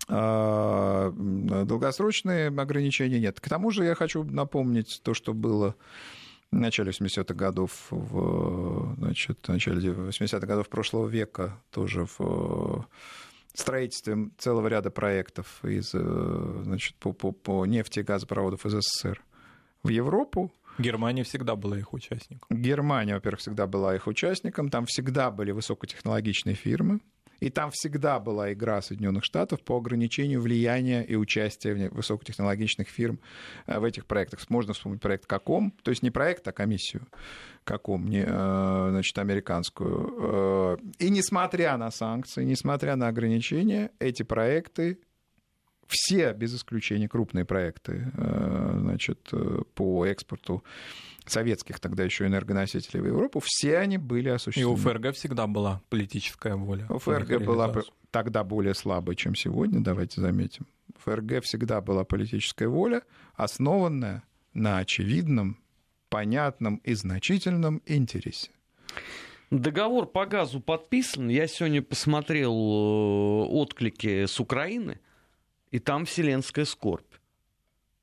долгосрочные 0.06 2.48
ограничения 2.48 3.20
нет. 3.20 3.40
К 3.40 3.48
тому 3.48 3.70
же 3.70 3.84
я 3.84 3.94
хочу 3.94 4.24
напомнить 4.24 5.00
то, 5.02 5.12
что 5.12 5.34
было 5.34 5.74
в 6.50 6.56
начале 6.56 6.90
80-х 6.90 7.34
годов, 7.34 7.88
в, 7.90 8.94
значит, 8.96 9.38
в 9.42 9.48
начале 9.48 9.90
80-х 9.90 10.46
годов 10.46 10.68
прошлого 10.68 11.06
века 11.06 11.60
тоже 11.70 12.06
в 12.18 12.86
строительстве 13.54 14.30
целого 14.38 14.68
ряда 14.68 14.90
проектов 14.90 15.64
из, 15.64 15.90
значит, 15.90 16.94
по, 16.96 17.12
по, 17.12 17.32
по 17.32 17.66
нефти 17.66 18.00
и 18.00 18.02
газопроводов 18.02 18.64
из 18.66 18.72
СССР 18.72 19.22
в 19.82 19.88
Европу. 19.88 20.52
Германия 20.78 21.24
всегда 21.24 21.56
была 21.56 21.76
их 21.76 21.92
участником. 21.92 22.46
Германия, 22.50 23.14
во-первых, 23.14 23.40
всегда 23.40 23.66
была 23.66 23.96
их 23.96 24.06
участником. 24.06 24.70
Там 24.70 24.86
всегда 24.86 25.30
были 25.30 25.50
высокотехнологичные 25.50 26.54
фирмы. 26.54 27.00
И 27.40 27.50
там 27.50 27.70
всегда 27.70 28.18
была 28.18 28.52
игра 28.52 28.82
Соединенных 28.82 29.24
Штатов 29.24 29.62
по 29.62 29.76
ограничению 29.76 30.40
влияния 30.40 31.02
и 31.02 31.14
участия 31.14 31.88
высокотехнологичных 31.90 32.88
фирм 32.88 33.20
э, 33.66 33.78
в 33.78 33.84
этих 33.84 34.06
проектах. 34.06 34.40
Можно 34.48 34.72
вспомнить 34.72 35.00
проект 35.00 35.26
«Каком», 35.26 35.72
то 35.82 35.90
есть 35.90 36.02
не 36.02 36.10
проект, 36.10 36.46
а 36.48 36.52
комиссию 36.52 37.06
«Каком», 37.64 38.08
не, 38.08 38.24
э, 38.26 38.88
значит, 38.90 39.18
американскую. 39.18 40.14
Э, 40.18 40.76
и 40.98 41.10
несмотря 41.10 41.76
на 41.76 41.90
санкции, 41.90 42.44
несмотря 42.44 42.96
на 42.96 43.08
ограничения, 43.08 43.90
эти 43.98 44.22
проекты 44.22 44.98
все, 45.88 46.32
без 46.32 46.54
исключения, 46.54 47.08
крупные 47.08 47.44
проекты 47.44 48.12
значит, 48.14 49.30
по 49.74 50.06
экспорту 50.06 50.62
советских 51.26 51.80
тогда 51.80 52.04
еще 52.04 52.26
энергоносителей 52.26 53.00
в 53.00 53.06
Европу, 53.06 53.40
все 53.44 53.78
они 53.78 53.98
были 53.98 54.28
осуществлены. 54.28 54.70
И 54.70 54.72
у 54.72 54.76
ФРГ 54.76 55.14
всегда 55.14 55.46
была 55.46 55.82
политическая 55.88 56.56
воля. 56.56 56.86
У 56.88 56.98
ФРГ 56.98 57.42
была 57.44 57.72
тогда 58.10 58.44
более 58.44 58.74
слабой, 58.74 59.16
чем 59.16 59.34
сегодня, 59.34 59.80
давайте 59.80 60.20
заметим. 60.20 60.66
У 60.94 60.98
ФРГ 60.98 61.42
всегда 61.44 61.80
была 61.80 62.04
политическая 62.04 62.68
воля, 62.68 63.02
основанная 63.34 64.22
на 64.54 64.78
очевидном, 64.78 65.58
понятном 66.08 66.76
и 66.84 66.94
значительном 66.94 67.82
интересе. 67.86 68.50
Договор 69.50 70.06
по 70.06 70.26
газу 70.26 70.60
подписан. 70.60 71.28
Я 71.28 71.46
сегодня 71.46 71.80
посмотрел 71.80 72.52
э, 72.52 73.46
отклики 73.48 74.26
с 74.26 74.40
Украины, 74.40 75.00
и 75.70 75.78
там 75.78 76.04
вселенская 76.04 76.64
скорбь 76.64 77.04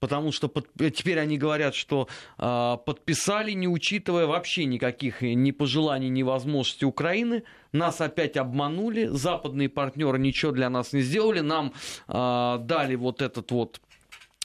потому 0.06 0.32
что 0.32 0.50
под, 0.50 0.68
теперь 0.96 1.20
они 1.20 1.38
говорят, 1.38 1.74
что 1.74 2.08
э, 2.38 2.78
подписали, 2.86 3.54
не 3.54 3.68
учитывая 3.68 4.28
вообще 4.28 4.66
никаких 4.66 5.24
ни 5.24 5.50
пожеланий, 5.50 6.10
ни 6.10 6.22
возможностей 6.22 6.86
Украины. 6.86 7.44
Нас 7.72 8.02
опять 8.02 8.38
обманули, 8.38 9.08
западные 9.08 9.68
партнеры 9.68 10.20
ничего 10.20 10.52
для 10.52 10.70
нас 10.70 10.94
не 10.94 11.02
сделали, 11.02 11.40
нам 11.40 11.74
э, 12.08 12.58
дали 12.62 12.94
вот 12.94 13.24
этот 13.24 13.50
вот 13.50 13.82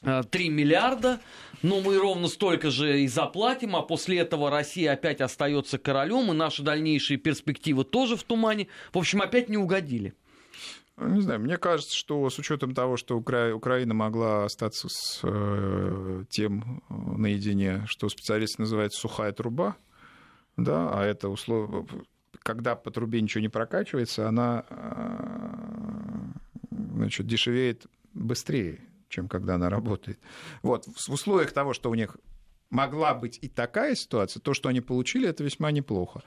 3 0.02 0.48
миллиарда, 0.48 1.20
но 1.60 1.80
мы 1.82 1.98
ровно 1.98 2.28
столько 2.28 2.70
же 2.70 3.02
и 3.02 3.06
заплатим, 3.06 3.76
а 3.76 3.82
после 3.82 4.20
этого 4.20 4.48
Россия 4.48 4.94
опять 4.94 5.20
остается 5.20 5.76
королем, 5.76 6.32
и 6.32 6.34
наши 6.34 6.62
дальнейшие 6.62 7.18
перспективы 7.18 7.84
тоже 7.84 8.16
в 8.16 8.22
тумане. 8.22 8.68
В 8.94 8.98
общем, 8.98 9.20
опять 9.20 9.50
не 9.50 9.58
угодили. 9.58 10.14
Не 11.00 11.22
знаю, 11.22 11.40
мне 11.40 11.56
кажется, 11.56 11.96
что 11.96 12.28
с 12.28 12.38
учетом 12.38 12.74
того, 12.74 12.96
что 12.96 13.16
Укра... 13.16 13.54
Украина 13.54 13.94
могла 13.94 14.44
остаться 14.44 14.88
с 14.90 15.20
э, 15.22 16.24
тем 16.28 16.82
э, 16.88 16.94
наедине, 16.94 17.84
что 17.86 18.08
специалисты 18.08 18.62
называют 18.62 18.92
сухая 18.92 19.32
труба, 19.32 19.76
да, 20.56 20.90
а 20.92 21.04
это 21.04 21.28
условие, 21.28 21.86
когда 22.42 22.76
по 22.76 22.90
трубе 22.90 23.20
ничего 23.20 23.40
не 23.40 23.48
прокачивается, 23.48 24.28
она 24.28 24.64
э, 24.68 25.90
значит, 26.70 27.26
дешевеет 27.26 27.86
быстрее, 28.12 28.80
чем 29.08 29.28
когда 29.28 29.54
она 29.54 29.70
работает. 29.70 30.18
Вот, 30.62 30.84
в 30.84 31.08
условиях 31.08 31.52
того, 31.52 31.72
что 31.72 31.90
у 31.90 31.94
них 31.94 32.18
могла 32.68 33.14
быть 33.14 33.38
и 33.40 33.48
такая 33.48 33.94
ситуация, 33.94 34.40
то, 34.40 34.54
что 34.54 34.68
они 34.68 34.80
получили, 34.80 35.28
это 35.28 35.42
весьма 35.42 35.70
неплохо. 35.70 36.22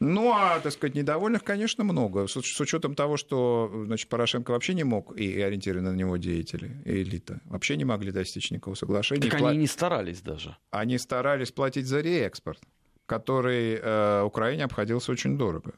Ну, 0.00 0.32
а, 0.32 0.60
так 0.60 0.72
сказать, 0.72 0.94
недовольных, 0.94 1.42
конечно, 1.42 1.82
много. 1.84 2.26
С, 2.26 2.40
с 2.40 2.60
учетом 2.60 2.94
того, 2.94 3.16
что 3.16 3.70
значит, 3.86 4.08
Порошенко 4.08 4.52
вообще 4.52 4.74
не 4.74 4.84
мог, 4.84 5.16
и 5.16 5.40
ориентированы 5.40 5.90
на 5.90 5.96
него 5.96 6.16
деятели, 6.16 6.70
и 6.84 7.02
элита, 7.02 7.40
вообще 7.46 7.76
не 7.76 7.84
могли 7.84 8.12
достичь 8.12 8.50
никакого 8.50 8.74
соглашения. 8.74 9.28
Так 9.28 9.40
они 9.42 9.58
не 9.58 9.66
старались 9.66 10.20
даже. 10.20 10.56
Они 10.70 10.98
старались 10.98 11.50
платить 11.50 11.86
за 11.86 12.00
реэкспорт, 12.00 12.60
который 13.06 13.74
э, 13.74 14.22
Украине 14.22 14.64
обходился 14.64 15.10
очень 15.12 15.36
дорого. 15.36 15.74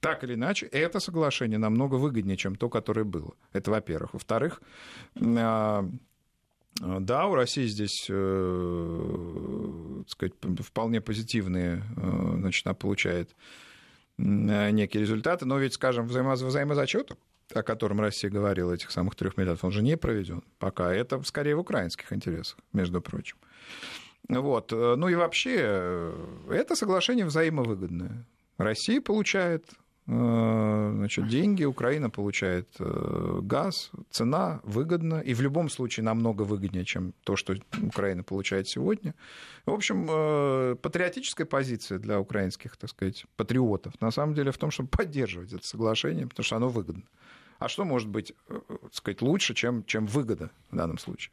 Так 0.00 0.22
или 0.22 0.34
иначе, 0.34 0.66
это 0.66 1.00
соглашение 1.00 1.58
намного 1.58 1.96
выгоднее, 1.96 2.36
чем 2.36 2.54
то, 2.54 2.68
которое 2.68 3.04
было. 3.04 3.34
Это 3.52 3.72
во-первых. 3.72 4.12
Во-вторых, 4.12 4.62
э, 5.16 5.88
да, 6.80 7.26
у 7.26 7.34
России 7.34 7.66
здесь, 7.66 8.06
э, 8.08 10.02
так 10.06 10.10
сказать, 10.10 10.34
вполне 10.60 11.00
позитивные, 11.00 11.82
э, 11.96 12.36
значит, 12.36 12.66
она 12.66 12.74
получает 12.74 13.30
некие 14.16 15.00
результаты, 15.00 15.44
но 15.44 15.58
ведь, 15.58 15.74
скажем, 15.74 16.08
взаимо 16.08 16.32
взаимозачет, 16.32 17.16
о 17.54 17.62
котором 17.62 18.00
Россия 18.00 18.28
говорила, 18.28 18.72
этих 18.72 18.90
самых 18.90 19.14
трех 19.14 19.36
миллиардов, 19.36 19.62
он 19.62 19.70
же 19.70 19.80
не 19.80 19.96
проведен 19.96 20.42
пока. 20.58 20.92
Это 20.92 21.22
скорее 21.22 21.54
в 21.54 21.60
украинских 21.60 22.12
интересах, 22.12 22.58
между 22.72 23.00
прочим. 23.00 23.36
Вот. 24.28 24.72
Ну 24.72 25.08
и 25.08 25.14
вообще, 25.14 26.12
это 26.50 26.74
соглашение 26.74 27.26
взаимовыгодное. 27.26 28.26
Россия 28.56 29.00
получает 29.00 29.66
Э, 29.70 29.87
значит, 30.08 31.28
деньги, 31.28 31.64
Украина 31.64 32.08
получает 32.08 32.68
э, 32.78 33.40
газ, 33.42 33.90
цена 34.10 34.60
выгодна, 34.64 35.20
и 35.20 35.34
в 35.34 35.42
любом 35.42 35.68
случае 35.68 36.04
намного 36.04 36.42
выгоднее, 36.42 36.86
чем 36.86 37.12
то, 37.24 37.36
что 37.36 37.54
Украина 37.82 38.22
получает 38.22 38.68
сегодня. 38.68 39.14
В 39.66 39.70
общем, 39.70 40.06
э, 40.08 40.76
патриотическая 40.80 41.46
позиция 41.46 41.98
для 41.98 42.18
украинских, 42.18 42.78
так 42.78 42.88
сказать, 42.88 43.26
патриотов 43.36 44.00
на 44.00 44.10
самом 44.10 44.34
деле 44.34 44.50
в 44.50 44.56
том, 44.56 44.70
чтобы 44.70 44.88
поддерживать 44.88 45.52
это 45.52 45.66
соглашение, 45.66 46.26
потому 46.26 46.44
что 46.44 46.56
оно 46.56 46.68
выгодно. 46.70 47.02
А 47.58 47.68
что 47.68 47.84
может 47.84 48.08
быть, 48.08 48.32
так 48.48 48.94
сказать, 48.94 49.20
лучше, 49.20 49.52
чем, 49.52 49.84
чем 49.84 50.06
выгода 50.06 50.50
в 50.70 50.76
данном 50.76 50.96
случае? 50.98 51.32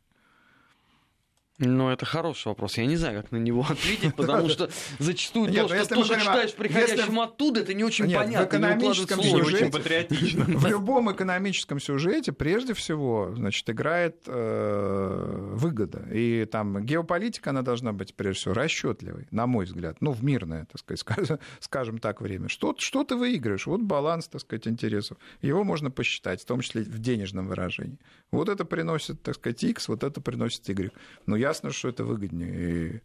Ну, 1.57 1.89
это 1.89 2.05
хороший 2.05 2.49
вопрос. 2.49 2.77
Я 2.77 2.85
не 2.85 2.97
знаю, 2.97 3.21
как 3.21 3.31
на 3.31 3.37
него 3.37 3.61
ответить, 3.69 4.13
потому 4.15 4.49
что 4.49 4.69
зачастую 4.99 5.53
то, 5.53 5.61
ну, 5.61 5.67
что 5.69 5.85
ты 5.85 6.19
читаешь 6.19 6.53
приходящим 6.53 7.19
оттуда, 7.19 7.61
это 7.61 7.73
не 7.73 7.83
очень 7.85 8.13
понятно. 8.13 8.45
В 8.45 8.49
экономическом 8.49 9.23
сюжете, 9.23 9.71
патриотично. 9.71 10.43
В 10.47 10.67
любом 10.67 11.11
экономическом 11.11 11.79
сюжете 11.79 12.33
прежде 12.33 12.73
всего, 12.73 13.31
значит, 13.35 13.69
играет 13.69 14.23
э, 14.27 15.51
выгода. 15.53 16.05
И 16.11 16.45
там 16.45 16.83
геополитика, 16.83 17.51
она 17.51 17.61
должна 17.61 17.93
быть, 17.93 18.15
прежде 18.15 18.41
всего, 18.41 18.53
расчетливой, 18.53 19.27
на 19.31 19.47
мой 19.47 19.65
взгляд. 19.65 19.97
Ну, 20.01 20.11
в 20.11 20.23
мирное, 20.23 20.65
так 20.65 20.97
сказать, 20.97 21.39
скажем 21.61 21.99
так, 21.99 22.19
время. 22.19 22.49
Что, 22.49 22.75
что 22.77 23.05
ты 23.05 23.15
выигрываешь? 23.15 23.65
Вот 23.65 23.81
баланс, 23.81 24.27
так 24.27 24.41
сказать, 24.41 24.67
интересов. 24.67 25.17
Его 25.41 25.63
можно 25.63 25.89
посчитать, 25.89 26.41
в 26.41 26.45
том 26.45 26.59
числе 26.59 26.81
в 26.81 26.99
денежном 26.99 27.47
выражении. 27.47 27.97
Вот 28.31 28.49
это 28.49 28.65
приносит, 28.65 29.21
так 29.21 29.35
сказать, 29.35 29.63
X, 29.63 29.87
вот 29.87 30.03
это 30.03 30.19
приносит 30.19 30.67
Y. 30.67 30.91
Но 31.25 31.37
ясно, 31.45 31.71
что 31.71 31.89
это 31.89 32.03
выгоднее. 32.03 32.53
И 32.57 33.01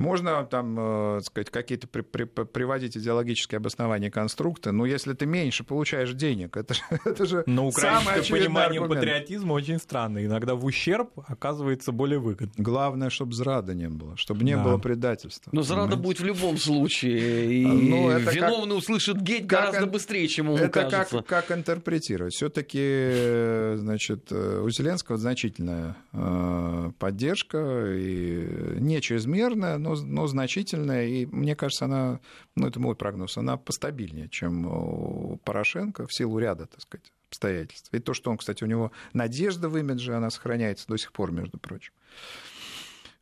Можно 0.00 0.44
там, 0.44 0.76
э, 0.78 1.20
сказать, 1.22 1.50
какие-то 1.50 1.86
при, 1.86 2.00
при, 2.00 2.24
приводить 2.24 2.96
идеологические 2.96 3.58
обоснования 3.58 4.10
конструкта, 4.10 4.72
но 4.72 4.86
если 4.86 5.12
ты 5.12 5.26
меньше 5.26 5.62
получаешь 5.62 6.12
денег, 6.14 6.56
это 6.56 6.74
же, 6.74 6.80
это 7.04 7.26
же 7.26 7.44
Но 7.46 7.68
украинское 7.68 8.22
понимание 8.24 8.80
аргумент. 8.80 9.04
патриотизма 9.04 9.52
очень 9.52 9.78
странно. 9.78 10.24
Иногда 10.24 10.54
в 10.54 10.64
ущерб 10.64 11.10
оказывается 11.28 11.92
более 11.92 12.18
выгодно. 12.18 12.52
Главное, 12.56 13.10
чтобы 13.10 13.34
зрада 13.34 13.74
не 13.74 13.88
было, 13.88 14.16
чтобы 14.16 14.42
не 14.42 14.56
Да. 14.56 14.64
было 14.64 14.78
предательства. 14.78 15.50
Но 15.52 15.62
зрада 15.62 15.96
понимаете? 15.96 16.02
будет 16.02 16.20
в 16.20 16.24
любом 16.24 16.56
случае. 16.56 17.52
И 17.60 17.66
Ну, 17.66 18.08
это 18.10 18.24
как- 18.24 18.34
виновный 18.34 18.76
услышит 18.78 19.20
геть 19.20 19.46
как 19.46 19.60
гораздо 19.60 19.84
эн- 19.86 19.90
быстрее, 19.90 20.26
чем 20.28 20.46
ему 20.46 20.56
Это 20.56 20.68
кажется. 20.68 21.16
как, 21.22 21.26
как 21.46 21.58
интерпретировать? 21.58 22.32
Все-таки, 22.32 23.76
значит, 23.76 24.28
э, 24.30 24.62
у 24.64 24.70
Зеленского 24.70 25.18
значительная 25.18 25.96
э, 26.12 26.90
поддержка, 26.98 27.84
и 27.94 28.76
не 28.80 29.00
чрезмерная, 29.00 29.78
но, 29.78 29.89
но 29.96 30.26
значительная, 30.26 31.06
и 31.06 31.26
мне 31.26 31.56
кажется, 31.56 31.84
она, 31.86 32.20
ну 32.56 32.66
это 32.66 32.80
мой 32.80 32.94
прогноз, 32.94 33.36
она 33.36 33.56
постабильнее, 33.56 34.28
чем 34.28 34.66
у 34.66 35.36
Порошенко 35.44 36.06
в 36.06 36.14
силу 36.14 36.38
ряда, 36.38 36.66
так 36.66 36.80
сказать, 36.80 37.12
обстоятельств. 37.28 37.92
И 37.92 37.98
то, 37.98 38.14
что 38.14 38.30
он, 38.30 38.38
кстати, 38.38 38.64
у 38.64 38.66
него 38.66 38.92
надежда 39.12 39.68
в 39.68 39.78
имидже, 39.78 40.14
она 40.14 40.30
сохраняется 40.30 40.86
до 40.88 40.96
сих 40.96 41.12
пор, 41.12 41.32
между 41.32 41.58
прочим. 41.58 41.92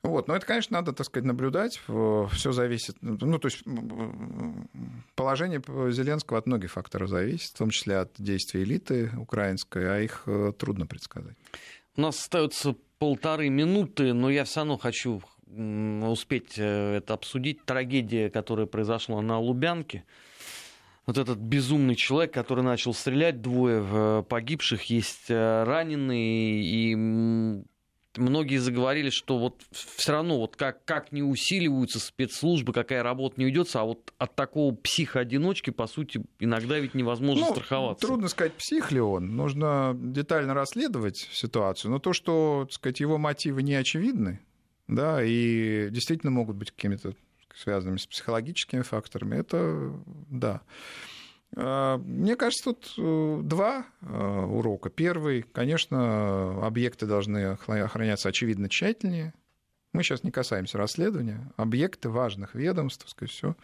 Вот, 0.03 0.29
но 0.29 0.37
это, 0.37 0.47
конечно, 0.47 0.79
надо, 0.79 0.93
так 0.93 1.07
сказать, 1.07 1.27
наблюдать. 1.27 1.81
Все 2.33 2.53
зависит. 2.53 2.97
Ну, 3.01 3.39
то 3.39 3.49
есть 3.49 3.65
положение 5.17 5.61
Зеленского 5.91 6.39
от 6.39 6.47
многих 6.47 6.71
факторов 6.71 7.09
зависит, 7.09 7.51
в 7.51 7.59
том 7.59 7.71
числе 7.71 7.99
от 7.99 8.13
действий 8.17 8.63
элиты 8.63 9.11
украинской, 9.17 9.93
а 9.93 10.01
их 10.01 10.23
э, 10.27 10.53
трудно 10.57 10.87
предсказать. 10.87 11.37
У 11.97 12.01
нас 12.01 12.17
остается 12.17 12.77
полторы 12.99 13.49
минуты, 13.49 14.13
но 14.13 14.31
я 14.31 14.45
все 14.45 14.61
равно 14.61 14.79
хочу 14.79 15.21
успеть 15.51 16.55
э, 16.59 16.97
это 16.97 17.15
обсудить. 17.15 17.65
Трагедия, 17.65 18.31
которая 18.31 18.67
произошла 18.67 19.21
на 19.23 19.39
Лубянке. 19.39 20.05
Вот 21.07 21.17
этот 21.17 21.39
безумный 21.39 21.95
человек, 21.95 22.35
который 22.35 22.63
начал 22.63 22.93
стрелять, 22.93 23.41
двое 23.41 23.83
э, 23.83 24.23
погибших, 24.29 24.85
есть 24.85 25.31
э, 25.31 25.65
раненые, 25.65 26.63
и 26.63 26.95
многие 28.19 28.59
заговорили, 28.59 29.09
что 29.09 29.39
вот 29.39 29.63
все 29.71 30.13
равно, 30.13 30.39
вот 30.39 30.57
как, 30.57 30.85
как 30.85 31.13
не 31.13 31.23
усиливаются 31.23 31.99
спецслужбы, 31.99 32.73
какая 32.73 33.03
работа 33.03 33.37
не 33.39 33.47
ведется, 33.47 33.81
а 33.81 33.85
вот 33.85 34.13
от 34.19 34.35
такого 34.35 34.75
психоодиночки, 34.75 35.71
по 35.71 35.87
сути, 35.87 36.23
иногда 36.39 36.79
ведь 36.79 36.95
невозможно 36.95 37.47
Ну, 37.47 37.53
страховаться. 37.53 38.07
Трудно 38.07 38.29
сказать, 38.29 38.53
псих 38.55 38.93
ли 38.93 39.01
он. 39.01 39.37
Нужно 39.37 39.97
детально 39.99 40.53
расследовать 40.53 41.17
ситуацию. 41.33 41.91
Но 41.91 41.99
то, 41.99 42.13
что 42.13 42.65
так 42.65 42.73
сказать, 42.73 43.01
его 43.01 43.19
мотивы 43.19 43.63
не 43.63 43.75
очевидны, 43.75 44.41
да, 44.89 45.23
и 45.23 45.89
действительно 45.91 46.33
могут 46.33 46.57
быть 46.57 46.71
какими-то 46.71 47.15
связанными 47.55 47.99
с 47.99 48.07
психологическими 48.07 48.83
факторами, 48.83 49.37
это 49.37 49.93
да. 50.31 50.63
А, 51.57 51.99
Мне 51.99 52.37
кажется, 52.37 52.73
тут 52.73 52.95
э, 52.99 53.41
два 53.43 53.87
э, 54.01 54.07
урока. 54.07 54.91
Первый, 54.91 55.43
конечно, 55.43 56.67
объекты 56.67 57.07
должны 57.07 57.45
охраняться 57.45 58.29
очевидно 58.29 58.69
тщательнее. 58.69 59.35
Мы 59.95 60.03
сейчас 60.03 60.23
не 60.23 60.31
касаемся 60.31 60.77
расследования. 60.77 61.51
Объекты 61.57 62.11
важных 62.11 62.55
ведомств, 62.55 63.09
сказать, 63.09 63.33
все 63.33 63.57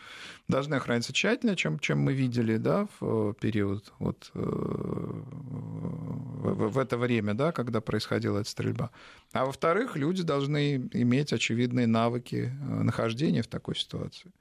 должны 0.48 0.74
охраняться 0.74 1.12
тщательнее, 1.12 1.54
чем, 1.54 1.78
чем 1.78 1.98
мы 1.98 2.14
видели 2.14 2.56
да, 2.56 2.88
в 2.98 3.30
э, 3.30 3.34
период 3.38 3.92
вот, 3.98 4.30
э, 4.34 4.38
в, 6.44 6.70
в 6.70 6.78
это 6.78 6.96
время, 6.96 7.34
да, 7.34 7.52
когда 7.52 7.82
происходила 7.82 8.38
эта 8.38 8.48
стрельба. 8.48 8.90
А 9.32 9.44
во-вторых, 9.44 9.96
люди 9.96 10.22
должны 10.22 10.88
иметь 10.92 11.34
очевидные 11.34 11.86
навыки 11.86 12.50
э, 12.50 12.82
нахождения 12.82 13.42
в 13.42 13.48
такой 13.48 13.76
ситуации. 13.76 14.32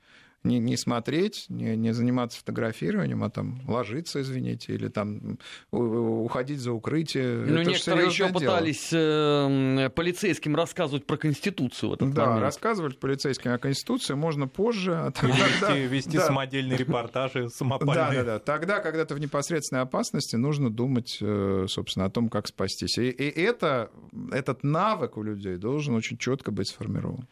Не, 0.44 0.60
не 0.60 0.76
смотреть, 0.76 1.46
не, 1.48 1.78
не 1.78 1.94
заниматься 1.94 2.38
фотографированием, 2.40 3.24
а 3.24 3.30
там 3.30 3.62
ложиться, 3.66 4.22
извините, 4.22 4.74
или 4.74 4.90
там 4.90 5.38
уходить 5.72 6.60
за 6.60 6.74
укрытие. 6.74 7.46
Ну, 7.48 7.62
некоторые 7.62 8.08
еще 8.08 8.26
дело. 8.28 8.40
пытались 8.40 8.90
э, 8.92 9.90
полицейским 9.96 10.56
рассказывать 10.56 11.06
про 11.06 11.16
Конституцию 11.16 11.92
в 11.92 11.94
этот 11.94 12.14
Да, 12.14 12.26
момент. 12.26 12.42
рассказывать 12.42 13.00
полицейским 13.00 13.54
о 13.54 13.58
Конституции 13.58 14.16
можно 14.16 14.50
позже. 14.50 14.94
А 14.96 15.12
тогда- 15.12 15.34
вести, 15.38 15.88
вести 15.88 16.18
да. 16.18 16.26
самодельные 16.28 16.78
репортажи 16.78 17.44
Да, 17.44 17.50
самопальные. 17.50 18.24
да, 18.24 18.34
да. 18.34 18.40
Тогда, 18.40 18.80
когда 18.80 19.06
ты 19.06 19.16
в 19.16 19.20
непосредственной 19.20 19.84
опасности, 19.84 20.36
нужно 20.36 20.70
думать, 20.70 21.20
э, 21.22 21.68
собственно, 21.70 22.06
о 22.06 22.10
том, 22.10 22.28
как 22.28 22.48
спастись. 22.48 22.98
И, 22.98 23.10
и 23.10 23.42
это, 23.42 23.92
этот 24.32 24.64
навык 24.64 25.16
у 25.16 25.24
людей 25.24 25.56
должен 25.56 25.96
очень 25.96 26.18
четко 26.18 26.52
быть 26.52 26.68
сформирован. 26.68 27.28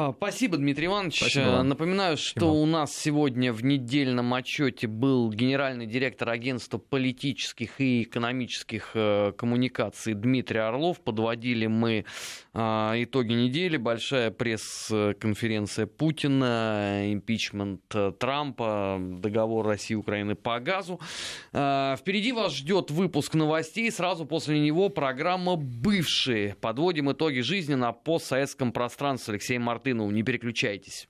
А, 0.00 0.14
Спасибо, 0.16 0.56
Дмитрий 0.58 0.86
Иванович. 0.86 1.16
Спасибо 1.16 1.44
Э. 1.46 1.62
Напоминаю, 1.62 2.16
что 2.16 2.30
Спасибо. 2.30 2.52
у 2.52 2.66
нас 2.66 2.96
сегодня 2.96 3.52
в 3.52 3.64
недельном 3.64 4.32
отчете 4.32 4.86
был 4.86 5.28
генеральный 5.28 5.86
директор 5.86 6.28
агентства 6.28 6.78
политических 6.78 7.80
и 7.80 8.04
экономических 8.04 8.92
э, 8.94 9.32
коммуникаций 9.36 10.14
Дмитрий 10.14 10.60
Орлов. 10.60 11.00
Подводили 11.00 11.66
мы 11.66 12.04
а, 12.54 12.94
итоги 12.96 13.32
недели. 13.32 13.76
Большая 13.76 14.30
пресс-конференция 14.30 15.86
Путина, 15.86 17.12
импичмент 17.12 17.82
э, 17.92 18.12
Трампа, 18.16 18.98
договор 19.00 19.66
России 19.66 19.94
и 19.94 19.96
Украины 19.96 20.36
по 20.36 20.60
газу. 20.60 21.00
Впереди 21.50 22.30
вас 22.30 22.54
ждет 22.54 22.92
выпуск 22.92 23.34
новостей. 23.34 23.90
Сразу 23.90 24.26
после 24.26 24.60
него 24.60 24.90
программа 24.90 25.56
«Бывшие». 25.56 26.54
Подводим 26.60 27.10
итоги 27.10 27.40
жизни 27.40 27.74
на 27.74 27.90
постсоветском 27.92 28.70
пространстве 28.70 29.26
с 29.26 29.28
Алексеем 29.30 29.62
Мартыновым. 29.88 30.14
Не 30.14 30.22
переключайтесь. 30.22 31.08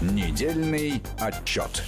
Недельный 0.00 1.02
отчет. 1.20 1.84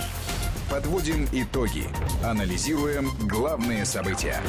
Подводим 0.69 1.27
итоги. 1.33 1.85
Анализируем 2.25 3.11
главные 3.29 3.85
события. 3.85 4.41